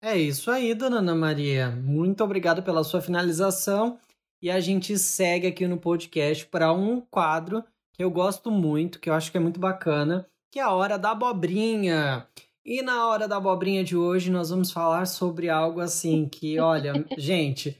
É 0.01 0.17
isso 0.17 0.49
aí, 0.49 0.73
dona 0.73 0.99
Ana 0.99 1.13
Maria. 1.13 1.71
Muito 1.71 2.23
obrigado 2.23 2.63
pela 2.63 2.83
sua 2.83 3.01
finalização. 3.01 3.99
E 4.41 4.49
a 4.49 4.59
gente 4.61 4.97
segue 4.97 5.47
aqui 5.47 5.67
no 5.67 5.77
podcast 5.77 6.45
para 6.45 6.71
um 6.71 7.01
quadro 7.01 7.61
que 7.93 8.01
eu 8.01 8.09
gosto 8.09 8.49
muito, 8.49 8.97
que 8.99 9.09
eu 9.09 9.13
acho 9.13 9.29
que 9.29 9.37
é 9.37 9.41
muito 9.41 9.59
bacana, 9.59 10.25
que 10.49 10.59
é 10.59 10.63
a 10.63 10.71
Hora 10.71 10.97
da 10.97 11.11
Abobrinha. 11.11 12.25
E 12.63 12.81
na 12.81 13.07
Hora 13.07 13.27
da 13.27 13.35
Abobrinha 13.35 13.83
de 13.83 13.97
hoje 13.97 14.31
nós 14.31 14.49
vamos 14.49 14.71
falar 14.71 15.05
sobre 15.05 15.49
algo 15.49 15.81
assim 15.81 16.29
que, 16.29 16.57
olha, 16.59 16.93
gente, 17.17 17.77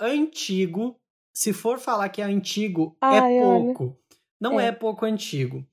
antigo. 0.00 0.96
Se 1.34 1.52
for 1.52 1.78
falar 1.78 2.08
que 2.08 2.20
é 2.20 2.24
antigo, 2.24 2.96
Ai, 3.00 3.18
é 3.18 3.22
olha. 3.22 3.40
pouco. 3.40 3.96
Não 4.40 4.58
é. 4.58 4.66
É. 4.66 4.72
pouco 4.72 5.06
antigo. 5.06 5.64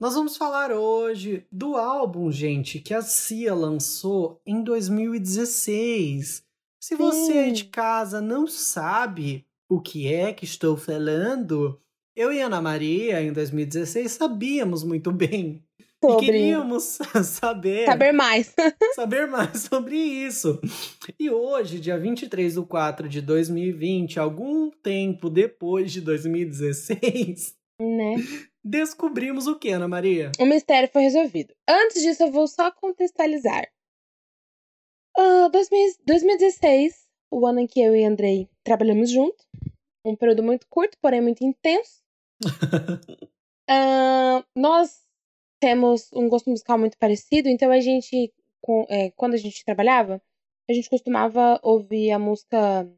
Nós 0.00 0.14
vamos 0.14 0.36
falar 0.36 0.70
hoje 0.70 1.44
do 1.50 1.74
álbum, 1.74 2.30
gente, 2.30 2.78
que 2.78 2.94
a 2.94 3.02
Cia 3.02 3.52
lançou 3.52 4.40
em 4.46 4.62
2016. 4.62 6.44
Se 6.80 6.94
você 6.94 7.32
aí 7.32 7.50
de 7.50 7.64
Sim. 7.64 7.70
casa 7.70 8.20
não 8.20 8.46
sabe 8.46 9.44
o 9.68 9.80
que 9.80 10.06
é 10.06 10.32
que 10.32 10.44
estou 10.44 10.76
falando, 10.76 11.80
eu 12.14 12.32
e 12.32 12.40
Ana 12.40 12.62
Maria, 12.62 13.20
em 13.20 13.32
2016, 13.32 14.12
sabíamos 14.12 14.84
muito 14.84 15.10
bem 15.10 15.64
sobre. 16.00 16.26
E 16.26 16.30
queríamos 16.30 16.98
saber. 17.24 17.86
Saber 17.86 18.12
mais. 18.12 18.54
saber 18.94 19.26
mais 19.26 19.62
sobre 19.62 19.96
isso. 19.96 20.60
E 21.18 21.28
hoje, 21.28 21.80
dia 21.80 21.98
23 21.98 22.54
de 22.54 22.62
4 22.62 23.08
de 23.08 23.20
2020, 23.20 24.20
algum 24.20 24.70
tempo 24.70 25.28
depois 25.28 25.90
de 25.90 26.00
2016. 26.00 27.56
Né? 27.80 28.16
Descobrimos 28.64 29.46
o 29.46 29.58
que, 29.58 29.70
Ana 29.70 29.88
Maria? 29.88 30.32
O 30.38 30.46
mistério 30.46 30.88
foi 30.92 31.02
resolvido. 31.02 31.54
Antes 31.68 32.02
disso, 32.02 32.24
eu 32.24 32.32
vou 32.32 32.46
só 32.46 32.70
contextualizar. 32.70 33.68
Uh, 35.16 35.48
2016, 35.50 37.06
o 37.30 37.46
ano 37.46 37.60
em 37.60 37.66
que 37.66 37.80
eu 37.80 37.94
e 37.94 38.04
Andrei 38.04 38.48
trabalhamos 38.62 39.10
juntos. 39.10 39.46
Um 40.04 40.16
período 40.16 40.42
muito 40.42 40.66
curto, 40.68 40.96
porém 41.00 41.20
muito 41.20 41.44
intenso. 41.44 42.02
uh, 42.44 44.44
nós 44.54 45.06
temos 45.60 46.10
um 46.12 46.28
gosto 46.28 46.50
musical 46.50 46.78
muito 46.78 46.96
parecido, 46.98 47.48
então 47.48 47.70
a 47.70 47.80
gente, 47.80 48.32
com, 48.60 48.86
é, 48.88 49.10
quando 49.12 49.34
a 49.34 49.38
gente 49.38 49.64
trabalhava, 49.64 50.22
a 50.68 50.72
gente 50.72 50.88
costumava 50.88 51.58
ouvir 51.62 52.12
a 52.12 52.18
música, 52.18 52.88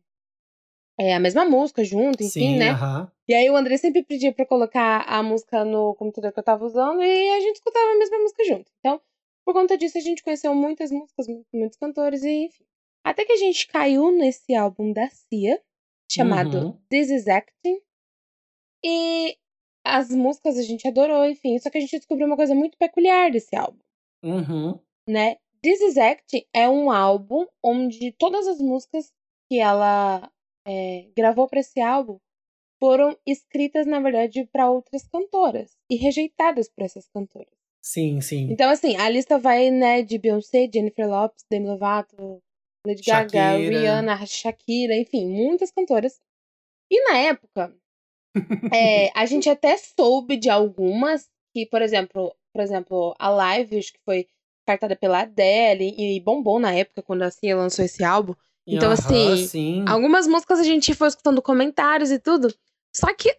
é, 1.00 1.14
a 1.14 1.20
mesma 1.20 1.44
música 1.44 1.82
junto, 1.84 2.22
enfim, 2.22 2.30
Sim, 2.54 2.58
né? 2.58 2.70
aham. 2.70 3.10
E 3.28 3.34
aí 3.34 3.48
o 3.48 3.56
André 3.56 3.76
sempre 3.76 4.02
pedia 4.02 4.32
pra 4.32 4.44
colocar 4.44 5.02
a 5.08 5.22
música 5.22 5.64
no 5.64 5.94
computador 5.94 6.32
que 6.32 6.38
eu 6.40 6.42
tava 6.44 6.64
usando 6.64 7.00
e 7.02 7.28
a 7.30 7.40
gente 7.40 7.56
escutava 7.56 7.92
a 7.92 7.98
mesma 7.98 8.18
música 8.18 8.44
junto. 8.44 8.70
Então, 8.80 9.00
por 9.44 9.54
conta 9.54 9.78
disso, 9.78 9.96
a 9.98 10.00
gente 10.00 10.22
conheceu 10.22 10.54
muitas 10.54 10.90
músicas, 10.90 11.26
mu- 11.28 11.46
muitos 11.54 11.78
cantores 11.78 12.22
e 12.24 12.46
enfim. 12.46 12.64
Até 13.04 13.24
que 13.24 13.32
a 13.32 13.36
gente 13.36 13.66
caiu 13.68 14.10
nesse 14.10 14.54
álbum 14.54 14.92
da 14.92 15.08
Cia, 15.08 15.60
chamado 16.10 16.58
Uhum. 16.58 16.78
This 16.90 17.08
Is 17.10 17.28
Acting. 17.28 17.78
E 18.84 19.36
as 19.84 20.10
músicas 20.10 20.58
a 20.58 20.62
gente 20.62 20.86
adorou, 20.86 21.24
enfim. 21.24 21.58
Só 21.58 21.70
que 21.70 21.78
a 21.78 21.80
gente 21.80 21.96
descobriu 21.98 22.26
uma 22.26 22.36
coisa 22.36 22.54
muito 22.54 22.76
peculiar 22.78 23.30
desse 23.30 23.54
álbum, 23.56 23.78
Uhum. 24.24 24.78
né? 25.08 25.36
This 25.62 25.80
Is 25.80 25.98
Acting 25.98 26.44
é 26.54 26.68
um 26.68 26.90
álbum 26.90 27.46
onde 27.62 28.12
todas 28.12 28.46
as 28.48 28.58
músicas 28.60 29.12
que 29.48 29.58
ela 29.58 30.30
é, 30.70 31.08
gravou 31.16 31.48
para 31.48 31.60
esse 31.60 31.80
álbum 31.80 32.18
foram 32.78 33.16
escritas, 33.26 33.86
na 33.86 34.00
verdade, 34.00 34.48
para 34.50 34.70
outras 34.70 35.06
cantoras 35.06 35.76
e 35.90 35.96
rejeitadas 35.96 36.68
por 36.68 36.84
essas 36.84 37.06
cantoras. 37.08 37.52
Sim, 37.82 38.20
sim. 38.20 38.48
Então, 38.50 38.70
assim, 38.70 38.96
a 38.96 39.08
lista 39.08 39.38
vai, 39.38 39.70
né, 39.70 40.02
de 40.02 40.16
Beyoncé, 40.16 40.68
Jennifer 40.72 41.08
Lopez, 41.08 41.44
Demi 41.50 41.66
Lovato, 41.66 42.42
Lady 42.86 43.02
Gaga, 43.02 43.28
Shakira. 43.28 43.78
Rihanna, 43.78 44.26
Shakira, 44.26 44.96
enfim, 44.96 45.26
muitas 45.26 45.70
cantoras. 45.70 46.20
E 46.90 47.04
na 47.10 47.18
época, 47.18 47.74
é, 48.74 49.10
a 49.14 49.26
gente 49.26 49.48
até 49.48 49.76
soube 49.76 50.36
de 50.36 50.48
algumas 50.48 51.28
que, 51.52 51.66
por 51.66 51.82
exemplo, 51.82 52.34
por 52.52 52.62
exemplo, 52.62 53.14
a 53.18 53.28
Live, 53.28 53.78
acho 53.78 53.92
que 53.92 54.00
foi 54.04 54.26
cartada 54.66 54.96
pela 54.96 55.22
Adele 55.22 55.94
e 55.98 56.20
bombou 56.20 56.58
na 56.58 56.72
época 56.72 57.02
quando 57.02 57.22
a 57.22 57.30
Cia 57.30 57.56
lançou 57.56 57.84
esse 57.84 58.04
álbum. 58.04 58.34
Então, 58.76 58.92
assim, 58.92 59.46
sim. 59.46 59.84
Algumas 59.88 60.26
músicas 60.26 60.58
a 60.60 60.64
gente 60.64 60.94
foi 60.94 61.08
escutando 61.08 61.42
comentários 61.42 62.10
e 62.10 62.18
tudo. 62.18 62.52
Só 62.94 63.12
que 63.14 63.34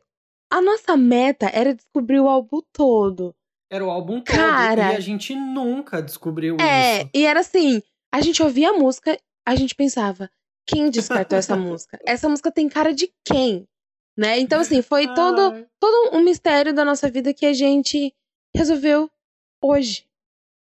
a 0.51 0.61
nossa 0.61 0.97
meta 0.97 1.49
era 1.53 1.73
descobrir 1.73 2.19
o 2.19 2.27
álbum 2.27 2.61
todo. 2.73 3.35
Era 3.71 3.85
o 3.85 3.89
álbum 3.89 4.19
todo 4.19 4.35
Cara. 4.35 4.93
e 4.93 4.95
a 4.95 4.99
gente 4.99 5.33
nunca 5.33 6.01
descobriu 6.01 6.57
É, 6.59 6.99
isso. 7.03 7.09
e 7.13 7.25
era 7.25 7.39
assim: 7.39 7.81
a 8.13 8.19
gente 8.21 8.43
ouvia 8.43 8.71
a 8.71 8.73
música, 8.73 9.17
a 9.47 9.55
gente 9.55 9.73
pensava, 9.73 10.29
quem 10.67 10.89
descartou 10.89 11.37
essa 11.37 11.55
música? 11.57 11.97
Essa 12.05 12.27
música 12.27 12.51
tem 12.51 12.67
cara 12.67 12.93
de 12.93 13.11
quem? 13.25 13.65
Né? 14.17 14.39
Então, 14.39 14.59
assim, 14.59 14.81
foi 14.81 15.07
todo, 15.13 15.65
todo 15.79 16.15
um 16.17 16.21
mistério 16.21 16.73
da 16.73 16.83
nossa 16.83 17.09
vida 17.09 17.33
que 17.33 17.45
a 17.45 17.53
gente 17.53 18.13
resolveu 18.53 19.09
hoje. 19.63 20.05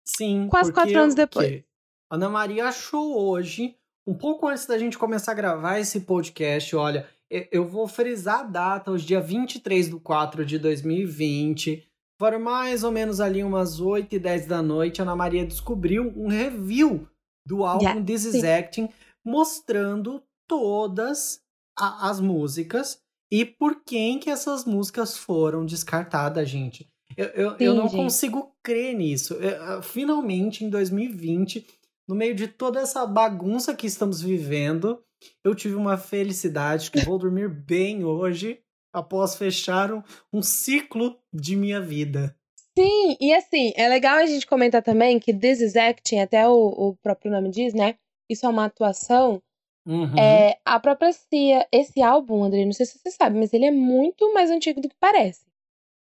Sim. 0.05 0.47
Quase 0.49 0.74
quatro 0.74 0.99
anos 0.99 1.16
depois. 1.16 1.64
Ana 2.12 2.28
Maria 2.30 2.66
achou 2.68 3.18
hoje, 3.18 3.78
um 4.10 4.14
pouco 4.16 4.47
antes 4.47 4.66
da 4.66 4.78
gente 4.78 4.97
começar 4.97 5.32
a 5.34 5.36
gravar 5.36 5.80
esse 5.80 6.01
podcast, 6.01 6.76
olha, 6.76 7.07
eu- 7.30 7.47
eu 7.51 7.66
vou 7.68 7.88
frisar 7.88 8.39
a 8.41 8.43
data, 8.43 8.91
hoje 8.91 9.05
dia 9.05 9.22
23 9.22 9.89
de 9.89 9.99
4 9.99 10.43
de 10.45 10.57
2020. 10.57 11.86
Foram 12.20 12.39
mais 12.39 12.84
ou 12.84 12.91
menos 12.91 13.22
ali 13.22 13.43
umas 13.43 13.80
8 13.80 14.16
e 14.16 14.20
10 14.20 14.45
da 14.45 14.62
noite, 14.62 14.99
a 14.99 15.03
Ana 15.03 15.16
Maria 15.16 15.45
descobriu 15.45 16.12
um 16.18 16.28
review 16.28 17.07
do 17.45 17.64
álbum 17.64 17.84
Yeah, 17.86 18.03
This 18.05 18.26
Is. 18.26 18.43
Acting, 18.43 18.89
mostrando 19.26 20.22
todas 20.47 21.39
a- 21.78 22.10
as 22.10 22.20
músicas 22.20 22.99
e 23.32 23.45
por 23.45 23.84
quem 23.86 24.20
que 24.20 24.30
essas 24.30 24.66
músicas 24.66 25.18
foram 25.18 25.66
descartadas, 25.66 26.49
gente. 26.49 26.88
Eu, 27.16 27.26
eu, 27.28 27.47
eu 27.60 27.72
Sim, 27.74 27.78
não 27.78 27.88
gente. 27.88 27.95
consigo 28.01 28.51
crer 28.64 28.95
nisso. 28.95 29.34
Eu- 29.36 29.49
eu- 29.76 29.82
finalmente, 29.84 30.66
em 30.66 30.70
2020, 30.70 31.66
no 32.10 32.16
meio 32.16 32.34
de 32.34 32.47
toda 32.47 32.80
essa 32.80 33.05
bagunça 33.05 33.76
que 33.76 33.86
estamos 33.86 34.20
vivendo, 34.20 34.99
eu 35.43 35.53
tive 35.53 35.76
uma 35.76 35.95
felicidade 35.95 36.89
que 36.89 37.05
vou 37.05 37.20
dormir 37.20 37.47
bem 37.47 38.03
hoje 38.03 38.60
após 38.91 39.36
fechar 39.36 39.93
um, 39.93 40.01
um 40.34 40.41
ciclo 40.41 41.20
de 41.32 41.55
minha 41.55 41.80
vida. 41.80 42.36
Sim, 42.76 43.16
e 43.22 43.32
assim, 43.32 43.74
é 43.76 43.88
legal 43.88 44.16
a 44.18 44.26
gente 44.26 44.47
comentar 44.47 44.82
também 44.82 45.20
que 45.20 45.32
This 45.32 45.62
is 45.62 45.76
Acting, 45.76 46.18
até 46.20 46.47
o, 46.49 46.53
o 46.70 46.95
próprio 46.95 47.32
nome 47.32 47.51
diz, 47.51 47.76
né? 47.76 47.93
Isso 48.28 48.43
é 48.43 48.49
uma 48.49 48.66
atuação. 48.66 49.39
Uhum. 49.86 50.18
É, 50.18 50.57
a 50.66 50.80
própria 50.80 51.12
Cia, 51.14 51.68
esse 51.72 52.01
álbum, 52.01 52.43
André, 52.43 52.66
não 52.66 52.74
sei 52.74 52.88
se 52.88 52.97
você 52.97 53.12
sabe, 53.12 53.38
mas 53.38 53.53
ele 53.53 53.66
é 53.66 53.72
muito 53.72 54.34
mais 54.34 54.49
antigo 54.49 54.82
do 54.82 54.89
que 54.89 54.95
parece. 54.99 55.45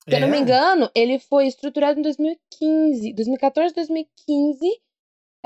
Se 0.08 0.14
eu 0.14 0.20
não 0.20 0.28
me 0.28 0.36
É? 0.36 0.40
engano, 0.40 0.88
ele 0.94 1.18
foi 1.18 1.48
estruturado 1.48 1.98
em 1.98 2.02
2015, 2.02 3.12
2014, 3.12 3.74
2015. 3.74 4.80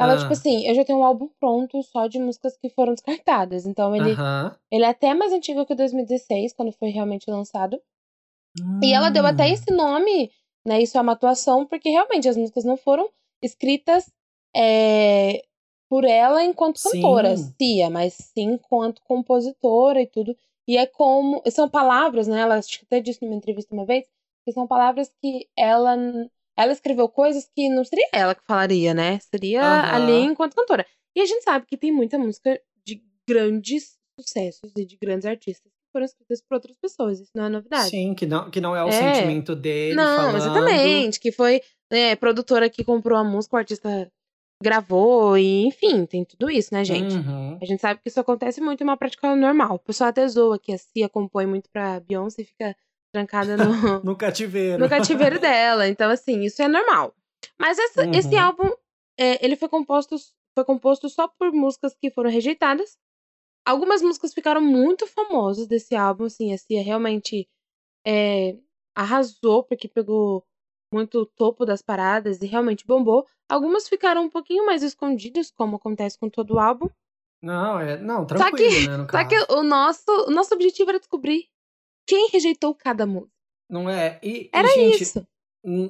Ela, 0.01 0.15
Ah. 0.15 0.17
tipo 0.19 0.33
assim, 0.33 0.67
eu 0.67 0.75
já 0.75 0.85
tenho 0.85 0.99
um 0.99 1.05
álbum 1.05 1.29
pronto 1.39 1.83
só 1.83 2.07
de 2.07 2.19
músicas 2.19 2.57
que 2.57 2.71
foram 2.71 2.95
descartadas. 2.95 3.67
Então 3.67 3.95
ele, 3.95 4.13
Aham. 4.13 4.57
ele 4.71 4.85
é 4.85 4.89
até 4.89 5.13
mais 5.15 5.33
antigo 5.33 5.67
que 5.67 5.75
2016, 5.75 6.53
quando 6.55 6.73
foi 6.73 6.89
realmente 6.91 7.31
lançado. 7.31 7.81
E 8.83 8.93
ela 8.93 9.11
deu 9.11 9.27
até 9.27 9.45
Hum. 9.49 9.53
esse 9.53 9.71
nome, 9.73 10.31
né? 10.65 10.81
Isso 10.83 10.97
é 10.97 11.01
uma 11.01 11.13
atuação, 11.13 11.67
porque 11.67 11.91
realmente 11.91 12.29
as 12.29 12.37
músicas 12.37 12.65
não 12.65 12.77
foram 12.77 13.09
escritas 13.43 14.11
é, 14.57 15.43
por 15.89 16.05
ela 16.05 16.43
enquanto 16.45 16.79
Sim. 16.79 17.01
cantora, 17.03 17.37
Cia, 17.37 17.91
mas 17.91 18.15
sim 18.15 18.53
enquanto 18.55 19.03
compositora 19.03 20.01
e 20.01 20.07
tudo. 20.07 20.37
E 20.67 20.77
é 20.77 20.87
como. 20.87 21.43
São 21.51 21.69
palavras, 21.69 22.27
né? 22.27 22.41
Ela 22.41 22.57
acho 22.57 22.79
que 22.79 22.85
até 22.85 23.01
disse 23.01 23.23
numa 23.25 23.35
entrevista 23.35 23.75
uma 23.75 23.85
vez, 23.85 24.07
que 24.45 24.53
são 24.53 24.67
palavras 24.67 25.13
que 25.21 25.49
ela. 25.57 25.97
Ela 26.63 26.73
escreveu 26.73 27.09
coisas 27.09 27.49
que 27.55 27.69
não 27.69 27.85
seria 27.85 28.09
ela 28.13 28.35
que 28.35 28.43
falaria, 28.47 28.93
né? 28.95 29.19
Seria 29.21 29.63
Aham. 29.63 29.95
ali 29.95 30.25
enquanto 30.25 30.55
cantora. 30.55 30.85
E 31.17 31.21
a 31.21 31.27
gente 31.27 31.43
sabe 31.43 31.67
que 31.67 31.77
tem 31.77 31.91
muita 31.93 32.19
música 32.19 32.61
de 32.85 33.03
grandes 33.29 33.97
sucessos 34.19 34.71
e 34.77 34.85
de 34.85 34.97
grandes 34.97 35.27
artistas 35.27 35.73
que 35.73 35.91
foram 35.93 36.05
escritas 36.07 36.41
por 36.43 36.55
outras 36.57 36.77
pessoas. 36.77 37.21
Isso 37.21 37.31
não 37.35 37.45
é 37.47 37.49
novidade. 37.49 37.91
Sim, 37.91 38.15
que 38.15 38.27
não, 38.27 38.51
que 38.51 38.61
não 38.61 38.77
é 38.77 38.85
o 38.85 38.89
É. 38.89 38.93
sentimento 38.93 39.57
dele 39.57 39.95
Não, 39.95 40.17
falando. 40.17 40.37
exatamente. 40.37 41.19
Que 41.19 41.33
foi 41.33 41.63
né, 41.91 42.15
produtora 42.17 42.69
que 42.71 42.85
comprou 42.85 43.19
a 43.19 43.25
música, 43.25 43.57
o 43.57 43.59
artista 43.59 44.11
gravou, 44.63 45.39
e 45.39 45.65
enfim, 45.65 46.05
tem 46.05 46.23
tudo 46.25 46.51
isso, 46.51 46.69
né, 46.73 46.85
gente? 46.85 47.15
Uhum. 47.15 47.59
A 47.61 47.65
gente 47.65 47.81
sabe 47.81 47.99
que 48.03 48.09
isso 48.11 48.21
acontece 48.21 48.61
muito, 48.61 48.83
é 48.83 48.85
uma 48.85 48.97
prática 48.97 49.35
normal. 49.35 49.77
O 49.77 49.79
pessoal 49.79 50.11
até 50.11 50.29
zoa 50.29 50.59
que 50.59 50.71
a 50.73 50.77
Cia 50.79 51.09
compõe 51.09 51.47
muito 51.47 51.71
pra 51.71 51.99
Beyoncé 52.01 52.43
e 52.43 52.45
fica 52.45 52.77
trancada 53.13 53.57
no, 53.57 53.65
No 54.05 54.17
cativeiro. 54.17 54.83
no 54.83 54.89
cativeiro 54.89 55.39
dela. 55.39 55.89
Então, 55.89 56.11
assim, 56.11 56.43
isso 56.43 56.63
é 56.63 56.69
normal. 56.69 57.15
Mas 57.59 57.79
essa- 57.79 58.05
Uhum. 58.05 58.13
esse 58.15 58.37
álbum, 58.37 58.71
é, 59.19 59.45
ele 59.45 59.57
foi 59.57 59.69
composto, 59.69 60.17
foi 60.55 60.65
composto 60.65 61.09
só 61.09 61.29
por 61.29 61.53
músicas 61.53 61.95
que 61.95 62.11
foram 62.11 62.31
rejeitadas. 62.31 62.99
Algumas 63.67 64.01
músicas 64.03 64.33
ficaram 64.33 64.61
muito 64.61 65.07
famosas 65.07 65.67
desse 65.67 65.95
álbum, 65.95 66.25
assim, 66.25 66.53
a 66.53 66.59
Cia 66.59 66.83
realmente 66.83 67.49
é, 68.07 68.57
arrasou, 68.97 69.63
porque 69.65 69.87
pegou 69.89 70.45
muito 70.93 71.21
o 71.21 71.27
topo 71.27 71.65
das 71.65 71.83
paradas 71.83 72.41
e 72.43 72.47
realmente 72.47 72.87
bombou. 72.87 73.27
Algumas 73.49 73.89
ficaram 73.89 74.23
um 74.25 74.31
pouquinho 74.31 74.65
mais 74.67 74.83
escondidas, 74.83 75.51
como 75.51 75.77
acontece 75.77 76.19
com 76.19 76.29
todo 76.29 76.55
o 76.55 76.59
álbum. 76.59 76.89
Não, 77.43 77.79
é. 77.79 77.97
Não, 77.99 78.21
Só 78.21 78.25
tranquilo, 78.27 78.57
que- 78.57 78.89
né? 78.89 79.07
Só 79.11 79.25
que 79.25 79.53
o 79.53 79.63
nosso, 79.63 80.05
o 80.27 80.31
nosso 80.31 80.55
objetivo 80.55 80.91
era 80.91 80.99
descobrir 80.99 81.47
quem 82.07 82.29
rejeitou 82.31 82.75
cada 82.75 83.07
música. 83.07 83.33
Não 83.69 83.89
é? 83.89 84.19
E, 84.23 84.29
e, 84.29 84.51
Era 84.53 84.69
gente, 84.69 85.03
isso. 85.03 85.27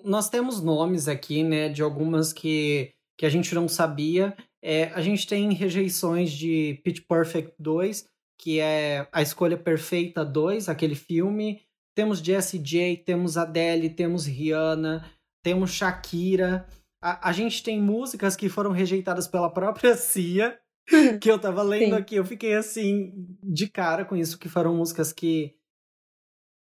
nós 0.05 0.29
temos 0.29 0.63
nomes 0.63 1.09
aqui, 1.09 1.43
né, 1.43 1.69
de 1.69 1.83
algumas 1.83 2.33
que, 2.33 2.93
que 3.19 3.25
a 3.25 3.31
gente 3.31 3.55
não 3.55 3.67
sabia. 3.67 4.37
É, 4.63 4.85
a 4.89 5.01
gente 5.01 5.27
tem 5.27 5.53
rejeições 5.55 6.31
de 6.31 6.81
Pitch 6.85 7.01
Perfect 7.09 7.55
2, 7.59 8.07
que 8.39 8.61
é 8.61 9.09
A 9.11 9.23
Escolha 9.23 9.57
Perfeita 9.57 10.25
2, 10.25 10.69
aquele 10.69 10.95
filme. 10.95 11.63
Temos 11.95 12.19
Jessie 12.19 12.59
J, 12.59 12.99
temos 12.99 13.37
Adele, 13.37 13.91
temos 13.91 14.27
Rihanna, 14.27 15.11
temos 15.43 15.71
Shakira. 15.71 16.67
A, 17.03 17.31
a 17.31 17.33
gente 17.33 17.63
tem 17.63 17.81
músicas 17.81 18.37
que 18.37 18.49
foram 18.49 18.71
rejeitadas 18.71 19.27
pela 19.27 19.51
própria 19.51 19.97
Cia, 19.97 20.59
que 21.21 21.31
eu 21.31 21.39
tava 21.39 21.63
lendo 21.63 21.95
Sim. 21.95 22.01
aqui, 22.01 22.17
eu 22.17 22.25
fiquei 22.25 22.55
assim, 22.55 23.13
de 23.43 23.69
cara 23.69 24.05
com 24.05 24.17
isso, 24.17 24.39
que 24.39 24.49
foram 24.49 24.75
músicas 24.77 25.13
que 25.13 25.55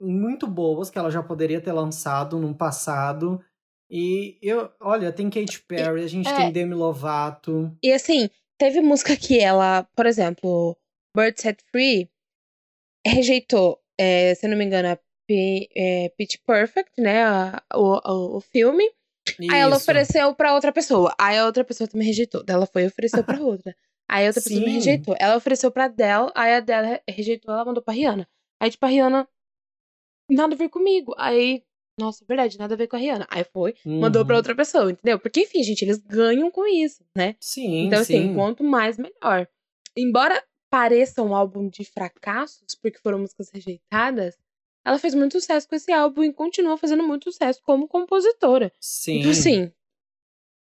muito 0.00 0.46
boas, 0.46 0.90
que 0.90 0.98
ela 0.98 1.10
já 1.10 1.22
poderia 1.22 1.60
ter 1.60 1.72
lançado 1.72 2.38
no 2.38 2.54
passado. 2.54 3.40
E 3.90 4.38
eu, 4.40 4.70
olha, 4.80 5.12
tem 5.12 5.28
Katy 5.28 5.62
Perry, 5.62 6.04
a 6.04 6.06
gente 6.06 6.28
é, 6.28 6.36
tem 6.36 6.52
Demi 6.52 6.74
Lovato. 6.74 7.76
E 7.82 7.92
assim, 7.92 8.30
teve 8.56 8.80
música 8.80 9.16
que 9.16 9.40
ela, 9.40 9.82
por 9.96 10.06
exemplo, 10.06 10.76
Bird 11.16 11.40
Set 11.40 11.62
Free, 11.72 12.08
rejeitou, 13.04 13.80
é, 13.98 14.34
se 14.34 14.46
não 14.46 14.56
me 14.56 14.64
engano, 14.64 14.90
a 14.90 14.98
P, 15.26 15.68
é, 15.76 16.08
Pitch 16.16 16.36
Perfect, 16.46 16.92
né? 16.98 17.24
A, 17.24 17.62
o, 17.74 18.36
o, 18.36 18.40
filme. 18.40 18.84
Isso. 19.38 19.52
Aí 19.52 19.60
ela 19.60 19.76
ofereceu 19.76 20.34
pra 20.34 20.54
outra 20.54 20.72
pessoa. 20.72 21.14
Aí 21.18 21.38
a 21.38 21.46
outra 21.46 21.64
pessoa 21.64 21.86
também 21.86 22.06
rejeitou. 22.06 22.42
Ela 22.48 22.66
foi 22.66 22.82
e 22.82 22.86
ofereceu 22.86 23.22
pra 23.22 23.40
outra. 23.40 23.74
Aí 24.08 24.24
a 24.24 24.28
outra 24.28 24.42
pessoa 24.42 24.60
me 24.60 24.72
rejeitou. 24.72 25.14
Ela 25.20 25.36
ofereceu 25.36 25.70
pra 25.70 25.84
Adele, 25.84 26.32
aí 26.34 26.54
a 26.54 26.56
Adele 26.56 27.00
rejeitou, 27.08 27.54
ela 27.54 27.64
mandou 27.64 27.82
pra 27.82 27.94
Rihanna. 27.94 28.28
Aí, 28.60 28.70
tipo, 28.70 28.84
a 28.84 28.88
Rihanna, 28.88 29.28
nada 30.30 30.54
a 30.54 30.58
ver 30.58 30.68
comigo. 30.68 31.14
Aí, 31.18 31.62
nossa, 31.98 32.24
verdade, 32.26 32.58
nada 32.58 32.74
a 32.74 32.76
ver 32.76 32.86
com 32.86 32.96
a 32.96 32.98
Rihanna. 32.98 33.26
Aí 33.30 33.44
foi, 33.44 33.74
uhum. 33.84 34.00
mandou 34.00 34.24
pra 34.24 34.34
uhum. 34.34 34.38
outra 34.38 34.54
pessoa, 34.54 34.90
entendeu? 34.90 35.18
Porque, 35.18 35.40
enfim, 35.40 35.62
gente, 35.62 35.82
eles 35.82 35.98
ganham 35.98 36.50
com 36.50 36.66
isso, 36.66 37.04
né? 37.16 37.36
Sim, 37.40 37.86
Então, 37.86 38.00
assim, 38.00 38.28
sim. 38.28 38.34
quanto 38.34 38.64
mais, 38.64 38.96
melhor. 38.96 39.46
Embora 39.96 40.42
pareça 40.70 41.22
um 41.22 41.34
álbum 41.34 41.68
de 41.68 41.84
fracassos, 41.84 42.74
porque 42.80 42.98
foram 42.98 43.18
músicas 43.18 43.50
rejeitadas, 43.52 44.36
ela 44.84 44.98
fez 44.98 45.14
muito 45.14 45.32
sucesso 45.32 45.68
com 45.68 45.74
esse 45.74 45.92
álbum 45.92 46.22
e 46.22 46.32
continua 46.32 46.78
fazendo 46.78 47.02
muito 47.02 47.30
sucesso 47.30 47.60
como 47.62 47.88
compositora. 47.88 48.72
Sim. 48.80 49.18
Então, 49.18 49.30
assim, 49.32 49.72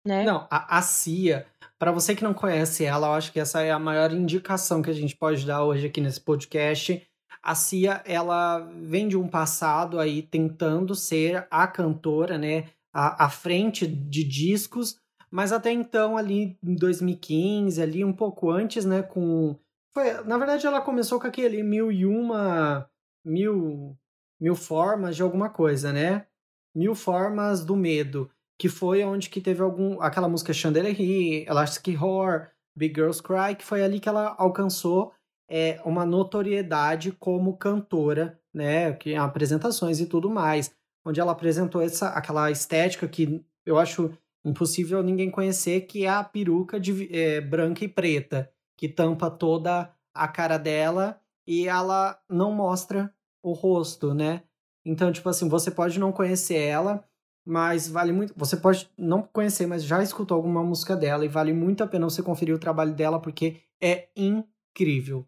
né? 0.05 0.25
Não, 0.25 0.47
a, 0.51 0.79
a 0.79 0.83
Cia, 0.83 1.47
para 1.79 1.93
você 1.93 2.15
que 2.15 2.25
não 2.25 2.35
conhece 2.35 2.85
ela, 2.85 3.09
eu 3.09 3.13
acho 3.13 3.33
que 3.33 3.39
essa 3.39 3.61
é 3.63 3.71
a 3.71 3.79
maior 3.79 4.11
indicação 4.13 4.83
que 4.83 4.91
a 4.91 4.95
gente 4.95 5.17
pode 5.17 5.47
dar 5.47 5.65
hoje 5.65 5.87
aqui 5.87 6.01
nesse 6.01 6.21
podcast. 6.21 7.07
A 7.49 7.55
Cia, 7.55 8.03
ela 8.05 8.59
vem 8.59 9.09
de 9.09 9.17
um 9.17 9.27
passado 9.27 9.99
aí 9.99 10.21
tentando 10.21 10.95
ser 10.95 11.49
a 11.51 11.67
cantora, 11.67 12.37
né? 12.37 12.69
À 12.93 13.31
frente 13.31 13.87
de 13.87 14.23
discos, 14.23 15.01
mas 15.31 15.51
até 15.51 15.73
então, 15.73 16.19
ali 16.19 16.59
em 16.63 16.75
2015, 16.75 17.81
ali 17.81 18.05
um 18.05 18.13
pouco 18.13 18.51
antes, 18.51 18.85
né? 18.85 19.03
Com. 19.03 19.59
Foi, 19.95 20.23
na 20.25 20.37
verdade, 20.37 20.67
ela 20.67 20.83
começou 20.83 21.19
com 21.19 21.27
aquele 21.27 21.63
mil 21.63 21.91
e 21.91 22.05
uma. 22.05 22.87
Mil, 23.25 23.97
mil 24.39 24.55
formas 24.55 25.17
de 25.17 25.23
alguma 25.23 25.49
coisa, 25.49 25.91
né? 25.91 26.27
Mil 26.75 26.95
formas 26.95 27.65
do 27.65 27.75
medo 27.75 28.31
que 28.61 28.69
foi 28.69 29.03
onde 29.05 29.31
que 29.31 29.41
teve 29.41 29.63
algum 29.63 30.03
aquela 30.03 30.29
música 30.29 30.53
Chandelier, 30.53 31.47
Elastic 31.49 31.97
Horror, 31.99 32.49
Big 32.77 32.95
Girls 32.95 33.23
Cry, 33.23 33.55
que 33.57 33.65
foi 33.65 33.83
ali 33.83 34.01
que 34.01 34.09
ela 34.09 34.35
alcançou 34.37 35.15
é, 35.49 35.81
uma 35.85 36.05
notoriedade 36.05 37.13
como 37.13 37.57
cantora, 37.57 38.39
né, 38.53 38.93
que 38.93 39.15
apresentações 39.15 40.01
e 40.01 40.07
tudo 40.07 40.29
mais, 40.29 40.75
onde 41.05 41.21
ela 41.21 41.33
apresentou 41.33 41.81
essa 41.81 42.09
aquela 42.11 42.51
estética 42.51 43.09
que 43.09 43.43
eu 43.65 43.79
acho 43.79 44.11
impossível 44.45 45.03
ninguém 45.03 45.31
conhecer, 45.31 45.83
que 45.83 46.05
é 46.05 46.09
a 46.09 46.25
peruca 46.25 46.79
de, 46.79 47.09
é, 47.15 47.41
branca 47.41 47.85
e 47.85 47.89
preta, 47.89 48.51
que 48.77 48.89
tampa 48.89 49.31
toda 49.31 49.93
a 50.15 50.29
cara 50.29 50.59
dela 50.59 51.21
e 51.47 51.67
ela 51.67 52.19
não 52.29 52.53
mostra 52.53 53.13
o 53.43 53.53
rosto, 53.53 54.13
né? 54.13 54.43
Então, 54.85 55.13
tipo 55.13 55.29
assim, 55.29 55.49
você 55.49 55.71
pode 55.71 55.99
não 55.99 56.13
conhecer 56.13 56.57
ela, 56.57 57.05
mas 57.47 57.89
vale 57.89 58.13
muito. 58.13 58.35
Você 58.37 58.57
pode 58.57 58.91
não 58.97 59.23
conhecer, 59.23 59.67
mas 59.67 59.85
já 59.85 60.03
escutou 60.03 60.37
alguma 60.37 60.63
música 60.63 60.97
dela 60.97 61.25
e 61.25 61.29
vale 61.29 61.53
muito 61.53 61.83
a 61.83 61.87
pena 61.87 62.09
você 62.09 62.23
conferir 62.23 62.55
o 62.55 62.59
trabalho 62.59 62.95
dela 62.95 63.21
porque 63.21 63.61
é 63.81 64.09
incrível. 64.17 65.27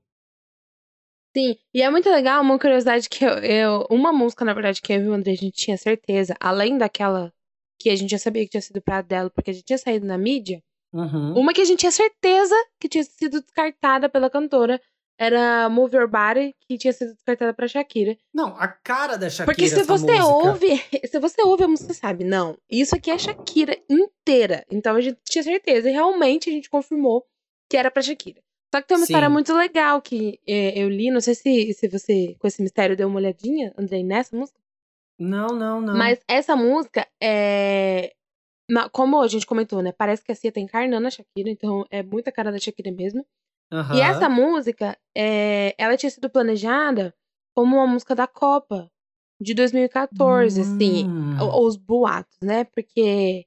Sim, 1.37 1.57
e 1.72 1.83
é 1.83 1.91
muito 1.91 2.11
legal, 2.11 2.43
uma 2.43 2.59
curiosidade 2.59 3.09
que 3.09 3.24
eu, 3.24 3.31
eu 3.39 3.87
uma 3.91 4.12
música, 4.12 4.45
na 4.45 4.53
verdade, 4.53 4.83
que 4.83 4.93
eu 4.93 5.03
e 5.03 5.09
o 5.09 5.12
André 5.12 5.33
a 5.33 5.37
gente 5.37 5.53
tinha 5.53 5.76
certeza, 5.76 6.35
além 6.41 6.76
daquela 6.76 7.33
que 7.78 7.89
a 7.89 7.97
gente 7.97 8.11
já 8.11 8.18
sabia 8.18 8.45
que 8.45 8.51
tinha 8.51 8.61
sido 8.61 8.83
pra 8.83 9.01
dela, 9.01 9.31
porque 9.31 9.51
a 9.51 9.55
gente 9.55 9.64
tinha 9.64 9.78
saído 9.78 10.07
na 10.07 10.18
mídia, 10.18 10.62
uhum. 10.93 11.35
uma 11.39 11.53
que 11.53 11.61
a 11.61 11.64
gente 11.64 11.81
tinha 11.81 11.93
certeza 11.93 12.55
que 12.81 12.89
tinha 12.89 13.05
sido 13.05 13.41
descartada 13.41 14.09
pela 14.09 14.28
cantora 14.28 14.81
era 15.20 15.68
Move 15.68 15.97
Your 15.97 16.09
Body, 16.09 16.57
que 16.66 16.78
tinha 16.78 16.95
sido 16.95 17.12
descartada 17.12 17.53
pra 17.53 17.68
Shakira. 17.68 18.16
Não, 18.33 18.57
a 18.57 18.66
cara 18.66 19.18
da 19.18 19.28
Shakira. 19.28 19.55
Porque 19.55 19.68
se 19.68 19.83
você 19.83 20.07
música. 20.07 20.24
ouve, 20.24 20.83
se 21.07 21.18
você 21.20 21.43
ouve 21.43 21.64
a 21.64 21.68
música, 21.68 21.93
sabe, 21.93 22.24
não, 22.24 22.57
isso 22.70 22.97
aqui 22.97 23.11
é 23.11 23.18
Shakira 23.18 23.78
inteira. 23.89 24.64
Então 24.70 24.97
a 24.97 25.01
gente 25.01 25.18
tinha 25.22 25.45
certeza, 25.45 25.91
e 25.91 25.93
realmente 25.93 26.49
a 26.49 26.53
gente 26.53 26.70
confirmou 26.70 27.26
que 27.68 27.76
era 27.76 27.91
pra 27.91 28.03
Shakira. 28.03 28.41
Só 28.73 28.81
que 28.81 28.87
tem 28.87 28.97
uma 28.97 29.05
Sim. 29.05 29.12
história 29.12 29.29
muito 29.29 29.53
legal 29.53 30.01
que 30.01 30.39
é, 30.47 30.79
eu 30.79 30.89
li, 30.89 31.11
não 31.11 31.21
sei 31.21 31.35
se, 31.35 31.75
se 31.75 31.89
você, 31.89 32.37
com 32.39 32.47
esse 32.47 32.62
mistério, 32.62 32.97
deu 32.97 33.09
uma 33.09 33.16
olhadinha, 33.16 33.75
Andrei, 33.77 34.05
nessa 34.05 34.37
música. 34.37 34.59
Não, 35.18 35.49
não, 35.49 35.81
não. 35.81 35.97
Mas 35.97 36.21
essa 36.27 36.57
música 36.57 37.07
é. 37.23 38.14
Como 38.93 39.21
a 39.21 39.27
gente 39.27 39.45
comentou, 39.45 39.83
né? 39.83 39.91
Parece 39.91 40.25
que 40.25 40.31
a 40.31 40.35
Cia 40.35 40.53
tá 40.53 40.61
encarnando 40.61 41.07
a 41.07 41.11
Shakira, 41.11 41.51
então 41.51 41.85
é 41.91 42.05
muita 42.05 42.31
cara 42.31 42.53
da 42.53 42.59
Shakira 42.59 42.93
mesmo. 42.93 43.27
Uhum. 43.73 43.95
E 43.95 44.01
essa 44.01 44.29
música, 44.29 44.97
é, 45.16 45.75
ela 45.77 45.97
tinha 45.97 46.09
sido 46.09 46.31
planejada 46.31 47.12
como 47.55 47.77
uma 47.77 47.87
música 47.87 48.14
da 48.14 48.29
Copa 48.29 48.89
de 49.41 49.55
2014, 49.55 50.61
assim, 50.61 51.09
hum. 51.09 51.35
assim, 51.37 51.51
os 51.61 51.77
boatos, 51.77 52.39
né? 52.41 52.64
Porque 52.64 53.45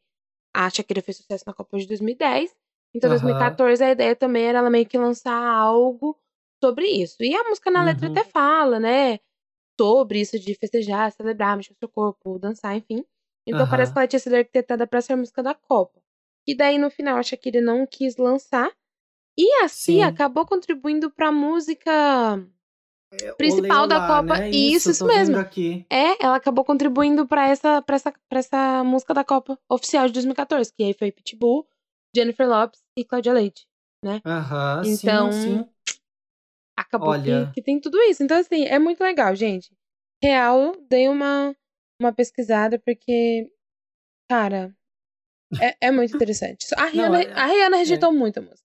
a 0.53 0.69
Shakira 0.69 1.01
fez 1.01 1.17
sucesso 1.17 1.43
na 1.47 1.53
Copa 1.53 1.77
de 1.77 1.87
2010, 1.87 2.53
então 2.93 3.09
uhum. 3.09 3.17
2014 3.17 3.83
a 3.83 3.91
ideia 3.91 4.15
também 4.15 4.45
era 4.45 4.59
ela 4.59 4.69
meio 4.69 4.85
que 4.85 4.97
lançar 4.97 5.35
algo 5.35 6.17
sobre 6.63 6.85
isso. 6.87 7.17
E 7.19 7.35
a 7.35 7.43
música 7.43 7.69
na 7.69 7.79
uhum. 7.79 7.85
letra 7.85 8.09
até 8.09 8.23
fala, 8.23 8.79
né? 8.79 9.19
Sobre 9.79 10.21
isso 10.21 10.39
de 10.39 10.53
festejar, 10.55 11.11
celebrar, 11.11 11.57
mexer 11.57 11.73
o 11.73 11.77
seu 11.77 11.89
corpo, 11.89 12.39
dançar, 12.39 12.75
enfim. 12.75 13.03
Então 13.45 13.69
parece 13.69 13.91
que 13.91 13.99
ela 13.99 14.07
tinha 14.07 14.19
sido 14.19 14.35
arquitetada 14.35 14.87
para 14.87 15.01
ser 15.01 15.13
a 15.13 15.17
música 15.17 15.43
da 15.43 15.53
Copa. 15.53 16.01
E 16.47 16.55
daí 16.55 16.77
no 16.77 16.89
final 16.89 17.17
a 17.17 17.23
Shakira 17.23 17.61
não 17.61 17.85
quis 17.85 18.15
lançar. 18.17 18.71
E 19.37 19.51
a 19.63 19.67
Cia 19.67 20.07
acabou 20.07 20.45
contribuindo 20.45 21.09
pra 21.09 21.31
música 21.31 21.91
é, 23.21 23.31
principal 23.33 23.87
da 23.87 24.07
Copa. 24.07 24.37
Né? 24.37 24.51
Isso, 24.51 24.91
isso 24.91 25.05
mesmo. 25.05 25.37
Aqui. 25.37 25.85
É, 25.89 26.23
ela 26.23 26.35
acabou 26.35 26.63
contribuindo 26.63 27.27
pra 27.27 27.47
essa, 27.47 27.81
pra, 27.81 27.95
essa, 27.95 28.13
pra 28.29 28.39
essa 28.39 28.83
música 28.83 29.13
da 29.13 29.23
Copa 29.23 29.57
oficial 29.69 30.07
de 30.07 30.13
2014, 30.13 30.71
que 30.73 30.83
aí 30.83 30.93
foi 30.93 31.11
Pitbull, 31.11 31.67
Jennifer 32.15 32.47
Lopes 32.47 32.79
e 32.97 33.03
Claudia 33.03 33.33
Leite, 33.33 33.65
né? 34.03 34.21
Aham, 34.25 34.81
então, 34.85 35.31
sim, 35.31 35.63
sim. 35.63 35.99
acabou 36.77 37.09
Olha... 37.09 37.47
que, 37.47 37.53
que 37.53 37.61
tem 37.61 37.79
tudo 37.79 37.97
isso. 38.01 38.23
Então, 38.23 38.37
assim, 38.37 38.65
é 38.65 38.79
muito 38.79 39.01
legal, 39.01 39.35
gente. 39.35 39.71
Real, 40.21 40.75
dei 40.89 41.09
uma, 41.09 41.55
uma 42.01 42.13
pesquisada, 42.13 42.79
porque, 42.79 43.51
cara, 44.29 44.73
é, 45.61 45.87
é 45.87 45.91
muito 45.91 46.15
interessante. 46.15 46.67
A 46.77 46.85
Rihanna, 46.85 47.09
Não, 47.09 47.15
é, 47.15 47.33
a 47.33 47.45
Rihanna 47.45 47.77
rejeitou 47.77 48.09
é. 48.09 48.13
muito 48.13 48.37
a 48.39 48.41
música 48.41 48.63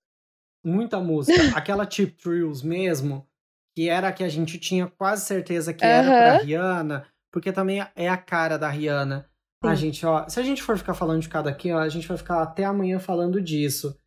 muita 0.68 1.00
música. 1.00 1.38
Aquela 1.56 1.86
Tip 1.86 2.16
Thrills 2.22 2.64
mesmo, 2.64 3.26
que 3.74 3.88
era 3.88 4.08
a 4.08 4.12
que 4.12 4.22
a 4.22 4.28
gente 4.28 4.58
tinha 4.58 4.86
quase 4.86 5.24
certeza 5.24 5.72
que 5.72 5.84
era 5.84 6.06
pra 6.06 6.38
Rihanna, 6.38 7.06
porque 7.30 7.52
também 7.52 7.84
é 7.96 8.08
a 8.08 8.16
cara 8.16 8.58
da 8.58 8.68
Rihanna. 8.68 9.28
Sim. 9.62 9.70
A 9.70 9.74
gente, 9.74 10.06
ó, 10.06 10.28
se 10.28 10.38
a 10.38 10.42
gente 10.42 10.62
for 10.62 10.78
ficar 10.78 10.94
falando 10.94 11.20
de 11.20 11.28
cada 11.28 11.50
aqui, 11.50 11.72
ó, 11.72 11.78
a 11.78 11.88
gente 11.88 12.06
vai 12.06 12.16
ficar 12.16 12.42
até 12.42 12.64
amanhã 12.64 12.98
falando 12.98 13.40
disso. 13.40 13.98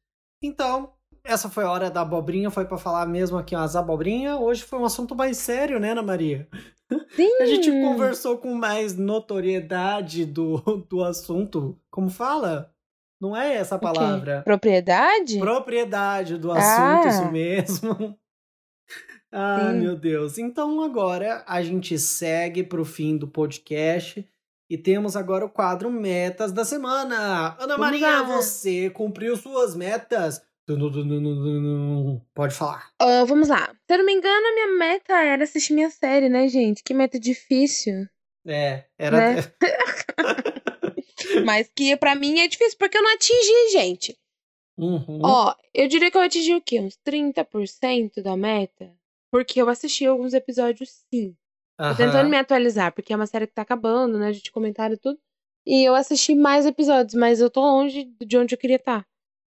Então, 0.42 0.94
essa 1.24 1.50
foi 1.50 1.64
a 1.64 1.72
hora 1.72 1.92
da 1.92 2.02
abobrinha, 2.02 2.50
foi 2.50 2.66
para 2.66 2.78
falar 2.78 3.06
mesmo 3.06 3.38
aqui 3.38 3.54
as 3.54 3.76
abobrinhas. 3.76 4.40
Hoje 4.40 4.64
foi 4.64 4.80
um 4.80 4.86
assunto 4.86 5.14
mais 5.14 5.38
sério, 5.38 5.80
né, 5.80 5.92
Ana 5.92 6.02
Maria? 6.02 6.48
Sim. 7.16 7.42
A 7.42 7.46
gente 7.46 7.70
conversou 7.70 8.38
com 8.38 8.54
mais 8.54 8.98
notoriedade 8.98 10.26
do, 10.26 10.58
do 10.90 11.04
assunto. 11.04 11.78
Como 11.90 12.10
fala? 12.10 12.74
Não 13.20 13.38
é 13.38 13.56
essa 13.56 13.78
palavra. 13.78 14.42
Propriedade? 14.42 15.38
Propriedade 15.38 16.38
do 16.38 16.52
assunto, 16.52 17.06
ah. 17.06 17.08
isso 17.08 17.32
mesmo. 17.32 18.20
ah, 19.32 19.70
Sim. 19.72 19.80
meu 19.80 19.96
Deus. 19.96 20.38
Então 20.40 20.82
agora 20.82 21.44
a 21.48 21.62
gente 21.62 22.00
segue 22.00 22.64
para 22.64 22.82
o 22.82 22.86
fim 22.86 23.16
do 23.16 23.28
podcast 23.28 24.28
e 24.72 24.78
temos 24.78 25.18
agora 25.18 25.46
o 25.46 25.50
quadro 25.50 25.92
Metas 25.92 26.54
da 26.54 26.64
Semana. 26.64 27.58
Ana 27.60 27.78
Maria, 27.78 28.24
você 28.24 28.90
cumpriu 28.90 29.36
suas 29.36 29.76
metas? 29.76 30.42
Pode 32.34 32.56
falar. 32.56 32.90
Uh, 33.02 33.26
vamos 33.26 33.50
lá. 33.50 33.68
Se 33.86 33.94
eu 33.94 33.98
não 33.98 34.06
me 34.06 34.14
engano, 34.14 34.48
a 34.48 34.54
minha 34.54 34.78
meta 34.78 35.14
era 35.26 35.44
assistir 35.44 35.74
minha 35.74 35.90
série, 35.90 36.30
né, 36.30 36.48
gente? 36.48 36.84
Que 36.86 36.94
meta 36.94 37.20
difícil. 37.20 38.08
É, 38.48 38.86
era. 38.98 39.34
Né? 39.34 39.42
Mas 41.46 41.70
que 41.76 41.98
para 41.98 42.16
mim 42.16 42.40
é 42.40 42.48
difícil, 42.48 42.78
porque 42.80 42.98
eu 42.98 43.04
não 43.04 43.14
atingi, 43.14 43.72
gente. 43.74 44.18
Uhum. 44.78 45.20
Ó, 45.22 45.54
eu 45.74 45.90
diria 45.90 46.10
que 46.10 46.16
eu 46.16 46.22
atingi 46.22 46.56
o 46.56 46.62
quê? 46.62 46.80
Uns 46.80 46.98
30% 47.06 48.24
da 48.24 48.38
meta? 48.38 48.90
Porque 49.30 49.62
eu 49.62 49.68
assisti 49.68 50.06
alguns 50.06 50.34
episódios 50.34 51.04
sim. 51.14 51.36
Tô 51.78 51.96
tentando 51.96 52.30
me 52.30 52.38
atualizar, 52.38 52.94
porque 52.94 53.14
é 53.14 53.16
uma 53.16 53.26
série 53.26 53.48
que 53.48 53.54
tá 53.54 53.64
acabando, 53.64 54.20
né? 54.20 54.28
A 54.28 54.32
gente 54.32 54.52
comentaram 54.52 54.96
tudo. 54.98 55.20
E 55.66 55.88
eu 55.88 55.96
assisti 55.96 56.36
mais 56.36 56.66
episódios, 56.66 57.14
mas 57.14 57.40
eu 57.40 57.50
tô 57.50 57.62
longe 57.62 58.06
de 58.20 58.38
onde 58.38 58.56
eu 58.56 58.60
queria 58.60 58.78
estar. 58.78 59.02
Tá. 59.02 59.08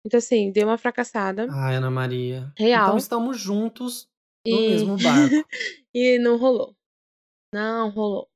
Então, 0.06 0.18
assim, 0.18 0.52
dei 0.52 0.64
uma 0.64 0.78
fracassada. 0.78 1.48
Ai, 1.50 1.76
Ana 1.76 1.90
Maria. 1.90 2.52
Real. 2.58 2.88
Então 2.88 2.98
estamos 2.98 3.40
juntos 3.40 4.10
no 4.46 4.58
e... 4.58 4.70
mesmo 4.70 4.98
barco. 5.02 5.48
e 5.94 6.20
não 6.20 6.38
rolou. 6.38 6.76
Não 7.54 7.90
rolou. 7.90 8.28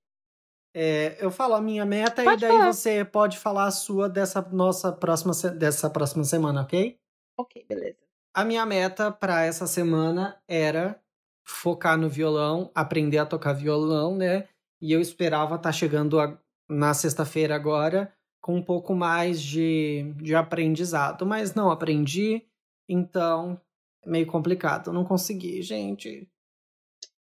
É, 0.80 1.17
eu 1.19 1.32
falo 1.32 1.55
a 1.55 1.61
minha 1.61 1.86
meta 1.86 2.23
Pode 2.23 2.45
e 2.45 2.47
daí 2.47 2.57
falar. 2.57 2.73
você 2.73 3.03
pode 3.03 3.38
falar 3.39 3.65
a 3.65 3.71
sua 3.71 4.07
dessa 4.07 4.41
nossa 4.51 4.91
próxima, 4.91 5.34
dessa 5.51 5.89
próxima 5.89 6.23
semana, 6.23 6.61
ok? 6.61 6.99
Ok, 7.36 7.65
beleza. 7.67 7.97
A 8.34 8.45
minha 8.45 8.63
meta 8.65 9.11
para 9.11 9.43
essa 9.43 9.65
semana 9.65 10.39
era 10.47 11.01
focar 11.47 11.97
no 11.97 12.09
violão, 12.09 12.69
aprender 12.75 13.17
a 13.17 13.25
tocar 13.25 13.53
violão, 13.53 14.15
né? 14.15 14.47
E 14.81 14.91
eu 14.91 14.99
esperava 15.01 15.55
estar 15.55 15.71
chegando 15.71 16.19
a- 16.19 16.37
na 16.69 16.93
sexta-feira 16.93 17.55
agora 17.55 18.13
com 18.41 18.55
um 18.55 18.61
pouco 18.61 18.93
mais 18.93 19.41
de, 19.41 20.13
de 20.17 20.35
aprendizado, 20.35 21.25
mas 21.25 21.53
não 21.55 21.71
aprendi, 21.71 22.43
então 22.87 23.59
é 24.03 24.09
meio 24.09 24.27
complicado. 24.27 24.91
Não 24.93 25.03
consegui, 25.03 25.61
gente. 25.61 26.29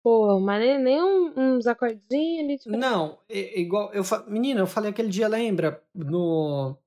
Pô, 0.03 0.39
mas 0.39 0.61
nem, 0.61 0.79
nem 0.79 1.01
um- 1.01 1.33
uns 1.57 1.67
acordinhos 1.67 2.43
ali. 2.45 2.57
Tipo... 2.57 2.77
Não, 2.77 3.19
é- 3.29 3.59
igual. 3.59 3.91
Eu, 3.93 4.03
fa- 4.03 4.23
menina, 4.27 4.59
eu 4.61 4.67
falei 4.67 4.91
aquele 4.91 5.09
dia, 5.09 5.27
lembra? 5.27 5.81
No. 5.93 6.77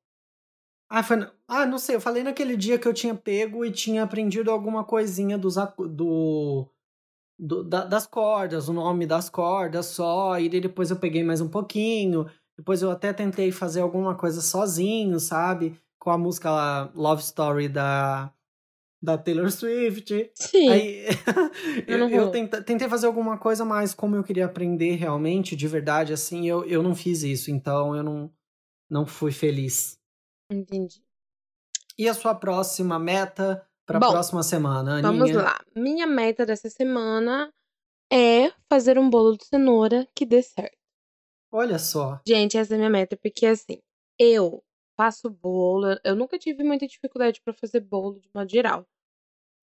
Ah, 0.89 1.03
foi. 1.03 1.27
Ah, 1.49 1.67
não 1.67 1.79
sei, 1.79 1.97
eu 1.97 2.01
falei 2.01 2.23
naquele 2.23 2.57
dia 2.57 2.79
que 2.79 2.87
eu 2.89 2.93
tinha 2.95 3.15
pego 3.15 3.65
e 3.65 3.71
tinha 3.73 4.03
aprendido 4.03 4.51
alguma 4.51 4.85
coisinha 4.85 5.37
dos, 5.39 5.57
do, 5.91 6.67
do- 7.39 7.65
da- 7.65 7.85
das 7.85 8.07
cordas, 8.07 8.69
o 8.69 8.73
nome 8.73 9.07
das 9.07 9.29
cordas 9.29 9.87
só, 9.87 10.39
e 10.39 10.49
depois 10.49 10.91
eu 10.91 10.97
peguei 10.97 11.23
mais 11.25 11.41
um 11.41 11.49
pouquinho. 11.49 12.27
Depois 12.57 12.83
eu 12.83 12.91
até 12.91 13.13
tentei 13.13 13.51
fazer 13.51 13.81
alguma 13.81 14.15
coisa 14.15 14.41
sozinho, 14.41 15.19
sabe? 15.19 15.79
Com 15.99 16.11
a 16.11 16.19
música 16.19 16.51
lá, 16.51 16.93
Love 16.95 17.23
Story 17.23 17.69
da, 17.69 18.33
da 19.03 19.17
Taylor 19.19 19.51
Swift. 19.51 20.31
Sim. 20.35 20.69
Aí 20.69 21.05
eu, 21.89 22.09
eu 22.09 22.31
tenta- 22.31 22.63
tentei 22.63 22.89
fazer 22.89 23.07
alguma 23.07 23.39
coisa, 23.39 23.65
mas 23.65 23.95
como 23.95 24.15
eu 24.17 24.23
queria 24.23 24.47
aprender 24.47 24.95
realmente, 24.97 25.57
de 25.57 25.67
verdade, 25.67 26.13
assim, 26.13 26.47
eu, 26.49 26.65
eu 26.65 26.83
não 26.83 26.95
fiz 26.95 27.23
isso. 27.23 27.51
Então 27.51 27.97
eu 27.97 28.03
não, 28.03 28.31
não 28.89 29.07
fui 29.07 29.33
feliz. 29.33 29.99
Entendi. 30.51 31.03
E 31.99 32.09
a 32.09 32.15
sua 32.15 32.35
próxima 32.35 32.99
meta 32.99 33.67
para 33.87 33.99
a 33.99 34.11
próxima 34.11 34.43
semana, 34.43 34.99
Aninha? 34.99 35.13
Vamos 35.13 35.33
lá. 35.33 35.59
Minha 35.75 36.07
meta 36.07 36.45
dessa 36.47 36.69
semana 36.71 37.53
é 38.13 38.51
fazer 38.69 38.99
um 38.99 39.09
bolo 39.09 39.37
de 39.37 39.45
cenoura 39.47 40.07
que 40.15 40.25
dê 40.27 40.43
certo. 40.43 40.77
Olha 41.51 41.79
só. 41.79 42.21
Gente, 42.27 42.57
essa 42.57 42.75
é 42.75 42.77
a 42.77 42.79
minha 42.79 42.91
meta, 42.91 43.17
porque 43.17 43.47
assim, 43.47 43.79
eu 44.19 44.63
faço 44.97 45.29
bolo, 45.29 45.97
eu- 46.05 46.15
nunca 46.17 46.39
tive 46.39 46.63
muita 46.63 46.87
dificuldade 46.87 47.41
pra 47.45 47.53
fazer 47.53 47.81
bolo 47.81 48.21
de 48.21 48.29
modo 48.35 48.51
geral. 48.51 48.87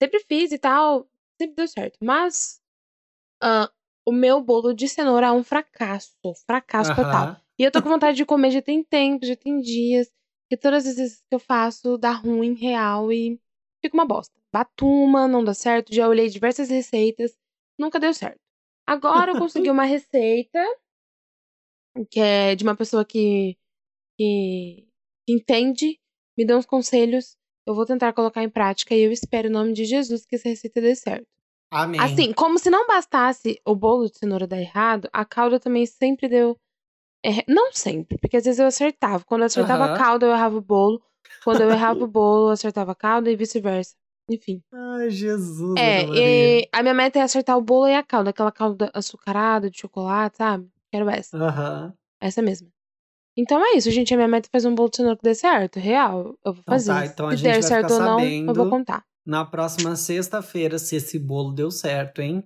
Sempre 0.02 0.20
fiz 0.28 0.52
e 0.52 0.58
tal, 0.60 1.08
sempre 1.40 1.56
deu 1.56 1.68
certo. 1.68 1.98
Mas 2.04 2.60
ah, 3.42 3.72
o 4.06 4.12
meu 4.12 4.42
bolo 4.42 4.74
de 4.74 4.88
cenoura 4.88 5.28
é 5.28 5.32
um 5.32 5.44
fracasso, 5.44 6.12
fracasso 6.46 6.96
total. 6.96 7.24
Aham. 7.28 7.42
E 7.60 7.64
eu 7.64 7.72
tô 7.72 7.82
com 7.82 7.90
vontade 7.90 8.16
de 8.18 8.26
comer 8.26 8.52
já 8.52 8.62
tem 8.62 8.84
tempo, 8.84 9.26
já 9.26 9.36
tem 9.36 9.60
dias. 9.60 10.10
E 10.52 10.56
todas 10.58 10.86
as 10.88 10.96
vezes 10.96 11.18
que 11.30 11.36
eu 11.36 11.40
faço 11.40 11.98
dá 11.98 12.12
ruim, 12.12 12.54
real 12.54 13.12
e 13.12 13.40
fica 13.82 13.96
uma 13.96 14.06
bosta. 14.06 14.34
Batuma, 14.52 15.28
não 15.28 15.44
dá 15.44 15.54
certo. 15.54 15.94
Já 15.94 16.08
olhei 16.08 16.28
diversas 16.30 16.70
receitas, 16.70 17.38
nunca 17.78 18.00
deu 18.00 18.14
certo. 18.14 18.40
Agora 18.88 19.32
eu 19.34 19.38
consegui 19.38 19.70
uma 19.70 19.84
receita 19.86 20.60
que 22.10 22.20
é 22.20 22.56
de 22.56 22.64
uma 22.64 22.76
pessoa 22.76 23.04
que, 23.04 23.58
que, 24.18 24.88
que 25.28 25.34
entende, 25.34 26.00
me 26.38 26.46
deu 26.46 26.58
uns 26.58 26.66
conselhos. 26.66 27.36
Eu 27.66 27.76
vou 27.76 27.86
tentar 27.86 28.14
colocar 28.14 28.42
em 28.44 28.50
prática 28.50 28.96
e 28.96 29.02
eu 29.02 29.12
espero 29.12 29.48
em 29.48 29.52
nome 29.52 29.74
de 29.74 29.86
Jesus 29.86 30.26
que 30.26 30.36
essa 30.36 30.50
receita 30.50 30.82
dê 30.82 30.96
certo. 30.96 31.28
Amém. 31.72 32.00
Assim, 32.02 32.34
como 32.34 32.58
se 32.58 32.70
não 32.70 32.88
bastasse 32.88 33.62
o 33.66 33.76
bolo 33.76 34.10
de 34.10 34.18
cenoura 34.18 34.48
dar 34.48 34.60
errado, 34.60 35.08
a 35.14 35.24
calda 35.24 35.60
também 35.60 35.86
sempre 35.86 36.28
deu. 36.28 36.58
erra- 37.24 37.44
Não 37.48 37.72
sempre, 37.72 38.18
porque 38.18 38.38
às 38.38 38.44
vezes 38.46 38.60
eu 38.60 38.66
acertava. 38.66 39.24
Quando 39.24 39.42
eu 39.42 39.48
acertava 39.48 39.84
Aham. 39.86 39.94
a 39.94 39.98
calda, 39.98 40.26
eu 40.26 40.32
errava 40.32 40.58
o 40.58 40.62
bolo. 40.62 41.04
Quando 41.44 41.62
eu 41.62 41.70
errava 41.70 42.04
o 42.04 42.08
bolo, 42.08 42.48
eu 42.48 42.52
acertava 42.52 42.92
a 42.92 42.96
calda 42.96 43.30
e 43.32 43.36
vice-versa. 43.36 43.96
Enfim. 44.30 44.62
Ai, 44.72 45.10
Jesus. 45.10 45.76
É, 45.78 46.04
e 46.06 46.70
a 46.72 46.82
minha 46.84 46.94
meta 46.94 47.18
é 47.20 47.22
acertar 47.24 47.58
o 47.58 47.62
bolo 47.62 47.88
e 47.88 47.96
a 47.96 48.04
calda, 48.04 48.30
aquela 48.30 48.52
calda 48.52 48.92
açucarada 48.94 49.70
de 49.70 49.80
chocolate, 49.80 50.38
sabe? 50.38 50.70
Quero 50.92 51.10
essa. 51.10 51.38
Aham. 51.38 51.94
Essa 52.22 52.42
mesma. 52.42 52.68
Então 53.38 53.64
é 53.66 53.78
isso, 53.78 53.90
gente. 53.90 54.14
A 54.14 54.18
minha 54.18 54.28
meta 54.28 54.48
é 54.48 54.52
fazer 54.52 54.68
um 54.68 54.76
bolo 54.76 54.90
de 54.90 54.98
cenoura 54.98 55.18
que 55.18 55.24
dê 55.24 55.34
certo. 55.34 55.80
Real. 55.80 56.36
Eu 56.46 56.54
vou 56.54 56.62
Então 56.62 56.74
fazer. 56.74 56.94
tá, 56.94 57.06
então 57.06 57.28
a 57.28 57.38
se 57.38 57.42
der 57.44 57.54
vai 57.54 57.62
certo 57.64 57.94
ficar 57.94 57.94
ou 57.96 58.20
não, 58.20 58.22
eu 58.22 58.54
vou 58.54 58.70
contar. 58.70 59.04
Na 59.26 59.46
próxima 59.46 59.96
sexta-feira, 59.96 60.78
se 60.78 60.96
esse 60.96 61.18
bolo 61.18 61.52
deu 61.52 61.72
certo, 61.72 62.22
hein? 62.22 62.44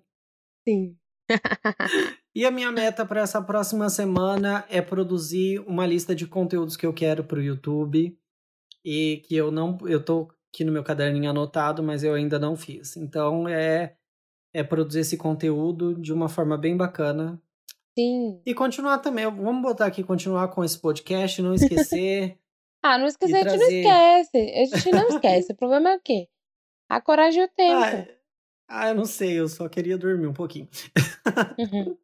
Sim. 0.68 0.96
E 2.36 2.46
a 2.46 2.52
minha 2.52 2.72
meta 2.72 3.06
para 3.06 3.22
essa 3.22 3.40
próxima 3.40 3.90
semana 3.92 4.66
é 4.68 4.82
produzir 4.82 5.60
uma 5.68 5.86
lista 5.86 6.16
de 6.16 6.26
conteúdos 6.26 6.76
que 6.76 6.84
eu 6.84 6.92
quero 6.92 7.24
pro 7.24 7.40
YouTube 7.40 8.18
e 8.84 9.22
que 9.26 9.36
eu 9.36 9.52
não 9.52 9.78
eu 9.86 10.04
tô 10.04 10.30
aqui 10.52 10.64
no 10.64 10.72
meu 10.72 10.84
caderninho 10.84 11.30
anotado, 11.30 11.82
mas 11.82 12.04
eu 12.04 12.14
ainda 12.14 12.38
não 12.38 12.56
fiz. 12.56 12.96
Então 12.98 13.48
é 13.48 13.96
é 14.54 14.64
produzir 14.64 15.00
esse 15.00 15.18
conteúdo 15.18 15.96
de 15.96 16.14
uma 16.14 16.30
forma 16.30 16.58
bem 16.58 16.78
bacana 16.78 17.42
Sim. 17.98 18.40
e 18.46 18.54
continuar 18.54 19.00
também. 19.00 19.26
Vamos 19.26 19.62
botar 19.62 19.88
aqui 19.88 20.04
continuar 20.04 20.48
com 20.50 20.64
esse 20.64 20.78
podcast, 20.80 21.42
não 21.42 21.54
esquecer. 21.54 22.38
Ah, 22.86 22.98
não 22.98 23.08
esquecer, 23.08 23.48
a 23.48 23.50
gente 23.50 23.60
não 23.60 23.70
esquece. 23.70 24.38
A 24.38 24.66
gente 24.66 24.92
não 24.92 25.08
esquece. 25.16 25.54
O 25.54 25.56
problema 25.56 25.92
é 25.92 25.96
o 25.96 26.02
quê? 26.02 26.28
A 26.90 27.00
coragem 27.00 27.42
e 27.42 27.46
o 27.46 27.48
tempo. 27.48 27.82
ah, 27.82 28.08
ah, 28.68 28.90
eu 28.90 28.96
não 28.96 29.06
sei, 29.06 29.40
eu 29.40 29.48
só 29.48 29.70
queria 29.70 29.98
dormir 29.98 30.28
um 30.28 30.34
pouquinho. 30.34 30.68
Uhum. 31.58 31.98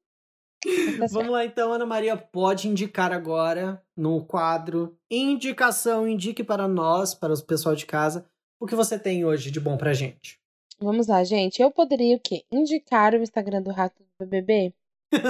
Mas 0.98 1.12
tá. 1.12 1.18
Vamos 1.18 1.32
lá 1.32 1.46
então, 1.46 1.72
Ana 1.72 1.86
Maria, 1.86 2.18
pode 2.18 2.68
indicar 2.68 3.12
agora 3.12 3.82
no 3.96 4.24
quadro 4.26 4.98
Indicação, 5.10 6.08
indique 6.08 6.44
para 6.44 6.68
nós, 6.68 7.14
para 7.14 7.34
o 7.34 7.44
pessoal 7.44 7.76
de 7.76 7.86
casa, 7.86 8.26
o 8.60 8.66
que 8.68 8.76
você 8.76 9.00
tem 9.00 9.26
hoje 9.26 9.50
de 9.50 9.60
bom 9.60 9.78
pra 9.78 9.94
gente. 9.94 10.40
Vamos 10.80 11.08
lá, 11.08 11.24
gente. 11.24 11.62
Eu 11.62 11.72
poderia 11.72 12.16
o 12.16 12.20
quê? 12.20 12.44
Indicar 12.52 13.14
o 13.14 13.22
Instagram 13.22 13.62
do 13.62 13.72
Rato 13.72 14.02
do 14.04 14.26
BBB? 14.26 14.74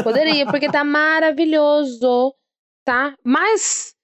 Poderia, 0.04 0.46
porque 0.46 0.70
tá 0.70 0.84
maravilhoso, 0.86 2.36
tá? 2.84 3.16
Mas 3.24 3.96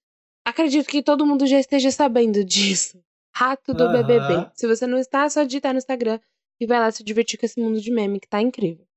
acredito 0.45 0.88
que 0.88 1.03
todo 1.03 1.26
mundo 1.26 1.45
já 1.45 1.59
esteja 1.59 1.91
sabendo 1.91 2.43
disso. 2.43 2.99
Rato 3.36 3.73
do 3.73 3.84
Aham. 3.84 4.03
BBB. 4.03 4.51
Se 4.53 4.65
você 4.65 4.88
não 4.88 4.97
está, 4.97 5.26
é 5.26 5.30
só 5.30 5.43
digitar 5.43 5.73
no 5.73 5.78
Instagram 5.78 6.19
e 6.59 6.65
vai 6.65 6.80
lá 6.80 6.89
se 6.89 7.03
divertir 7.03 7.38
com 7.38 7.45
esse 7.45 7.59
mundo 7.59 7.82
de 7.82 7.91
meme 7.91 8.19
que 8.19 8.28
tá 8.28 8.41
incrível. 8.41 8.88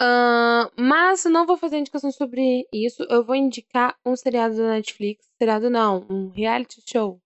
Ahn, 0.00 0.70
mas 0.78 1.24
não 1.24 1.46
vou 1.46 1.56
fazer 1.56 1.76
indicação 1.78 2.10
sobre 2.10 2.66
isso. 2.72 3.02
Eu 3.10 3.24
vou 3.24 3.34
indicar 3.34 3.96
um 4.04 4.16
seriado 4.16 4.56
da 4.56 4.70
Netflix. 4.70 5.26
Seriado 5.38 5.68
não, 5.68 6.06
um 6.08 6.30
reality 6.30 6.82
show 6.86 7.20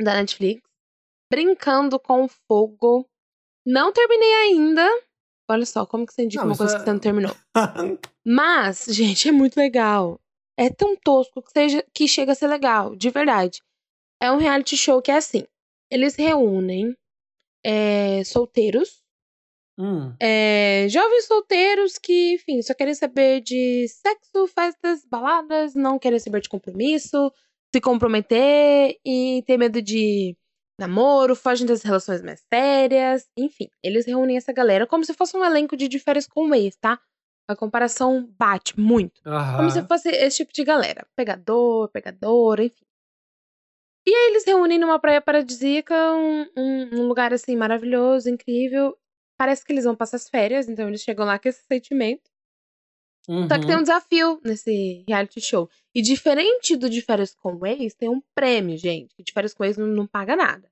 da 0.00 0.14
Netflix. 0.14 0.62
Brincando 1.30 1.98
com 1.98 2.26
Fogo. 2.48 3.08
Não 3.66 3.92
terminei 3.92 4.32
ainda. 4.34 4.88
Olha 5.50 5.66
só, 5.66 5.84
como 5.84 6.06
que 6.06 6.14
você 6.14 6.24
indica 6.24 6.42
Não, 6.42 6.50
uma 6.50 6.56
coisa 6.56 6.74
é- 6.74 6.78
que 6.78 6.84
você 6.84 6.92
não 6.92 6.98
terminou? 6.98 7.36
Mas, 8.24 8.86
gente, 8.88 9.28
é 9.28 9.32
muito 9.32 9.56
legal. 9.56 10.18
É 10.56 10.70
tão 10.70 10.96
tosco 10.96 11.42
que, 11.42 11.50
seja, 11.50 11.84
que 11.94 12.06
chega 12.08 12.32
a 12.32 12.34
ser 12.34 12.46
legal, 12.46 12.94
de 12.96 13.10
verdade. 13.10 13.62
É 14.20 14.30
um 14.30 14.38
reality 14.38 14.76
show 14.76 15.02
que 15.02 15.10
é 15.10 15.16
assim: 15.16 15.44
eles 15.90 16.14
reúnem 16.14 16.96
é, 17.64 18.22
solteiros, 18.24 19.01
Hum, 19.82 20.14
é, 20.20 20.86
jovens 20.88 21.24
solteiros 21.26 21.98
que, 21.98 22.34
enfim, 22.34 22.62
só 22.62 22.72
querem 22.74 22.94
saber 22.94 23.40
de 23.40 23.86
sexo, 23.88 24.46
festas, 24.46 25.04
baladas, 25.04 25.74
não 25.74 25.98
querem 25.98 26.18
saber 26.20 26.40
de 26.40 26.48
compromisso, 26.48 27.32
se 27.74 27.80
comprometer 27.80 28.96
e 29.04 29.42
ter 29.46 29.56
medo 29.58 29.82
de 29.82 30.36
namoro, 30.78 31.34
fogem 31.34 31.66
das 31.66 31.82
relações 31.82 32.22
mais 32.22 32.40
sérias, 32.52 33.28
enfim. 33.36 33.68
Eles 33.82 34.06
reúnem 34.06 34.36
essa 34.36 34.52
galera 34.52 34.86
como 34.86 35.04
se 35.04 35.14
fosse 35.14 35.36
um 35.36 35.44
elenco 35.44 35.76
de 35.76 35.88
de 35.88 35.98
férias 35.98 36.26
com 36.26 36.48
o 36.48 36.54
ex, 36.54 36.76
tá? 36.76 37.00
A 37.48 37.56
comparação 37.56 38.28
bate 38.38 38.78
muito. 38.78 39.20
aham. 39.26 39.56
Como 39.56 39.70
se 39.70 39.82
fosse 39.82 40.08
esse 40.10 40.38
tipo 40.38 40.52
de 40.52 40.62
galera. 40.64 41.04
Pegador, 41.16 41.88
pegadora, 41.88 42.64
enfim. 42.64 42.84
E 44.06 44.10
aí 44.10 44.30
eles 44.30 44.44
reúnem 44.44 44.78
numa 44.78 44.98
praia 44.98 45.20
paradisíaca, 45.20 45.94
um, 46.14 46.42
um- 46.56 47.00
um 47.00 47.06
lugar 47.08 47.32
assim 47.32 47.56
maravilhoso, 47.56 48.28
incrível. 48.28 48.96
Parece 49.42 49.64
que 49.64 49.72
eles 49.72 49.82
vão 49.84 49.96
passar 49.96 50.18
as 50.18 50.28
férias, 50.28 50.68
então 50.68 50.86
eles 50.86 51.00
chegam 51.00 51.26
lá 51.26 51.36
com 51.36 51.48
esse 51.48 51.64
sentimento. 51.66 52.30
Só 53.48 53.58
que 53.58 53.66
tem 53.66 53.74
um 53.74 53.78
Uhum. 53.78 53.82
desafio 53.82 54.40
nesse 54.44 55.04
reality 55.08 55.40
show. 55.40 55.68
E 55.92 56.00
diferente 56.00 56.76
do 56.76 56.88
de 56.88 57.00
férias 57.02 57.34
com 57.34 57.66
ex, 57.66 57.92
tem 57.92 58.08
um 58.08 58.22
prêmio, 58.36 58.76
gente. 58.78 59.12
Que 59.16 59.22
de 59.24 59.32
férias 59.32 59.52
com 59.52 59.64
ex 59.64 59.76
não, 59.76 59.88
não 59.88 60.06
paga 60.06 60.36
nada. 60.36 60.70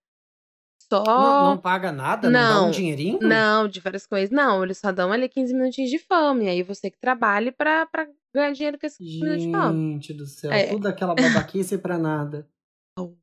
Só. 0.89 1.03
Não, 1.05 1.51
não 1.51 1.59
paga 1.59 1.91
nada? 1.91 2.31
Não, 2.31 2.41
dá 2.41 2.61
um 2.61 2.65
Não, 2.67 2.71
dinheirinho? 2.71 3.19
Não, 3.21 3.67
de 3.67 3.81
férias 3.81 4.07
com 4.07 4.17
ex, 4.17 4.31
não. 4.31 4.63
Eles 4.63 4.79
só 4.79 4.93
dão 4.93 5.11
ali 5.13 5.29
15 5.29 5.53
minutinhos 5.53 5.91
de 5.91 5.99
fama. 5.99 6.45
E 6.45 6.49
aí 6.49 6.63
você 6.63 6.93
que 6.93 6.99
trabalhe 7.01 7.51
pra, 7.51 7.87
pra 7.87 8.07
ganhar 8.33 8.53
dinheiro 8.53 8.79
com 8.79 8.87
esses 8.87 8.99
15 8.99 9.21
minutos 9.21 9.43
de 9.47 9.51
fama. 9.51 9.93
Gente 9.95 10.15
do 10.15 10.27
céu, 10.27 10.53
É. 10.53 10.67
tudo 10.69 10.87
aquela 10.87 11.15
babaquice 11.17 11.77
pra 11.77 11.99
nada. 11.99 12.49
Oh, 12.99 13.15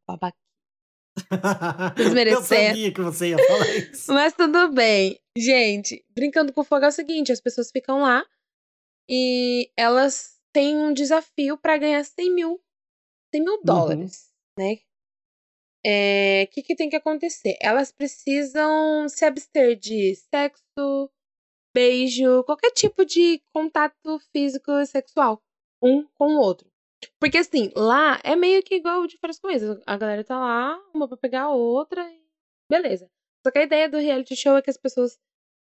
babaca. 1.30 2.02
Eu 2.02 2.06
Desmerecer. 2.06 2.68
sabia 2.70 2.94
que 2.94 3.02
você 3.02 3.30
ia 3.30 3.38
falar 3.38 3.68
isso. 3.92 4.14
Mas 4.14 4.34
tudo 4.34 4.72
bem. 4.72 5.20
Gente, 5.38 6.04
brincando 6.10 6.52
com 6.54 6.64
fogo 6.64 6.86
é 6.86 6.88
o 6.88 6.92
seguinte: 6.92 7.32
as 7.32 7.42
pessoas 7.42 7.70
ficam 7.72 8.02
lá 8.02 8.26
e 9.10 9.70
elas 9.78 10.38
têm 10.54 10.76
um 10.78 10.94
desafio 10.94 11.58
para 11.58 11.78
ganhar 11.78 12.04
100 12.04 12.34
mil, 12.34 12.62
100 13.34 13.44
mil 13.44 13.54
Uhum. 13.56 13.64
dólares, 13.64 14.32
né? 14.58 14.78
É, 15.86 16.44
O 16.50 16.54
que, 16.54 16.64
que 16.64 16.76
tem 16.76 16.90
que 16.90 16.96
acontecer? 16.96 17.56
Elas 17.62 17.92
precisam 17.92 19.08
se 19.08 19.24
abster 19.24 19.78
de 19.78 20.16
sexo, 20.16 21.10
beijo, 21.74 22.44
qualquer 22.44 22.72
tipo 22.72 23.06
de 23.06 23.40
contato 23.54 24.20
físico 24.34 24.72
e 24.72 24.86
sexual, 24.86 25.42
um 25.82 26.04
com 26.18 26.36
o 26.36 26.40
outro. 26.42 26.70
Porque 27.20 27.38
assim, 27.38 27.72
lá 27.76 28.20
é 28.24 28.36
meio 28.36 28.64
que 28.64 28.76
igual 28.76 29.06
de 29.08 29.18
várias 29.22 29.40
coisas. 29.40 29.80
A 29.86 29.98
galera 29.98 30.24
tá 30.24 30.40
lá, 30.40 30.80
uma 30.94 31.08
pra 31.08 31.18
pegar 31.18 31.44
a 31.44 31.54
outra 31.54 32.02
e 32.12 32.22
beleza. 32.70 33.10
Só 33.46 33.52
que 33.52 33.60
a 33.60 33.64
ideia 33.64 33.90
do 33.90 33.98
reality 33.98 34.36
show 34.36 34.58
é 34.58 34.62
que 34.62 34.70
as 34.70 34.78
pessoas 34.78 35.18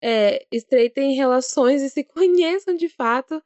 é, 0.03 0.47
estreitem 0.53 1.15
relações 1.15 1.83
e 1.83 1.91
se 1.91 2.05
conheçam 2.05 2.75
de 2.75 2.89
fato. 2.89 3.43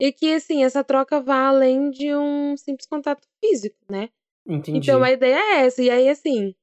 E 0.00 0.12
que, 0.12 0.32
assim, 0.32 0.62
essa 0.62 0.84
troca 0.84 1.20
vá 1.20 1.48
além 1.48 1.90
de 1.90 2.14
um 2.14 2.56
simples 2.56 2.86
contato 2.86 3.26
físico, 3.40 3.76
né? 3.90 4.10
Entendi. 4.46 4.78
Então 4.78 5.02
a 5.02 5.10
ideia 5.10 5.34
é 5.34 5.66
essa. 5.66 5.82
E 5.82 5.90
aí, 5.90 6.08
assim, 6.08 6.54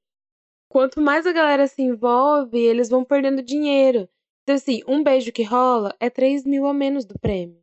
quanto 0.70 1.02
mais 1.02 1.28
a 1.28 1.34
galera 1.34 1.68
se 1.68 1.82
envolve, 1.82 2.58
eles 2.58 2.90
vão 2.90 3.04
perdendo 3.04 3.44
dinheiro. 3.44 4.10
Então, 4.44 4.56
assim, 4.56 4.82
um 4.88 5.04
beijo 5.04 5.32
que 5.34 5.44
rola 5.44 5.94
é 6.00 6.10
3 6.10 6.46
mil 6.46 6.66
a 6.66 6.74
menos 6.74 7.04
do 7.04 7.20
prêmio. 7.20 7.62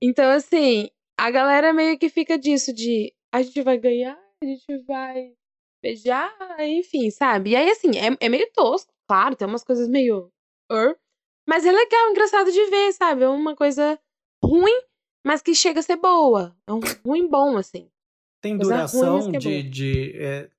Então, 0.00 0.30
assim, 0.30 0.88
a 1.18 1.30
galera 1.30 1.72
meio 1.72 1.98
que 1.98 2.08
fica 2.08 2.38
disso, 2.38 2.72
de 2.72 3.12
a 3.34 3.42
gente 3.42 3.60
vai 3.62 3.76
ganhar, 3.76 4.16
a 4.42 4.46
gente 4.46 4.78
vai 4.86 5.32
beijar, 5.82 6.32
enfim, 6.60 7.10
sabe? 7.10 7.50
E 7.50 7.56
aí, 7.56 7.70
assim, 7.70 7.90
é, 7.98 8.16
é 8.20 8.28
meio 8.28 8.48
tosco, 8.52 8.92
claro, 9.08 9.34
tem 9.34 9.46
umas 9.46 9.64
coisas 9.64 9.88
meio. 9.88 10.30
Mas 11.46 11.66
é 11.66 11.72
legal, 11.72 12.10
engraçado 12.10 12.52
de 12.52 12.64
ver, 12.66 12.92
sabe? 12.92 13.24
É 13.24 13.28
uma 13.28 13.56
coisa 13.56 13.98
ruim, 14.42 14.80
mas 15.26 15.42
que 15.42 15.54
chega 15.54 15.80
a 15.80 15.82
ser 15.82 15.96
boa. 15.96 16.56
É 16.68 16.72
um 16.72 16.80
ruim 17.04 17.28
bom, 17.28 17.56
assim. 17.56 17.90
Tem 18.40 18.56
coisa 18.56 18.86
ruim, 18.86 19.00
duração 19.00 19.30
que 19.30 19.36
é 19.36 19.40
de, 19.40 19.62
de, 19.62 20.22
é, 20.22 20.50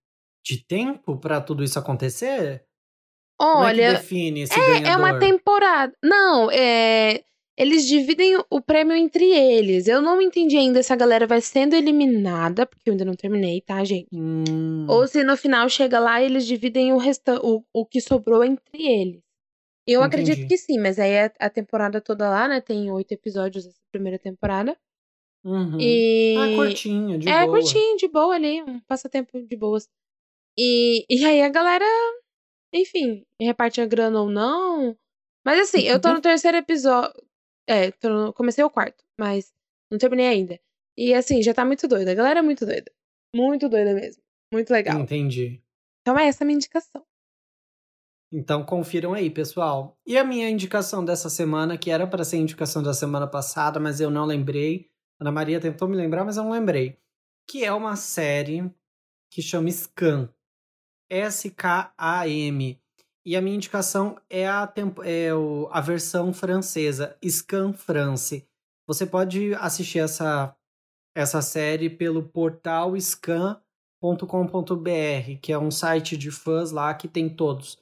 de 0.43 0.66
tempo 0.66 1.18
pra 1.18 1.39
tudo 1.39 1.64
isso 1.64 1.80
acontecer? 1.80 2.66
Como 3.39 3.64
é 3.64 3.74
que 3.74 3.82
Olha, 3.82 3.93
define 3.93 4.41
esse 4.41 4.60
É, 4.60 4.89
é 4.89 4.97
uma 4.97 5.18
temporada. 5.18 5.95
Não, 6.03 6.51
é. 6.51 7.24
Eles 7.60 7.86
dividem 7.86 8.41
o 8.49 8.62
prêmio 8.62 8.95
entre 8.95 9.26
eles. 9.26 9.86
Eu 9.86 10.01
não 10.01 10.22
entendi 10.22 10.55
ainda 10.55 10.82
se 10.82 10.93
a 10.93 10.95
galera 10.95 11.28
vai 11.28 11.41
sendo 11.41 11.76
eliminada, 11.76 12.66
porque 12.66 12.89
eu 12.89 12.93
ainda 12.93 13.03
não 13.03 13.16
terminei, 13.16 13.60
tá, 13.60 13.84
gente? 13.84 14.07
Hum, 14.14 14.86
Ou 14.88 15.05
se 15.05 15.26
no 15.26 15.36
final 15.36 15.68
chega 15.68 15.99
lá 15.99 16.22
e 16.22 16.26
eles 16.26 16.47
dividem 16.47 16.93
o, 16.93 16.97
resta 16.97 17.38
o, 17.45 17.62
o 17.74 17.86
que 17.86 17.99
sobrou 17.99 18.45
entre 18.45 18.88
eles. 18.88 19.22
Eu 19.86 20.01
acredito 20.01 20.38
Entendi. 20.38 20.47
que 20.47 20.57
sim, 20.57 20.80
mas 20.80 20.97
aí 20.99 21.20
a, 21.20 21.34
a 21.38 21.49
temporada 21.49 21.99
toda 21.99 22.30
lá, 22.30 22.47
né? 22.47 22.62
Tem 22.62 22.89
oito 22.91 23.12
episódios 23.12 23.66
essa 23.66 23.82
primeira 23.91 24.18
temporada. 24.18 24.78
uhum. 25.43 25.78
E. 25.82 26.36
Ah, 26.38 26.55
curtinho, 26.55 27.20
de 27.20 27.28
é, 27.28 27.45
boa. 27.45 27.57
curtinho, 27.57 27.97
de 27.97 28.07
boa 28.07 28.36
ali, 28.36 28.62
um 28.62 28.80
passatempo 28.82 29.38
de 29.45 29.57
boas. 29.57 29.89
E, 30.57 31.05
e 31.10 31.26
aí 31.26 31.41
a 31.41 31.49
galera, 31.49 31.86
enfim, 32.74 33.26
reparte 33.41 33.82
a 33.82 33.86
grana 33.86 34.22
ou 34.22 34.30
não. 34.30 34.95
Mas 35.45 35.60
assim, 35.60 35.82
eu 35.82 35.99
tô 35.99 36.14
no 36.14 36.22
terceiro 36.22 36.55
episódio. 36.55 37.12
É, 37.70 37.91
tô 37.91 38.34
comecei 38.34 38.63
o 38.63 38.70
quarto, 38.70 39.03
mas 39.20 39.53
não 39.91 39.99
terminei 39.99 40.28
ainda. 40.28 40.59
E 40.97 41.13
assim, 41.13 41.43
já 41.43 41.53
tá 41.53 41.63
muito 41.63 41.88
doida. 41.88 42.11
A 42.11 42.15
galera 42.15 42.39
é 42.39 42.41
muito 42.41 42.65
doida. 42.65 42.91
Muito 43.34 43.70
doida 43.70 43.93
mesmo. 43.93 44.24
Muito 44.51 44.72
legal. 44.72 44.99
Entendi. 44.99 45.61
Então 46.01 46.17
é 46.17 46.28
essa 46.28 46.43
a 46.43 46.45
minha 46.45 46.55
indicação. 46.55 47.05
Então 48.32 48.65
confiram 48.65 49.13
aí, 49.13 49.30
pessoal. 49.30 49.97
E 50.05 50.17
a 50.17 50.24
minha 50.24 50.49
indicação 50.49 51.05
dessa 51.05 51.30
semana, 51.30 51.78
que 51.78 51.91
era 51.91 52.07
para 52.07 52.24
ser 52.24 52.38
a 52.38 52.39
indicação 52.39 52.82
da 52.82 52.93
semana 52.93 53.28
passada, 53.28 53.80
mas 53.80 54.01
eu 54.01 54.09
não 54.09 54.26
lembrei. 54.26 54.89
Ana 55.20 55.32
Maria 55.32 55.59
tentou 55.59 55.88
me 55.88 55.95
lembrar, 55.95 56.26
mas 56.26 56.38
eu 56.38 56.43
não 56.43 56.51
lembrei. 56.51 56.97
Que 57.47 57.63
é 57.63 57.72
uma 57.72 57.95
série 57.95 58.72
que 59.32 59.41
chama 59.41 59.70
Scam. 59.70 60.34
S-K-A-M. 61.09 62.82
E 63.26 63.36
a 63.36 63.41
minha 63.41 63.55
indicação 63.55 64.17
é 64.30 64.47
a, 64.47 64.65
tempo, 64.65 65.03
é 65.03 65.34
o, 65.34 65.67
a 65.72 65.82
versão 65.82 66.34
francesa, 66.34 67.17
Scam 67.24 67.74
France. 67.74 68.47
Você 68.88 69.05
pode 69.05 69.53
assistir 69.55 69.99
essa, 69.99 70.55
essa 71.15 71.41
série 71.41 71.89
pelo 71.89 72.24
portal 72.24 72.95
scam.com.br, 72.99 73.59
que 75.41 75.51
é 75.51 75.59
um 75.59 75.70
site 75.70 76.17
de 76.17 76.32
fãs 76.32 76.72
lá 76.72 76.93
que 76.93 77.07
tem 77.07 77.30
todos. 77.30 77.78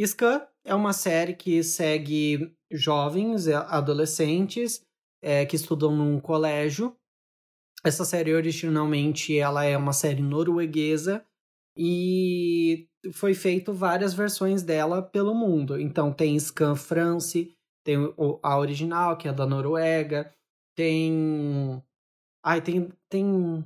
Scam 0.00 0.46
é 0.64 0.74
uma 0.74 0.92
série 0.92 1.34
que 1.34 1.62
segue 1.62 2.54
jovens, 2.70 3.46
é, 3.46 3.54
adolescentes, 3.54 4.82
é, 5.22 5.44
que 5.44 5.56
estudam 5.56 5.94
num 5.94 6.18
colégio. 6.20 6.96
Essa 7.84 8.04
série 8.04 8.34
originalmente 8.34 9.38
ela 9.38 9.64
é 9.64 9.76
uma 9.76 9.92
série 9.92 10.22
norueguesa 10.22 11.24
e 11.78 12.88
foi 13.12 13.34
feito 13.34 13.72
várias 13.72 14.14
versões 14.14 14.62
dela 14.64 15.02
pelo 15.02 15.34
mundo. 15.34 15.80
Então 15.80 16.12
tem 16.12 16.38
Scam 16.38 16.76
France, 16.76 17.54
tem 17.84 17.96
a 18.42 18.58
original 18.58 19.16
que 19.16 19.28
é 19.28 19.32
da 19.32 19.46
Noruega, 19.46 20.34
tem 20.76 21.82
ai 22.44 22.60
tem 22.62 22.92
tem 23.08 23.64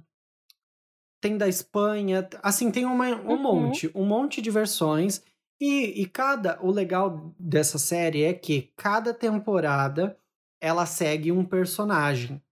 tem 1.21 1.39
da 1.39 1.49
Espanha, 1.49 2.29
assim 2.43 2.71
tem 2.71 2.85
uma, 2.85 3.07
um 3.09 3.37
Uhum. 3.37 3.43
monte, 3.43 3.91
um 3.95 4.05
monte 4.05 4.43
de 4.43 4.51
versões 4.51 5.23
e, 5.61 6.03
e 6.03 6.07
cada 6.07 6.59
o 6.61 6.71
legal 6.71 7.33
dessa 7.39 7.79
série 7.79 8.25
é 8.25 8.33
que 8.35 8.73
cada 8.77 9.15
temporada 9.15 10.17
ela 10.61 10.85
segue 10.87 11.31
um 11.33 11.45
personagem. 11.45 12.43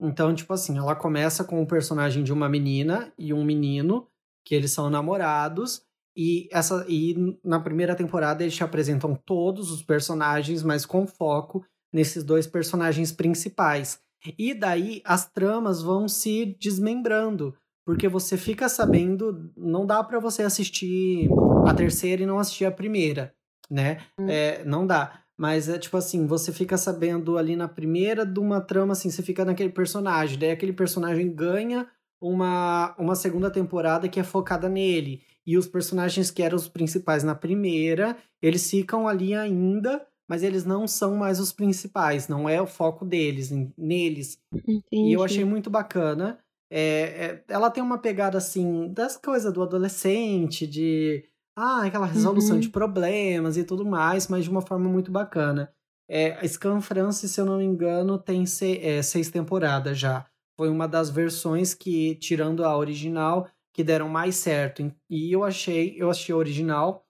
Então, 0.00 0.34
tipo 0.34 0.52
assim, 0.52 0.78
ela 0.78 0.96
começa 0.96 1.44
com 1.44 1.62
o 1.62 1.66
personagem 1.66 2.24
de 2.24 2.32
uma 2.32 2.48
menina 2.48 3.12
e 3.18 3.32
um 3.34 3.44
menino, 3.44 4.08
que 4.44 4.54
eles 4.54 4.72
são 4.72 4.90
namorados, 4.90 5.82
e 6.16 6.48
essa 6.52 6.84
e 6.88 7.38
na 7.42 7.60
primeira 7.60 7.94
temporada 7.94 8.42
eles 8.42 8.54
te 8.54 8.62
apresentam 8.62 9.14
todos 9.14 9.70
os 9.70 9.82
personagens, 9.82 10.62
mas 10.62 10.84
com 10.84 11.06
foco 11.06 11.64
nesses 11.92 12.22
dois 12.22 12.46
personagens 12.46 13.12
principais. 13.12 14.00
E 14.38 14.54
daí 14.54 15.02
as 15.04 15.28
tramas 15.28 15.82
vão 15.82 16.06
se 16.06 16.56
desmembrando, 16.60 17.54
porque 17.84 18.08
você 18.08 18.36
fica 18.36 18.68
sabendo, 18.68 19.50
não 19.56 19.84
dá 19.84 20.02
pra 20.04 20.20
você 20.20 20.42
assistir 20.42 21.28
a 21.66 21.74
terceira 21.74 22.22
e 22.22 22.26
não 22.26 22.38
assistir 22.38 22.64
a 22.64 22.70
primeira, 22.70 23.34
né? 23.70 23.98
Hum. 24.18 24.28
É, 24.28 24.64
não 24.64 24.86
dá. 24.86 25.18
Mas 25.36 25.68
é 25.68 25.78
tipo 25.78 25.96
assim, 25.96 26.26
você 26.26 26.52
fica 26.52 26.76
sabendo 26.76 27.36
ali 27.36 27.56
na 27.56 27.66
primeira 27.66 28.24
de 28.24 28.38
uma 28.38 28.60
trama, 28.60 28.92
assim, 28.92 29.10
você 29.10 29.22
fica 29.22 29.44
naquele 29.44 29.70
personagem. 29.70 30.38
Daí 30.38 30.50
aquele 30.50 30.72
personagem 30.72 31.34
ganha 31.34 31.88
uma, 32.22 32.94
uma 32.98 33.14
segunda 33.16 33.50
temporada 33.50 34.08
que 34.08 34.20
é 34.20 34.22
focada 34.22 34.68
nele. 34.68 35.22
E 35.46 35.58
os 35.58 35.66
personagens 35.66 36.30
que 36.30 36.42
eram 36.42 36.56
os 36.56 36.68
principais 36.68 37.24
na 37.24 37.34
primeira, 37.34 38.16
eles 38.40 38.70
ficam 38.70 39.08
ali 39.08 39.34
ainda, 39.34 40.06
mas 40.28 40.42
eles 40.44 40.64
não 40.64 40.86
são 40.86 41.16
mais 41.16 41.40
os 41.40 41.52
principais, 41.52 42.28
não 42.28 42.48
é 42.48 42.62
o 42.62 42.66
foco 42.66 43.04
deles, 43.04 43.50
neles. 43.76 44.38
Entendi. 44.54 44.82
E 44.92 45.12
eu 45.12 45.22
achei 45.24 45.44
muito 45.44 45.68
bacana. 45.68 46.38
É, 46.70 46.80
é, 46.80 47.44
ela 47.48 47.70
tem 47.70 47.82
uma 47.82 47.98
pegada 47.98 48.38
assim, 48.38 48.90
das 48.94 49.16
coisas 49.16 49.52
do 49.52 49.62
adolescente, 49.62 50.66
de 50.66 51.24
ah, 51.58 51.84
aquela 51.84 52.06
resolução 52.06 52.54
Uhum. 52.54 52.60
de 52.60 52.68
problemas 52.70 53.56
e 53.58 53.64
tudo 53.64 53.84
mais, 53.84 54.28
mas 54.28 54.44
de 54.44 54.50
uma 54.50 54.62
forma 54.62 54.88
muito 54.88 55.10
bacana. 55.10 55.70
É, 56.08 56.32
a 56.32 56.46
Scan 56.48 56.80
France, 56.80 57.28
se 57.28 57.40
eu 57.40 57.44
não 57.44 57.58
me 57.58 57.64
engano, 57.64 58.16
tem 58.18 58.46
se- 58.46 58.78
é, 58.78 59.02
seis 59.02 59.28
temporadas 59.30 59.98
já. 59.98 60.26
Foi 60.62 60.68
uma 60.68 60.86
das 60.86 61.10
versões 61.10 61.74
que, 61.74 62.14
tirando 62.14 62.64
a 62.64 62.78
original, 62.78 63.50
que 63.74 63.82
deram 63.82 64.08
mais 64.08 64.36
certo. 64.36 64.94
E 65.10 65.32
eu 65.34 65.42
achei, 65.42 65.96
eu 66.00 66.08
achei 66.08 66.32
a 66.32 66.38
original, 66.38 67.04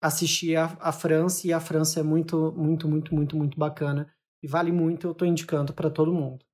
assisti 0.00 0.54
a, 0.54 0.66
a 0.78 0.92
França, 0.92 1.44
e 1.48 1.52
a 1.52 1.58
França 1.58 1.98
é 1.98 2.02
muito, 2.04 2.52
muito, 2.52 2.88
muito, 2.88 3.12
muito, 3.12 3.36
muito 3.36 3.58
bacana. 3.58 4.08
E 4.40 4.46
vale 4.46 4.70
muito, 4.70 5.08
eu 5.08 5.12
tô 5.14 5.24
indicando 5.24 5.72
para 5.74 5.90
todo 5.90 6.14
mundo. 6.14 6.44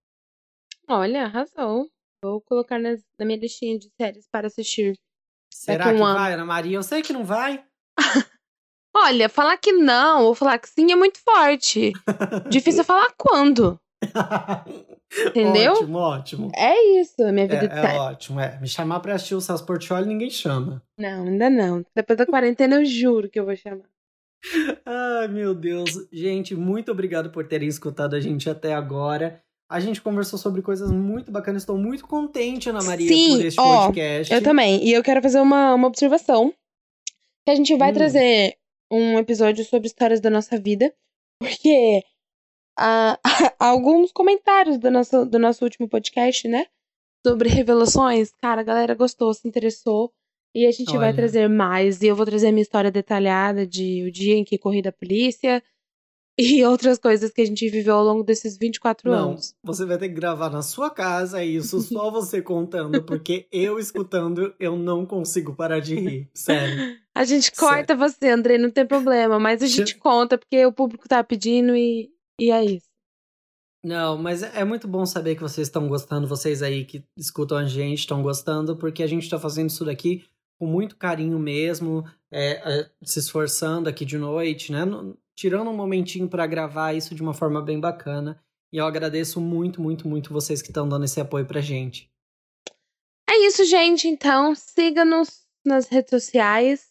Olha, 0.88 1.24
arrasou. 1.26 1.90
Vou 2.24 2.40
colocar 2.40 2.78
nas- 2.78 3.04
na 3.18 3.26
minha 3.26 3.38
listinha 3.38 3.78
de 3.78 3.90
séries 4.00 4.26
para 4.32 4.46
assistir. 4.46 4.94
Será 5.52 5.92
que 5.92 6.00
um 6.00 6.06
vai, 6.14 6.32
Ana 6.32 6.46
Maria? 6.46 6.78
Eu 6.78 6.82
sei 6.82 7.02
que 7.02 7.12
não 7.12 7.22
vai. 7.22 7.62
Olha, 8.96 9.28
falar 9.28 9.58
que 9.58 9.72
não 9.72 10.24
ou 10.24 10.34
falar 10.34 10.58
que 10.58 10.70
sim 10.70 10.90
é 10.90 10.96
muito 10.96 11.18
forte. 11.22 11.92
Difícil 12.50 12.80
é 12.80 12.84
falar 12.84 13.12
quando. 13.18 13.78
Entendeu? 15.26 15.72
Ótimo, 15.72 15.98
ótimo. 15.98 16.52
É 16.56 17.00
isso, 17.00 17.14
minha 17.32 17.44
É, 17.44 17.48
vida 17.48 17.68
de 17.68 17.74
é 17.74 17.82
série. 17.82 17.98
ótimo, 17.98 18.40
é. 18.40 18.58
Me 18.60 18.68
chamar 18.68 19.00
pra 19.00 19.14
assistir 19.14 19.34
o 19.34 19.40
Celso 19.40 19.66
Portioli, 19.66 20.06
ninguém 20.06 20.30
chama. 20.30 20.82
Não, 20.96 21.24
ainda 21.26 21.50
não. 21.50 21.84
Depois 21.94 22.16
da 22.16 22.26
quarentena 22.26 22.76
eu 22.76 22.84
juro 22.84 23.28
que 23.28 23.38
eu 23.40 23.44
vou 23.44 23.56
chamar. 23.56 23.88
Ai, 24.86 25.28
meu 25.28 25.54
Deus. 25.54 25.90
Gente, 26.12 26.54
muito 26.54 26.90
obrigado 26.92 27.30
por 27.30 27.46
terem 27.46 27.68
escutado 27.68 28.14
a 28.14 28.20
gente 28.20 28.48
até 28.48 28.72
agora. 28.72 29.42
A 29.70 29.78
gente 29.80 30.00
conversou 30.00 30.38
sobre 30.38 30.62
coisas 30.62 30.90
muito 30.90 31.30
bacanas. 31.30 31.62
Estou 31.62 31.76
muito 31.78 32.06
contente, 32.06 32.68
Ana 32.70 32.82
Maria, 32.82 33.08
Sim, 33.08 33.36
por 33.36 33.46
este 33.46 33.60
ó, 33.60 33.84
podcast. 33.86 34.32
Eu 34.34 34.42
também. 34.42 34.84
E 34.84 34.92
eu 34.92 35.02
quero 35.02 35.20
fazer 35.22 35.40
uma, 35.40 35.74
uma 35.74 35.88
observação. 35.88 36.52
Que 37.44 37.52
a 37.52 37.54
gente 37.54 37.76
vai 37.76 37.90
Hum. 37.90 37.94
trazer 37.94 38.54
um 38.92 39.18
episódio 39.18 39.64
sobre 39.64 39.86
histórias 39.88 40.20
da 40.20 40.30
nossa 40.30 40.58
vida. 40.58 40.92
Porque 41.40 42.02
a, 42.76 43.18
a 43.58 43.66
alguns 43.66 44.12
comentários 44.12 44.78
do 44.78 44.90
nosso, 44.90 45.24
do 45.24 45.38
nosso 45.38 45.64
último 45.64 45.88
podcast, 45.88 46.46
né? 46.48 46.66
Sobre 47.26 47.48
revelações. 47.48 48.32
Cara, 48.40 48.60
a 48.62 48.64
galera 48.64 48.94
gostou, 48.94 49.32
se 49.34 49.46
interessou. 49.46 50.12
E 50.54 50.66
a 50.66 50.72
gente 50.72 50.90
Olha. 50.90 51.00
vai 51.00 51.14
trazer 51.14 51.48
mais. 51.48 52.02
E 52.02 52.06
eu 52.06 52.16
vou 52.16 52.26
trazer 52.26 52.48
a 52.48 52.52
minha 52.52 52.62
história 52.62 52.90
detalhada 52.90 53.66
de 53.66 54.04
o 54.04 54.10
dia 54.10 54.34
em 54.34 54.44
que 54.44 54.58
corri 54.58 54.82
da 54.82 54.90
polícia 54.90 55.62
e 56.38 56.64
outras 56.64 56.98
coisas 56.98 57.30
que 57.30 57.42
a 57.42 57.44
gente 57.44 57.68
viveu 57.68 57.94
ao 57.94 58.04
longo 58.04 58.24
desses 58.24 58.56
24 58.56 59.10
Não, 59.10 59.30
anos. 59.30 59.54
Você 59.62 59.84
vai 59.84 59.98
ter 59.98 60.08
que 60.08 60.14
gravar 60.14 60.50
na 60.50 60.62
sua 60.62 60.90
casa 60.90 61.44
isso, 61.44 61.80
só 61.82 62.10
você 62.10 62.40
contando, 62.40 63.02
porque 63.04 63.46
eu 63.52 63.78
escutando, 63.78 64.54
eu 64.58 64.76
não 64.76 65.04
consigo 65.04 65.54
parar 65.54 65.80
de 65.80 65.94
rir. 65.94 66.30
Sério. 66.34 66.98
A 67.14 67.24
gente 67.24 67.52
corta 67.52 67.94
Sério. 67.94 67.98
você, 67.98 68.28
André, 68.30 68.56
não 68.56 68.70
tem 68.70 68.86
problema, 68.86 69.38
mas 69.38 69.62
a 69.62 69.66
gente 69.66 69.96
conta 69.96 70.38
porque 70.38 70.64
o 70.64 70.72
público 70.72 71.08
tá 71.08 71.22
pedindo 71.22 71.76
e, 71.76 72.10
e 72.40 72.50
é 72.50 72.64
isso. 72.64 72.88
Não, 73.82 74.18
mas 74.18 74.42
é 74.42 74.64
muito 74.64 74.86
bom 74.86 75.06
saber 75.06 75.34
que 75.34 75.42
vocês 75.42 75.66
estão 75.68 75.88
gostando, 75.88 76.28
vocês 76.28 76.62
aí 76.62 76.84
que 76.84 77.02
escutam 77.16 77.56
a 77.56 77.64
gente 77.64 78.00
estão 78.00 78.22
gostando, 78.22 78.76
porque 78.76 79.02
a 79.02 79.06
gente 79.06 79.22
está 79.22 79.38
fazendo 79.38 79.70
isso 79.70 79.84
daqui 79.84 80.24
com 80.58 80.66
muito 80.66 80.96
carinho 80.96 81.38
mesmo, 81.38 82.04
é, 82.30 82.80
é, 82.80 82.90
se 83.02 83.18
esforçando 83.18 83.88
aqui 83.88 84.04
de 84.04 84.18
noite, 84.18 84.70
né? 84.70 84.80
tirando 85.34 85.70
um 85.70 85.76
momentinho 85.76 86.28
para 86.28 86.46
gravar 86.46 86.92
isso 86.92 87.14
de 87.14 87.22
uma 87.22 87.32
forma 87.32 87.62
bem 87.62 87.80
bacana. 87.80 88.38
E 88.70 88.76
eu 88.76 88.84
agradeço 88.84 89.40
muito, 89.40 89.80
muito, 89.80 90.06
muito 90.06 90.34
vocês 90.34 90.60
que 90.60 90.68
estão 90.68 90.86
dando 90.86 91.06
esse 91.06 91.18
apoio 91.18 91.46
pra 91.46 91.62
gente. 91.62 92.10
É 93.26 93.46
isso, 93.46 93.64
gente. 93.64 94.06
Então, 94.06 94.54
siga-nos 94.54 95.46
nas 95.64 95.88
redes 95.88 96.10
sociais. 96.10 96.89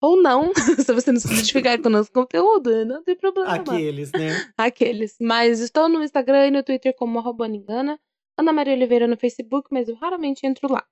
Ou 0.00 0.20
não, 0.20 0.52
se 0.54 0.92
você 0.92 1.12
não 1.12 1.20
se 1.20 1.30
identificar 1.30 1.78
com 1.78 1.88
o 1.88 1.92
nosso 1.92 2.10
conteúdo, 2.10 2.86
não 2.86 3.02
tem 3.04 3.16
problema. 3.16 3.52
Aqueles, 3.52 4.10
né? 4.12 4.50
Aqueles. 4.56 5.16
Mas 5.20 5.60
estou 5.60 5.88
no 5.88 6.02
Instagram 6.02 6.46
e 6.46 6.50
no 6.50 6.62
Twitter 6.62 6.94
como 6.96 7.18
arroba 7.18 7.46
Engana. 7.46 8.00
Ana 8.38 8.52
Maria 8.52 8.72
Oliveira 8.72 9.06
no 9.06 9.18
Facebook, 9.18 9.68
mas 9.70 9.88
eu 9.88 9.96
raramente 9.96 10.46
entro 10.46 10.72
lá. 10.72 10.86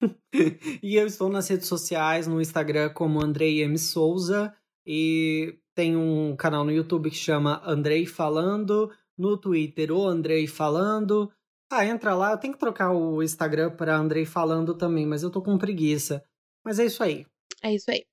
e 0.82 0.96
eu 0.96 1.06
estou 1.06 1.28
nas 1.28 1.46
redes 1.46 1.68
sociais, 1.68 2.26
no 2.26 2.40
Instagram 2.40 2.90
como 2.90 3.22
Andrei 3.22 3.62
M. 3.62 3.78
Souza. 3.78 4.52
E 4.84 5.56
tem 5.74 5.96
um 5.96 6.34
canal 6.34 6.64
no 6.64 6.72
YouTube 6.72 7.10
que 7.10 7.16
chama 7.16 7.62
Andrei 7.64 8.06
Falando, 8.06 8.90
no 9.16 9.36
Twitter 9.36 9.92
o 9.92 10.04
Andrei 10.04 10.48
Falando. 10.48 11.30
Ah, 11.70 11.86
entra 11.86 12.14
lá, 12.14 12.32
eu 12.32 12.38
tenho 12.38 12.54
que 12.54 12.58
trocar 12.58 12.90
o 12.90 13.22
Instagram 13.22 13.70
para 13.76 13.96
Andrei 13.96 14.24
Falando 14.24 14.74
também, 14.74 15.06
mas 15.06 15.22
eu 15.22 15.30
tô 15.30 15.42
com 15.42 15.58
preguiça. 15.58 16.24
Mas 16.64 16.78
é 16.78 16.86
isso 16.86 17.02
aí. 17.02 17.26
É 17.62 17.72
isso 17.74 17.90
aí. 17.90 18.04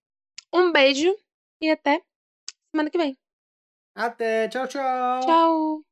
Um 0.54 0.72
beijo 0.72 1.16
e 1.62 1.70
até 1.70 2.02
semana 2.72 2.90
que 2.90 2.98
vem. 2.98 3.18
Até, 3.96 4.48
tchau, 4.50 4.68
tchau. 4.68 5.22
Tchau. 5.22 5.85